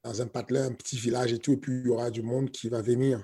dans 0.03 0.23
un 0.23 0.27
patelin, 0.27 0.67
un 0.67 0.73
petit 0.73 0.97
village 0.97 1.33
et 1.33 1.39
tout, 1.39 1.53
et 1.53 1.57
puis 1.59 1.79
il 1.79 1.87
y 1.87 1.91
aura 1.91 2.11
du 2.11 2.23
monde 2.23 2.51
qui 2.51 2.69
va 2.69 2.81
venir. 2.81 3.23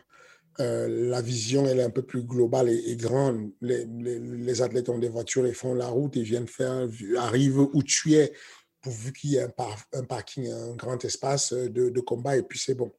Euh, 0.60 0.88
la 1.10 1.20
vision, 1.20 1.66
elle 1.66 1.80
est 1.80 1.82
un 1.82 1.90
peu 1.90 2.02
plus 2.02 2.22
globale 2.22 2.70
et, 2.70 2.96
grande. 2.96 3.50
Les, 3.60 3.86
les, 3.86 4.18
les, 4.18 4.62
athlètes 4.62 4.88
ont 4.88 4.98
des 4.98 5.08
voitures, 5.08 5.46
ils 5.46 5.54
font 5.54 5.74
la 5.74 5.88
route, 5.88 6.16
ils 6.16 6.22
viennent 6.22 6.46
faire, 6.46 6.88
arrivent 7.18 7.60
où 7.60 7.82
tu 7.82 8.14
es 8.14 8.32
pourvu 8.86 9.12
qu'il 9.12 9.30
y 9.30 9.36
ait 9.36 9.42
un, 9.42 10.04
parking, 10.04 10.48
un 10.48 10.76
grand 10.76 11.04
espace 11.04 11.52
euh, 11.52 11.68
de, 11.68 12.00
combat, 12.00 12.36
et 12.36 12.44
puis 12.44 12.56
c'est 12.56 12.76
bon. 12.76 12.92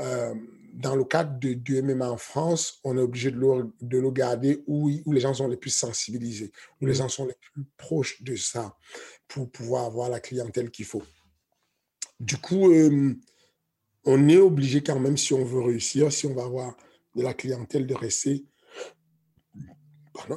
Euh, 0.00 0.32
dans 0.72 0.94
le 0.94 1.02
cadre 1.02 1.36
de, 1.40 1.54
du 1.54 1.82
MMA 1.82 2.08
en 2.08 2.16
France, 2.16 2.78
on 2.84 2.96
est 2.96 3.00
obligé 3.00 3.32
de 3.32 3.36
le, 3.36 3.72
de 3.80 3.98
le 3.98 4.10
garder 4.12 4.62
où, 4.68 4.88
où, 5.04 5.12
les 5.12 5.18
gens 5.18 5.34
sont 5.34 5.48
les 5.48 5.56
plus 5.56 5.70
sensibilisés, 5.70 6.52
où 6.80 6.86
les 6.86 6.92
mmh. 6.92 6.96
gens 6.96 7.08
sont 7.08 7.26
les 7.26 7.34
plus 7.40 7.64
proches 7.76 8.22
de 8.22 8.36
ça, 8.36 8.76
pour 9.26 9.50
pouvoir 9.50 9.86
avoir 9.86 10.10
la 10.10 10.20
clientèle 10.20 10.70
qu'il 10.70 10.84
faut. 10.84 11.02
Du 12.20 12.36
coup, 12.36 12.70
euh, 12.70 13.12
on 14.04 14.28
est 14.28 14.38
obligé 14.38 14.80
quand 14.80 15.00
même, 15.00 15.16
si 15.16 15.34
on 15.34 15.44
veut 15.44 15.60
réussir, 15.60 16.12
si 16.12 16.28
on 16.28 16.34
va 16.34 16.44
avoir 16.44 16.76
de 17.16 17.22
la 17.24 17.34
clientèle, 17.34 17.84
de 17.84 17.94
rester 17.94 18.44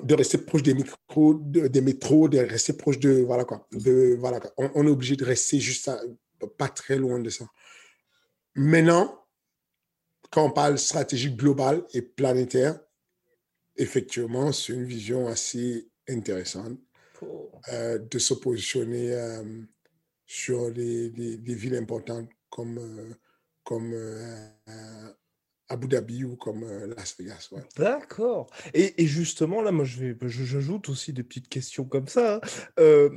de 0.04 0.16
rester 0.16 0.38
proche 0.38 0.64
des 0.64 0.74
micros, 0.74 1.34
des 1.36 1.82
métros, 1.82 2.28
de 2.30 2.40
rester 2.40 2.74
proche 2.74 3.00
de. 3.00 3.24
Voilà 3.24 3.46
quoi. 3.46 3.68
De, 3.72 4.16
voilà, 4.20 4.40
On, 4.58 4.86
est 4.86 4.90
obligé 4.90 5.16
de 5.16 5.26
rester 5.26 5.60
juste 5.60 5.90
pas 6.58 6.70
très 6.70 6.98
loin 6.98 7.20
de 7.20 7.30
ça. 7.30 7.46
Maintenant, 8.56 9.26
quand 10.32 10.46
on 10.46 10.52
parle 10.52 10.78
stratégie 10.78 11.32
globale 11.32 11.86
et 11.94 12.02
planétaire, 12.02 12.80
effectivement, 13.78 14.52
c'est 14.52 14.74
une 14.74 14.86
vision 14.86 15.28
assez 15.28 15.90
intéressante 16.08 16.78
euh, 17.72 18.00
de 18.00 18.20
se 18.20 18.34
positionner 18.34 19.14
euh, 19.14 19.44
sur 20.26 20.72
des 20.72 21.10
villes 21.46 21.76
importantes 21.76 22.30
comme, 22.50 22.78
euh, 22.78 23.14
comme 23.64 23.94
Abu 25.70 25.88
Dhabi 25.88 26.24
ou 26.24 26.36
comme 26.36 26.66
Las 26.98 27.16
Vegas. 27.18 27.50
D'accord. 27.78 28.48
Et, 28.74 29.06
justement, 29.06 29.62
là, 29.62 29.72
moi, 29.72 29.86
je 29.86 30.00
vais, 30.00 30.18
j'ajoute 30.28 30.90
aussi 30.90 31.14
des 31.14 31.24
petites 31.24 31.50
questions 31.50 31.86
comme 31.86 32.08
ça. 32.08 32.42
Hein. 32.78 33.10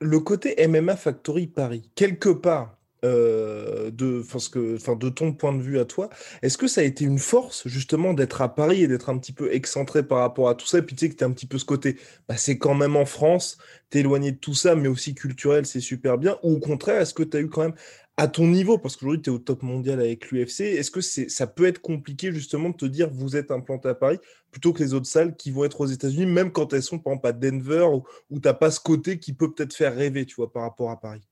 le 0.00 0.20
côté 0.20 0.56
MMA 0.66 0.96
Factory 0.96 1.46
Paris, 1.46 1.90
quelque 1.94 2.30
part, 2.30 2.80
euh, 3.02 3.90
de, 3.90 4.22
que, 4.52 4.76
enfin, 4.76 4.94
de 4.94 5.08
ton 5.08 5.32
point 5.32 5.54
de 5.54 5.62
vue 5.62 5.78
à 5.78 5.86
toi, 5.86 6.10
est-ce 6.42 6.58
que 6.58 6.66
ça 6.66 6.82
a 6.82 6.84
été 6.84 7.04
une 7.06 7.18
force 7.18 7.66
justement 7.66 8.12
d'être 8.12 8.42
à 8.42 8.54
Paris 8.54 8.82
et 8.82 8.88
d'être 8.88 9.08
un 9.08 9.16
petit 9.16 9.32
peu 9.32 9.54
excentré 9.54 10.02
par 10.02 10.18
rapport 10.18 10.50
à 10.50 10.54
tout 10.54 10.66
ça? 10.66 10.78
Et 10.78 10.82
puis 10.82 10.94
tu 10.94 11.06
sais 11.06 11.10
que 11.10 11.16
tu 11.16 11.24
un 11.24 11.30
petit 11.30 11.46
peu 11.46 11.56
ce 11.56 11.64
côté, 11.64 11.96
bah, 12.28 12.36
c'est 12.36 12.58
quand 12.58 12.74
même 12.74 12.96
en 12.96 13.06
France, 13.06 13.56
t'es 13.88 14.00
éloigné 14.00 14.32
de 14.32 14.36
tout 14.36 14.54
ça, 14.54 14.74
mais 14.74 14.88
aussi 14.88 15.14
culturel, 15.14 15.64
c'est 15.64 15.80
super 15.80 16.18
bien. 16.18 16.36
Ou 16.42 16.56
au 16.56 16.58
contraire, 16.58 17.00
est-ce 17.00 17.14
que 17.14 17.22
tu 17.22 17.38
as 17.38 17.40
eu 17.40 17.48
quand 17.48 17.62
même 17.62 17.74
à 18.20 18.28
ton 18.28 18.46
niveau, 18.46 18.76
parce 18.76 18.96
qu'aujourd'hui 18.96 19.22
tu 19.22 19.30
es 19.30 19.32
au 19.32 19.38
top 19.38 19.62
mondial 19.62 19.98
avec 19.98 20.30
l'UFC, 20.30 20.60
est-ce 20.60 20.90
que 20.90 21.00
c'est, 21.00 21.30
ça 21.30 21.46
peut 21.46 21.64
être 21.64 21.80
compliqué 21.80 22.30
justement 22.34 22.68
de 22.68 22.76
te 22.76 22.84
dire 22.84 23.08
vous 23.08 23.34
êtes 23.34 23.50
implanté 23.50 23.88
à 23.88 23.94
Paris 23.94 24.18
plutôt 24.50 24.74
que 24.74 24.82
les 24.82 24.92
autres 24.92 25.06
salles 25.06 25.36
qui 25.36 25.50
vont 25.50 25.64
être 25.64 25.80
aux 25.80 25.86
États-Unis, 25.86 26.26
même 26.26 26.52
quand 26.52 26.74
elles 26.74 26.82
sont 26.82 26.98
par 26.98 27.14
exemple 27.14 27.28
à 27.28 27.32
Denver, 27.32 27.88
où, 27.90 28.04
où 28.28 28.38
tu 28.38 28.46
n'as 28.46 28.52
pas 28.52 28.70
ce 28.70 28.78
côté 28.78 29.18
qui 29.18 29.32
peut 29.32 29.50
peut-être 29.50 29.74
faire 29.74 29.96
rêver, 29.96 30.26
tu 30.26 30.34
vois, 30.34 30.52
par 30.52 30.64
rapport 30.64 30.90
à 30.90 31.00
Paris? 31.00 31.26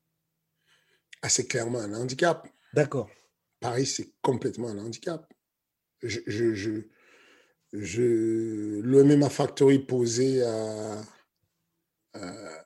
Assez 1.21 1.45
clairement 1.45 1.77
un 1.77 1.93
handicap. 1.93 2.47
D'accord. 2.73 3.07
Paris, 3.59 3.85
c'est 3.85 4.11
complètement 4.23 4.69
un 4.69 4.79
handicap. 4.79 5.31
Je, 6.01 6.21
je, 6.25 6.55
je, 6.55 6.71
je, 7.71 8.81
le 8.81 9.03
MMA 9.03 9.29
Factory 9.29 9.77
posé 9.77 10.41
à, 10.43 11.03
à, 12.13 12.65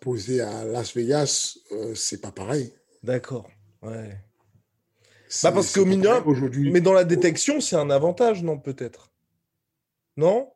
posé 0.00 0.40
à 0.40 0.64
Las 0.64 0.94
Vegas, 0.94 1.58
euh, 1.72 1.94
c'est 1.94 2.20
pas 2.20 2.32
pareil. 2.32 2.72
D'accord. 3.02 3.50
Ouais. 3.82 4.18
Bah 5.42 5.52
parce 5.52 5.72
qu'au 5.72 5.84
minimum, 5.84 6.22
aujourd'hui. 6.26 6.70
Mais 6.70 6.80
dans 6.80 6.92
la 6.92 7.04
détection, 7.04 7.60
c'est 7.60 7.76
un 7.76 7.90
avantage, 7.90 8.42
non, 8.42 8.58
peut-être? 8.58 9.12
Non? 10.16 10.52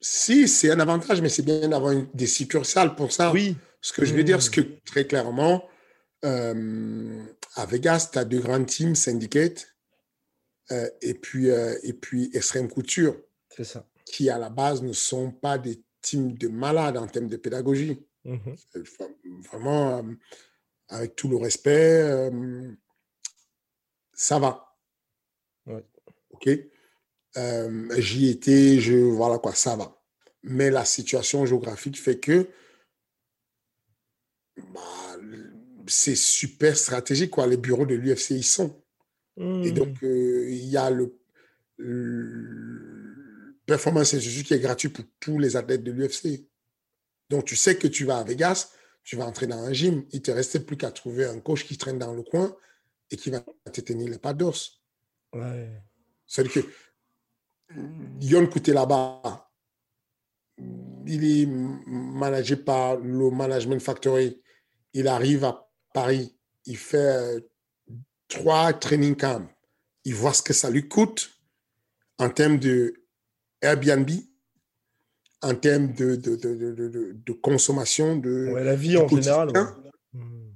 Si, 0.00 0.48
c'est 0.48 0.70
un 0.70 0.80
avantage, 0.80 1.22
mais 1.22 1.30
c'est 1.30 1.42
bien 1.42 1.68
d'avoir 1.68 1.94
des 2.12 2.26
succursales 2.26 2.94
pour 2.94 3.10
ça. 3.10 3.32
Oui. 3.32 3.56
Ce 3.80 3.92
que 3.92 4.04
je 4.04 4.14
veux 4.14 4.22
dire, 4.22 4.42
c'est 4.42 4.52
que 4.52 4.60
très 4.84 5.06
clairement, 5.06 5.64
euh, 6.24 7.24
à 7.54 7.64
Vegas, 7.64 8.10
tu 8.12 8.18
as 8.18 8.24
deux 8.24 8.40
grandes 8.40 8.66
teams, 8.66 8.94
Syndicate 8.94 9.74
euh, 10.70 10.88
et, 11.00 11.14
puis, 11.14 11.48
et 11.48 11.92
puis 11.94 12.30
Extreme 12.34 12.68
Couture. 12.68 13.16
C'est 13.56 13.64
ça. 13.64 13.86
Qui, 14.04 14.28
à 14.28 14.38
la 14.38 14.50
base, 14.50 14.82
ne 14.82 14.92
sont 14.92 15.30
pas 15.30 15.58
des 15.58 15.82
de 16.16 16.48
malades 16.48 16.96
en 16.96 17.06
termes 17.06 17.28
de 17.28 17.36
pédagogie. 17.36 18.04
Mmh 18.24 18.36
vraiment, 19.50 20.04
avec 20.88 21.16
tout 21.16 21.28
le 21.28 21.36
respect, 21.36 22.30
ça 24.12 24.38
va. 24.38 24.76
OK? 26.30 26.48
J'y 27.98 28.28
étais, 28.28 28.80
je, 28.80 28.96
voilà 28.96 29.38
quoi, 29.38 29.54
ça 29.54 29.76
va. 29.76 30.02
Mais 30.42 30.70
la 30.70 30.84
situation 30.84 31.46
géographique 31.46 31.98
fait 32.00 32.18
que 32.18 32.48
bah, 34.56 34.80
c'est 35.86 36.16
super 36.16 36.76
stratégique, 36.76 37.30
quoi. 37.30 37.46
Les 37.46 37.56
bureaux 37.56 37.86
de 37.86 37.94
l'UFC, 37.94 38.30
ils 38.30 38.44
sont. 38.44 38.82
Et 39.36 39.70
mmh. 39.70 39.74
donc, 39.74 40.02
euh, 40.02 40.48
il 40.50 40.66
y 40.66 40.76
a 40.76 40.90
le, 40.90 41.16
Performance 43.68 44.14
Institute 44.14 44.46
qui 44.46 44.54
est 44.54 44.60
gratuit 44.60 44.88
pour 44.88 45.04
tous 45.20 45.38
les 45.38 45.54
athlètes 45.56 45.84
de 45.84 45.92
l'UFC. 45.92 46.48
Donc, 47.28 47.44
tu 47.44 47.54
sais 47.54 47.76
que 47.76 47.86
tu 47.86 48.04
vas 48.04 48.18
à 48.18 48.24
Vegas, 48.24 48.70
tu 49.04 49.14
vas 49.16 49.26
entrer 49.26 49.46
dans 49.46 49.58
un 49.58 49.72
gym. 49.72 50.04
Il 50.12 50.22
te 50.22 50.30
restait 50.30 50.60
plus 50.60 50.76
qu'à 50.76 50.90
trouver 50.90 51.26
un 51.26 51.38
coach 51.38 51.66
qui 51.66 51.76
traîne 51.76 51.98
dans 51.98 52.14
le 52.14 52.22
coin 52.22 52.56
et 53.10 53.16
qui 53.16 53.30
va 53.30 53.44
te 53.70 53.80
tenir 53.80 54.08
les 54.08 54.18
pas 54.18 54.32
d'os. 54.32 54.82
Ouais. 55.34 55.82
C'est-à-dire 56.26 56.64
que 56.64 57.74
Yon 58.22 58.46
Couté 58.46 58.72
là-bas, 58.72 59.50
il 61.06 61.42
est 61.42 61.46
managé 61.46 62.56
par 62.56 62.96
le 62.96 63.30
Management 63.30 63.80
Factory 63.80 64.42
il 64.94 65.08
arrive 65.08 65.44
à 65.44 65.70
Paris, 65.92 66.36
il 66.66 66.76
fait 66.76 67.46
trois 68.26 68.72
training 68.72 69.16
camps, 69.16 69.48
il 70.04 70.14
voit 70.14 70.34
ce 70.34 70.42
que 70.42 70.52
ça 70.52 70.70
lui 70.70 70.88
coûte 70.88 71.30
en 72.18 72.30
termes 72.30 72.58
de 72.58 72.97
Airbnb, 73.60 74.10
en 75.42 75.54
termes 75.54 75.92
de, 75.92 76.16
de, 76.16 76.36
de, 76.36 77.16
de, 77.24 77.32
consommation, 77.32 78.16
de 78.16 78.52
la 78.56 78.74
vie 78.74 78.96
en 78.96 79.08
général. 79.08 79.52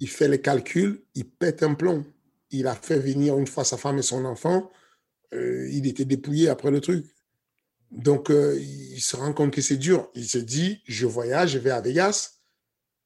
Il 0.00 0.08
fait 0.08 0.28
les 0.28 0.40
calculs, 0.40 1.04
il 1.14 1.28
pète 1.28 1.62
un 1.62 1.74
plomb. 1.74 2.04
Il 2.50 2.66
a 2.66 2.74
fait 2.74 2.98
venir 2.98 3.38
une 3.38 3.46
fois 3.46 3.64
sa 3.64 3.76
femme 3.76 3.98
et 3.98 4.02
son 4.02 4.24
enfant. 4.24 4.70
Euh, 5.32 5.68
il 5.70 5.86
était 5.86 6.04
dépouillé 6.04 6.48
après 6.48 6.70
le 6.70 6.80
truc. 6.80 7.06
Donc, 7.92 8.30
euh, 8.30 8.58
il 8.58 9.00
se 9.00 9.16
rend 9.16 9.32
compte 9.32 9.52
que 9.52 9.60
c'est 9.60 9.76
dur. 9.76 10.10
Il 10.14 10.26
se 10.26 10.38
dit, 10.38 10.80
je 10.86 11.06
voyage, 11.06 11.50
je 11.50 11.58
vais 11.58 11.70
à 11.70 11.80
Vegas. 11.80 12.32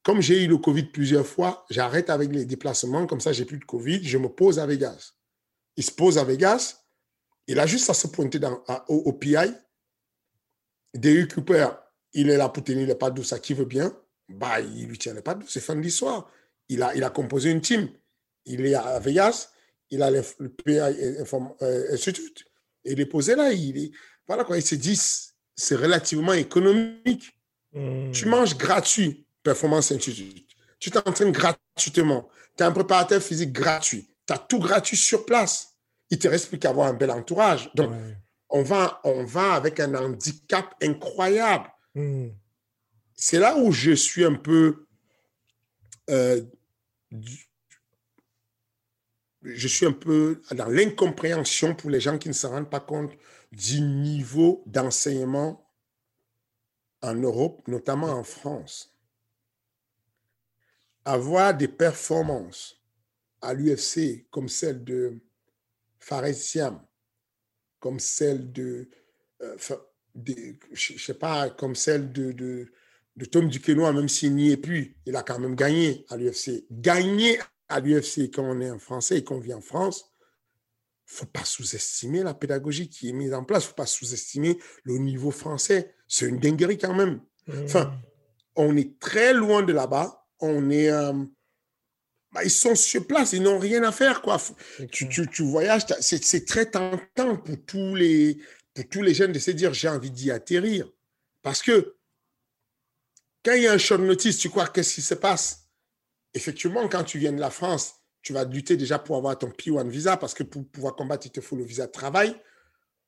Comme 0.03 0.23
j'ai 0.23 0.45
eu 0.45 0.47
le 0.47 0.57
Covid 0.57 0.85
plusieurs 0.85 1.27
fois, 1.27 1.67
j'arrête 1.69 2.11
avec 2.11 2.33
les 2.33 2.45
déplacements, 2.45 3.07
comme 3.07 3.21
ça, 3.21 3.33
j'ai 3.33 3.45
plus 3.45 3.59
de 3.59 3.65
Covid, 3.65 4.05
je 4.05 4.19
me 4.19 4.29
pose 4.29 4.61
à 4.61 4.67
Vegas. 4.67 5.15
Il 5.77 5.83
se 5.83 5.91
pose 5.91 6.17
à 6.17 6.25
Vegas, 6.25 6.85
il 7.49 7.59
a 7.59 7.67
juste 7.67 7.91
à 7.91 7.95
se 7.95 8.07
pointer 8.07 8.39
dans, 8.39 8.63
au, 8.87 9.13
PI. 9.13 9.53
Derrick 10.99 11.35
Cooper, 11.35 11.69
il 12.13 12.31
est 12.31 12.37
là 12.37 12.49
pour 12.49 12.65
tenir 12.65 12.87
les 12.87 12.95
pas 12.95 13.11
douces 13.11 13.33
à 13.33 13.39
qui 13.39 13.55
veut 13.55 13.65
bien. 13.65 13.93
Bah, 14.29 14.61
il 14.61 14.87
lui 14.87 14.99
tient 14.99 15.15
les 15.15 15.23
pas 15.23 15.35
douces, 15.35 15.51
c'est 15.51 15.61
fin 15.61 15.77
de 15.77 15.81
l'histoire. 15.81 16.31
Il 16.69 16.83
a, 16.83 16.95
il 16.95 17.05
a 17.05 17.11
composé 17.11 17.51
une 17.51 17.61
team. 17.61 17.89
Il 18.45 18.65
est 18.65 18.75
à 18.75 18.99
Vegas, 18.99 19.51
il 19.91 20.03
a 20.03 20.11
le, 20.11 20.23
PI 20.23 20.79
euh, 20.79 21.93
Institute. 21.93 22.45
Il 22.85 23.01
est 23.01 23.07
posé 23.07 23.35
là, 23.35 23.53
il 23.53 23.77
est, 23.79 23.91
voilà 24.27 24.45
quoi, 24.45 24.57
il 24.57 24.63
se 24.63 24.75
dit, 24.75 25.01
c'est 25.55 25.77
relativement 25.77 26.33
économique. 26.33 27.37
Hmm. 27.73 28.11
Tu 28.13 28.27
manges 28.27 28.57
gratuit 28.57 29.27
Performance 29.43 29.93
Institute. 29.93 30.47
Tu 30.79 30.91
t'entraînes 30.91 31.33
gratuitement. 31.33 32.29
Tu 32.57 32.63
as 32.63 32.67
un 32.67 32.73
préparateur 32.73 33.23
physique 33.23 33.53
gratuit. 33.53 34.09
Tu 34.27 34.33
as 34.33 34.39
tout 34.39 34.59
gratuit 34.59 34.97
sur 34.97 35.25
place. 35.25 35.75
Il 36.11 36.19
te 36.19 36.29
reste 36.29 36.49
plus 36.49 36.59
qu'à 36.59 36.71
avoir 36.71 36.89
un 36.89 36.95
bel 36.95 37.11
entourage. 37.11 37.71
Donc, 37.75 37.93
on, 38.57 38.63
va, 38.63 39.01
on 39.05 39.25
va 39.25 39.55
avec 39.55 39.81
un 39.81 39.95
handicap 39.95 40.75
incroyable. 40.83 41.71
Hmm. 41.95 42.29
C'est 43.15 43.39
là 43.39 43.57
où 43.57 43.73
je 43.73 43.93
suis 43.93 44.25
un 44.25 44.35
peu. 44.35 44.87
Euh, 46.11 46.43
je 49.43 49.69
suis 49.69 49.87
un 49.87 49.93
peu 49.93 50.43
dans 50.53 50.69
l'incompréhension 50.69 51.75
pour 51.75 51.91
les 51.91 52.01
gens 52.01 52.19
qui 52.19 52.29
ne 52.29 52.35
se 52.35 52.47
rendent 52.47 52.71
pas 52.71 52.81
compte 52.81 53.13
du 53.53 53.81
niveau 53.81 54.63
d'enseignement 54.67 55.71
en 57.03 57.15
Europe, 57.15 57.63
notamment 57.69 58.09
en 58.09 58.25
France 58.25 58.97
avoir 61.07 61.57
des 61.57 61.69
performances 61.69 62.83
à 63.41 63.55
l'UFC 63.55 64.27
comme 64.31 64.49
celle 64.49 64.83
de 64.83 65.21
Fares 66.01 66.35
Siam, 66.35 66.85
comme 67.87 68.01
celle 68.01 68.51
de, 68.51 68.89
euh, 69.43 69.57
je 70.73 70.99
sais 70.99 71.15
pas, 71.15 71.51
comme 71.51 71.77
celle 71.77 72.11
de, 72.11 72.33
de, 72.33 72.67
de 73.15 73.25
Tom 73.27 73.49
Duquesnoy, 73.49 73.93
même 73.93 74.09
s'il 74.09 74.35
n'y 74.35 74.51
est 74.51 74.57
plus, 74.57 74.97
il 75.07 75.15
a 75.15 75.23
quand 75.23 75.39
même 75.39 75.55
gagné 75.55 76.05
à 76.09 76.17
l'UFC. 76.17 76.67
Gagner 76.69 77.39
à 77.69 77.79
l'UFC 77.79 78.29
quand 78.35 78.43
on 78.43 78.61
est 78.61 78.69
un 78.69 78.81
Français 78.81 79.19
et 79.19 79.23
qu'on 79.23 79.39
vit 79.39 79.55
en 79.55 79.61
France, 79.61 80.13
faut 81.05 81.27
pas 81.27 81.45
sous-estimer 81.45 82.25
la 82.25 82.35
pédagogie 82.35 82.89
qui 82.89 83.11
est 83.11 83.13
mise 83.13 83.33
en 83.33 83.45
place, 83.45 83.67
faut 83.67 83.75
pas 83.75 83.87
sous-estimer 83.87 84.59
le 84.83 84.99
niveau 84.99 85.31
français. 85.31 85.95
C'est 86.09 86.27
une 86.27 86.41
dinguerie 86.41 86.79
quand 86.79 86.95
même. 86.95 87.21
Enfin, 87.63 87.85
mmh. 87.85 88.03
on 88.57 88.77
est 88.77 88.99
très 88.99 89.33
loin 89.33 89.63
de 89.63 89.73
là-bas 89.73 90.27
on 90.41 90.71
est. 90.71 90.91
Euh, 90.91 91.25
bah, 92.37 92.45
ils 92.45 92.51
sont 92.51 92.75
sur 92.75 93.07
place, 93.07 93.33
ils 93.33 93.43
n'ont 93.43 93.59
rien 93.59 93.83
à 93.83 93.93
faire. 93.93 94.21
Quoi. 94.21 94.37
Tu, 94.93 95.09
tu, 95.09 95.43
voyages, 95.43 95.87
c'est 96.01 96.45
très 96.45 96.67
tentant 96.67 97.39
pour 97.39 97.57
tous, 97.65 97.95
les, 97.95 98.37
pour 98.75 98.87
tous 98.91 99.01
les 99.01 99.15
jeunes 99.15 99.33
de 99.33 99.39
se 99.39 99.53
dire 99.53 99.73
j'ai 99.73 99.89
envie 99.89 100.11
d'y 100.11 100.31
atterrir. 100.31 100.87
Parce 101.41 101.63
que 101.63 101.97
quand 103.43 103.55
il 103.55 103.63
y 103.63 103.67
a 103.67 103.73
un 103.73 103.79
short 103.79 104.03
notice, 104.03 104.37
tu 104.37 104.51
crois 104.51 104.67
qu'est-ce 104.67 104.97
qui 104.97 105.01
se 105.01 105.15
passe? 105.15 105.71
Effectivement, 106.35 106.87
quand 106.89 107.05
tu 107.05 107.19
viens 107.19 107.33
de 107.33 107.41
la 107.41 107.49
France, 107.49 107.95
tu 108.21 108.35
vas 108.35 108.45
lutter 108.45 108.77
déjà 108.77 108.99
pour 108.99 109.17
avoir 109.17 109.39
ton 109.39 109.49
P1 109.49 109.89
visa 109.89 110.19
parce 110.19 110.35
que 110.35 110.43
pour 110.43 110.69
pouvoir 110.69 110.95
combattre, 110.95 111.27
il 111.27 111.31
te 111.31 111.41
faut 111.41 111.57
le 111.57 111.65
visa 111.65 111.87
de 111.87 111.93
travail. 111.93 112.39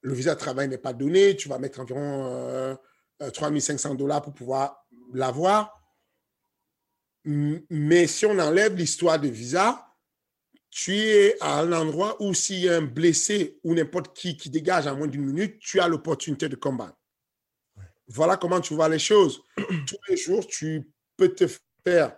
Le 0.00 0.14
visa 0.14 0.34
de 0.34 0.40
travail 0.40 0.68
n'est 0.68 0.78
pas 0.78 0.94
donné. 0.94 1.36
Tu 1.36 1.50
vas 1.50 1.58
mettre 1.58 1.80
environ 1.80 2.30
euh, 2.32 2.74
3500 3.30 3.92
euh, 3.92 3.94
dollars 3.94 4.22
pour 4.22 4.32
pouvoir 4.32 4.86
l'avoir. 5.12 5.77
Mais 7.24 8.06
si 8.06 8.26
on 8.26 8.38
enlève 8.38 8.74
l'histoire 8.74 9.20
de 9.20 9.28
visa, 9.28 9.84
tu 10.70 10.96
es 10.96 11.36
à 11.40 11.60
un 11.60 11.72
endroit 11.72 12.16
où 12.22 12.34
s'il 12.34 12.60
y 12.60 12.68
a 12.68 12.76
un 12.76 12.82
blessé 12.82 13.58
ou 13.64 13.74
n'importe 13.74 14.16
qui 14.16 14.36
qui 14.36 14.50
dégage 14.50 14.86
en 14.86 14.96
moins 14.96 15.06
d'une 15.06 15.24
minute, 15.24 15.58
tu 15.60 15.80
as 15.80 15.88
l'opportunité 15.88 16.48
de 16.48 16.56
combattre. 16.56 16.96
Voilà 18.06 18.36
comment 18.36 18.60
tu 18.60 18.74
vois 18.74 18.88
les 18.88 18.98
choses. 18.98 19.42
Tous 19.56 19.98
les 20.08 20.16
jours, 20.16 20.46
tu 20.46 20.90
peux 21.16 21.34
te 21.34 21.46
faire 21.84 22.16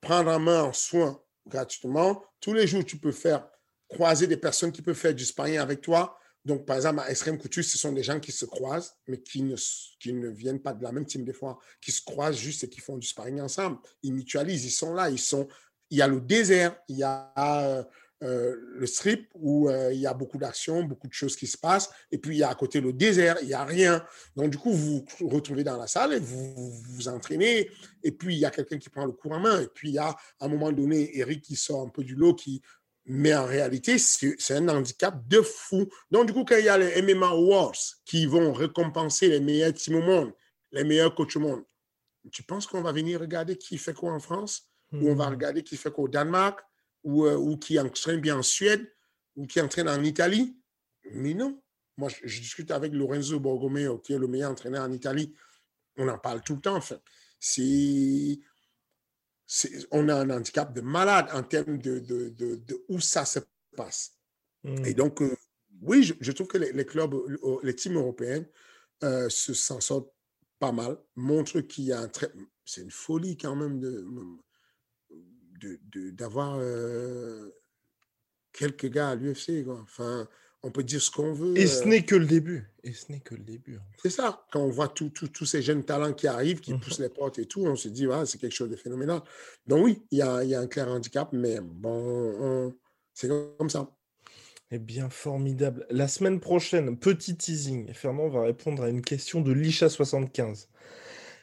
prendre 0.00 0.30
en 0.30 0.38
main 0.38 0.62
en 0.64 0.72
soin 0.72 1.20
gratuitement. 1.46 2.22
Tous 2.40 2.52
les 2.52 2.66
jours, 2.66 2.84
tu 2.84 2.98
peux 2.98 3.12
faire 3.12 3.48
croiser 3.88 4.26
des 4.26 4.36
personnes 4.36 4.72
qui 4.72 4.82
peuvent 4.82 4.94
faire 4.94 5.14
du 5.14 5.24
sparring 5.24 5.58
avec 5.58 5.80
toi. 5.80 6.19
Donc, 6.44 6.64
par 6.64 6.76
exemple, 6.76 7.00
à 7.00 7.10
Extreme 7.10 7.38
Couture, 7.38 7.64
ce 7.64 7.76
sont 7.76 7.92
des 7.92 8.02
gens 8.02 8.18
qui 8.18 8.32
se 8.32 8.44
croisent, 8.44 8.94
mais 9.06 9.20
qui 9.20 9.42
ne, 9.42 9.56
qui 9.98 10.12
ne 10.12 10.28
viennent 10.28 10.60
pas 10.60 10.72
de 10.72 10.82
la 10.82 10.92
même 10.92 11.04
team 11.04 11.24
des 11.24 11.32
fois, 11.32 11.58
qui 11.80 11.92
se 11.92 12.02
croisent 12.02 12.38
juste 12.38 12.64
et 12.64 12.68
qui 12.68 12.80
font 12.80 12.96
du 12.96 13.06
sparring 13.06 13.40
ensemble. 13.40 13.78
Ils 14.02 14.14
mutualisent, 14.14 14.64
ils 14.64 14.70
sont 14.70 14.94
là, 14.94 15.10
ils 15.10 15.18
sont. 15.18 15.48
Il 15.90 15.98
y 15.98 16.02
a 16.02 16.08
le 16.08 16.20
désert, 16.20 16.76
il 16.88 16.98
y 16.98 17.02
a 17.02 17.32
euh, 17.38 17.82
euh, 18.22 18.54
le 18.74 18.86
strip 18.86 19.30
où 19.34 19.70
euh, 19.70 19.92
il 19.94 19.98
y 20.00 20.06
a 20.06 20.12
beaucoup 20.12 20.36
d'actions, 20.36 20.82
beaucoup 20.84 21.08
de 21.08 21.12
choses 21.12 21.36
qui 21.36 21.46
se 21.46 21.56
passent, 21.56 21.90
et 22.12 22.18
puis 22.18 22.36
il 22.36 22.38
y 22.40 22.42
a 22.42 22.50
à 22.50 22.54
côté 22.54 22.80
le 22.80 22.92
désert, 22.92 23.36
il 23.40 23.48
n'y 23.48 23.54
a 23.54 23.64
rien. 23.64 24.04
Donc, 24.36 24.50
du 24.50 24.58
coup, 24.58 24.72
vous 24.72 25.04
vous 25.18 25.28
retrouvez 25.28 25.64
dans 25.64 25.78
la 25.78 25.86
salle 25.86 26.12
et 26.12 26.18
vous 26.18 26.54
vous, 26.54 26.70
vous 26.70 27.08
entraînez, 27.08 27.70
et 28.02 28.12
puis 28.12 28.34
il 28.34 28.38
y 28.38 28.44
a 28.44 28.50
quelqu'un 28.50 28.76
qui 28.76 28.90
prend 28.90 29.06
le 29.06 29.12
cours 29.12 29.32
en 29.32 29.40
main, 29.40 29.62
et 29.62 29.68
puis 29.68 29.88
il 29.88 29.94
y 29.94 29.98
a 29.98 30.08
à 30.08 30.44
un 30.44 30.48
moment 30.48 30.70
donné 30.70 31.18
Eric 31.18 31.42
qui 31.42 31.56
sort 31.56 31.82
un 31.82 31.88
peu 31.88 32.04
du 32.04 32.14
lot, 32.14 32.34
qui 32.34 32.60
mais 33.06 33.34
en 33.34 33.46
réalité, 33.46 33.98
c'est 33.98 34.36
un 34.54 34.68
handicap 34.68 35.26
de 35.26 35.40
fou. 35.42 35.88
Donc, 36.10 36.26
du 36.26 36.32
coup, 36.32 36.44
quand 36.44 36.56
il 36.56 36.64
y 36.66 36.68
a 36.68 36.78
les 36.78 37.00
MMA 37.02 37.28
Awards 37.28 37.76
qui 38.04 38.26
vont 38.26 38.52
récompenser 38.52 39.28
les 39.28 39.40
meilleurs 39.40 39.72
teams 39.74 39.96
au 39.96 40.02
monde, 40.02 40.32
les 40.72 40.84
meilleurs 40.84 41.14
coachs 41.14 41.34
au 41.36 41.40
monde, 41.40 41.64
tu 42.30 42.42
penses 42.42 42.66
qu'on 42.66 42.82
va 42.82 42.92
venir 42.92 43.20
regarder 43.20 43.56
qui 43.56 43.78
fait 43.78 43.94
quoi 43.94 44.12
en 44.12 44.20
France? 44.20 44.68
Ou 44.92 45.08
on 45.08 45.14
va 45.14 45.28
Hmm. 45.28 45.30
regarder 45.34 45.62
qui 45.62 45.76
fait 45.76 45.90
quoi 45.90 46.04
au 46.04 46.08
Danemark? 46.08 46.60
Ou, 47.02 47.24
euh, 47.24 47.36
ou 47.36 47.56
qui 47.56 47.78
entraîne 47.80 48.20
bien 48.20 48.36
en 48.38 48.42
Suède? 48.42 48.86
Ou 49.36 49.46
qui 49.46 49.60
entraîne 49.60 49.88
en 49.88 50.02
Italie? 50.02 50.56
Mais 51.12 51.32
non. 51.32 51.62
Moi, 51.96 52.08
je, 52.10 52.16
je 52.24 52.40
discute 52.40 52.70
avec 52.70 52.92
Lorenzo 52.92 53.40
Borgomeo, 53.40 53.98
qui 53.98 54.12
est 54.12 54.18
le 54.18 54.26
meilleur 54.26 54.50
entraîneur 54.50 54.84
en 54.84 54.92
Italie. 54.92 55.34
On 55.96 56.08
en 56.08 56.18
parle 56.18 56.42
tout 56.42 56.54
le 56.56 56.60
temps, 56.60 56.76
en 56.76 56.80
fait. 56.80 57.00
C'est- 57.38 58.38
on 59.90 60.08
a 60.08 60.14
un 60.14 60.30
handicap 60.30 60.72
de 60.72 60.80
malade 60.80 61.28
en 61.32 61.42
termes 61.42 61.78
de, 61.78 61.98
de, 61.98 62.28
de- 62.30 62.56
de 62.56 62.84
où 62.88 63.00
ça 63.00 63.24
se 63.24 63.40
passe. 63.76 64.12
Hmm. 64.64 64.84
Et 64.84 64.94
donc, 64.94 65.20
euh, 65.22 65.34
oui, 65.82 66.02
je, 66.02 66.14
je 66.20 66.32
trouve 66.32 66.46
que 66.46 66.58
les, 66.58 66.72
les 66.72 66.84
clubs, 66.86 67.14
euh, 67.14 67.58
les 67.62 67.74
teams 67.74 67.96
européens 67.96 68.44
euh, 69.02 69.28
se 69.28 69.54
s'en 69.54 69.80
sortent 69.80 70.12
pas 70.58 70.72
mal, 70.72 70.98
montrent 71.16 71.60
qu'il 71.60 71.84
y 71.84 71.92
a 71.92 72.00
un 72.00 72.08
très... 72.08 72.30
C'est 72.64 72.82
une 72.82 72.90
folie 72.90 73.36
quand 73.36 73.56
même 73.56 73.80
de 73.80 74.06
de- 75.92 76.10
d'avoir 76.10 76.56
euh, 76.58 77.50
quelques 78.52 78.86
gars 78.86 79.10
à 79.10 79.14
l'UFC. 79.14 79.66
Enfin, 79.68 80.28
on 80.62 80.70
peut 80.70 80.82
dire 80.82 81.00
ce 81.00 81.10
qu'on 81.10 81.32
veut. 81.32 81.56
Et 81.58 81.64
euh, 81.64 81.66
ce 81.66 81.84
n'est 81.84 82.02
que 82.02 82.14
le 82.16 82.26
début. 82.26 82.68
Et 82.84 82.92
ce 82.92 83.10
n'est 83.10 83.20
que 83.20 83.34
le 83.34 83.42
début. 83.42 83.78
c'est 84.02 84.10
ça. 84.10 84.44
Quand 84.52 84.60
on 84.60 84.70
voit 84.70 84.88
tous 84.88 85.44
ces 85.46 85.62
jeunes 85.62 85.84
talents 85.84 86.12
qui 86.12 86.26
arrivent, 86.26 86.60
qui 86.60 86.72
Mhm. 86.74 86.80
poussent 86.80 86.98
les 87.00 87.08
portes 87.08 87.38
et 87.38 87.46
tout, 87.46 87.62
on 87.66 87.76
se 87.76 87.88
dit, 87.88 88.06
c'est 88.26 88.38
quelque 88.38 88.54
chose 88.54 88.70
de 88.70 88.76
phénoménal. 88.76 89.20
Donc 89.66 89.84
oui, 89.84 90.02
il 90.10 90.18
y 90.18 90.22
a, 90.22 90.44
y 90.44 90.54
a 90.54 90.60
un 90.60 90.66
clair 90.66 90.88
handicap, 90.88 91.28
mais 91.32 91.58
bon, 91.60 92.34
on- 92.40 92.74
c'est 93.14 93.28
comme 93.28 93.70
ça. 93.70 93.90
Eh 94.70 94.78
bien, 94.78 95.10
formidable. 95.10 95.84
La 95.90 96.06
semaine 96.08 96.38
prochaine, 96.40 96.96
petit 96.96 97.36
teasing. 97.36 97.92
Fernand 97.92 98.28
va 98.28 98.42
répondre 98.42 98.84
à 98.84 98.88
une 98.88 99.02
question 99.02 99.40
de 99.40 99.52
Lisha75. 99.52 100.68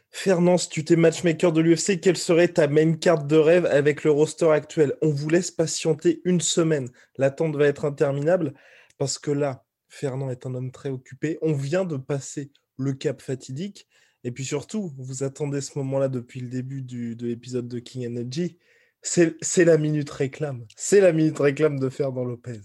Fernand, 0.09 0.57
si 0.57 0.69
tu 0.69 0.85
t'es 0.85 0.95
matchmaker 0.95 1.51
de 1.51 1.59
l'UFC, 1.61 1.99
quelle 1.99 2.15
serait 2.17 2.47
ta 2.47 2.67
main 2.67 2.93
carte 2.93 3.27
de 3.27 3.35
rêve 3.35 3.65
avec 3.65 4.05
le 4.05 4.11
roster 4.11 4.49
actuel? 4.49 4.95
On 5.01 5.09
vous 5.09 5.27
laisse 5.29 5.51
patienter 5.51 6.21
une 6.23 6.39
semaine. 6.39 6.87
L'attente 7.17 7.55
va 7.57 7.67
être 7.67 7.83
interminable 7.83 8.53
parce 8.97 9.19
que 9.19 9.31
là, 9.31 9.65
Fernand 9.89 10.29
est 10.29 10.45
un 10.45 10.53
homme 10.55 10.71
très 10.71 10.89
occupé. 10.89 11.37
On 11.41 11.53
vient 11.53 11.85
de 11.85 11.97
passer 11.97 12.51
le 12.77 12.93
cap 12.93 13.21
fatidique. 13.21 13.87
Et 14.23 14.31
puis 14.31 14.45
surtout, 14.45 14.93
vous 14.97 15.23
attendez 15.23 15.61
ce 15.61 15.77
moment-là 15.79 16.09
depuis 16.09 16.41
le 16.41 16.49
début 16.49 16.81
de 16.81 17.25
l'épisode 17.25 17.67
de 17.67 17.79
King 17.79 18.07
Energy. 18.07 18.57
C'est 19.01 19.65
la 19.65 19.77
minute 19.77 20.09
réclame. 20.09 20.65
C'est 20.75 21.01
la 21.01 21.13
minute 21.13 21.39
réclame 21.39 21.79
de 21.79 21.89
Fernand 21.89 22.25
Lopez. 22.25 22.61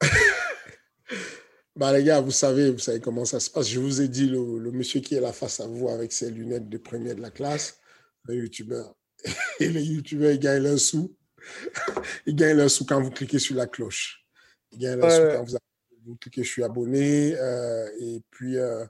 Bah 1.74 1.90
les 1.96 2.04
gars, 2.04 2.20
vous 2.20 2.30
savez, 2.30 2.70
vous 2.70 2.78
savez 2.78 3.00
comment 3.00 3.24
ça 3.24 3.40
se 3.40 3.48
passe. 3.48 3.70
Je 3.70 3.80
vous 3.80 4.02
ai 4.02 4.08
dit, 4.08 4.28
le, 4.28 4.58
le 4.58 4.70
monsieur 4.72 5.00
qui 5.00 5.14
est 5.14 5.20
là 5.20 5.32
face 5.32 5.58
à 5.58 5.66
vous 5.66 5.88
avec 5.88 6.12
ses 6.12 6.30
lunettes 6.30 6.68
de 6.68 6.76
premier 6.76 7.14
de 7.14 7.22
la 7.22 7.30
classe, 7.30 7.80
le 8.24 8.34
youtubeur. 8.34 8.94
Et 9.58 9.70
les 9.70 9.82
youtubeurs, 9.82 10.32
ils 10.32 10.38
gagnent 10.38 10.64
leur 10.64 10.78
sou. 10.78 11.16
Ils 12.26 12.34
gagnent 12.36 12.56
leur 12.56 12.70
sou 12.70 12.84
quand 12.86 13.00
vous 13.00 13.10
cliquez 13.10 13.38
sur 13.38 13.56
la 13.56 13.66
cloche. 13.66 14.24
Ils 14.72 14.78
gagnent 14.78 14.98
leur 15.00 15.08
Ouais, 15.08 15.16
sou 15.16 15.22
ouais. 15.22 15.34
quand 15.36 15.44
vous, 15.44 15.56
vous 16.06 16.16
cliquez 16.16 16.42
je 16.44 16.48
suis 16.48 16.64
abonné. 16.64 17.34
euh, 17.38 17.88
et 18.00 18.22
puis, 18.30 18.56
euh, 18.58 18.84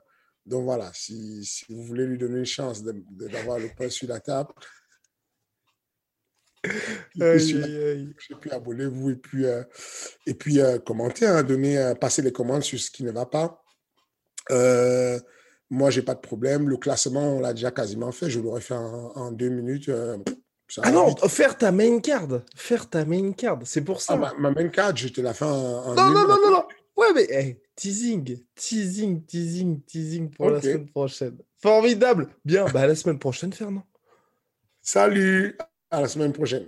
donc 0.45 0.63
voilà, 0.65 0.91
si, 0.93 1.45
si 1.45 1.65
vous 1.69 1.83
voulez 1.83 2.05
lui 2.05 2.17
donner 2.17 2.39
une 2.39 2.45
chance 2.45 2.83
d'avoir 2.83 3.59
le 3.59 3.69
pain 3.77 3.89
sur 3.89 4.07
la 4.09 4.19
table, 4.19 4.53
sur 7.15 7.23
Aïe, 7.25 7.63
aïe, 7.63 7.83
aïe. 7.83 8.15
et 8.29 8.35
puis 8.35 8.51
abonnez-vous 8.51 9.09
et 9.11 9.15
puis, 9.15 9.45
euh, 9.45 9.63
et 10.25 10.33
puis 10.33 10.61
euh, 10.61 10.79
commentez, 10.79 11.25
hein, 11.27 11.43
donnez, 11.43 11.93
passez 11.99 12.21
les 12.21 12.31
commandes 12.31 12.63
sur 12.63 12.79
ce 12.79 12.89
qui 12.89 13.03
ne 13.03 13.11
va 13.11 13.25
pas. 13.25 13.61
Moi, 15.69 15.89
j'ai 15.89 16.03
pas 16.03 16.13
de 16.13 16.19
problème. 16.19 16.69
Le 16.69 16.77
classement, 16.77 17.37
on 17.37 17.39
l'a 17.39 17.53
déjà 17.53 17.71
quasiment 17.71 18.11
fait. 18.11 18.29
Je 18.29 18.39
l'aurais 18.39 18.61
fait 18.61 18.75
en, 18.75 19.11
en 19.15 19.31
deux 19.31 19.49
minutes. 19.49 19.89
Ah 20.81 20.91
non, 20.91 21.15
faire 21.15 21.57
ta 21.57 21.71
main 21.71 21.99
card. 21.99 22.41
Faire 22.55 22.89
ta 22.89 23.05
main 23.05 23.31
card. 23.33 23.59
C'est 23.65 23.83
pour 23.83 24.01
ça. 24.01 24.13
Ah, 24.13 24.17
ma, 24.17 24.33
ma 24.49 24.51
main 24.51 24.69
card, 24.69 24.95
je 24.95 25.09
te 25.09 25.21
la 25.21 25.33
fais 25.33 25.45
en, 25.45 25.49
en 25.49 25.93
non, 25.93 26.09
non, 26.09 26.27
non, 26.27 26.37
non, 26.41 26.51
non. 26.51 26.63
Ouais, 26.95 27.07
mais 27.13 27.27
hey, 27.29 27.61
teasing, 27.75 28.39
teasing, 28.55 29.23
teasing, 29.25 29.81
teasing 29.81 30.29
pour 30.29 30.49
la 30.49 30.61
semaine 30.61 30.89
prochaine. 30.89 31.37
Formidable. 31.61 32.29
Bien, 32.45 32.65
bah 32.65 32.81
à 32.81 32.87
la 32.87 32.95
semaine 32.95 33.19
prochaine, 33.19 33.53
Fernand. 33.53 33.83
Salut, 34.81 35.57
à 35.89 36.01
la 36.01 36.07
semaine 36.07 36.33
prochaine. 36.33 36.67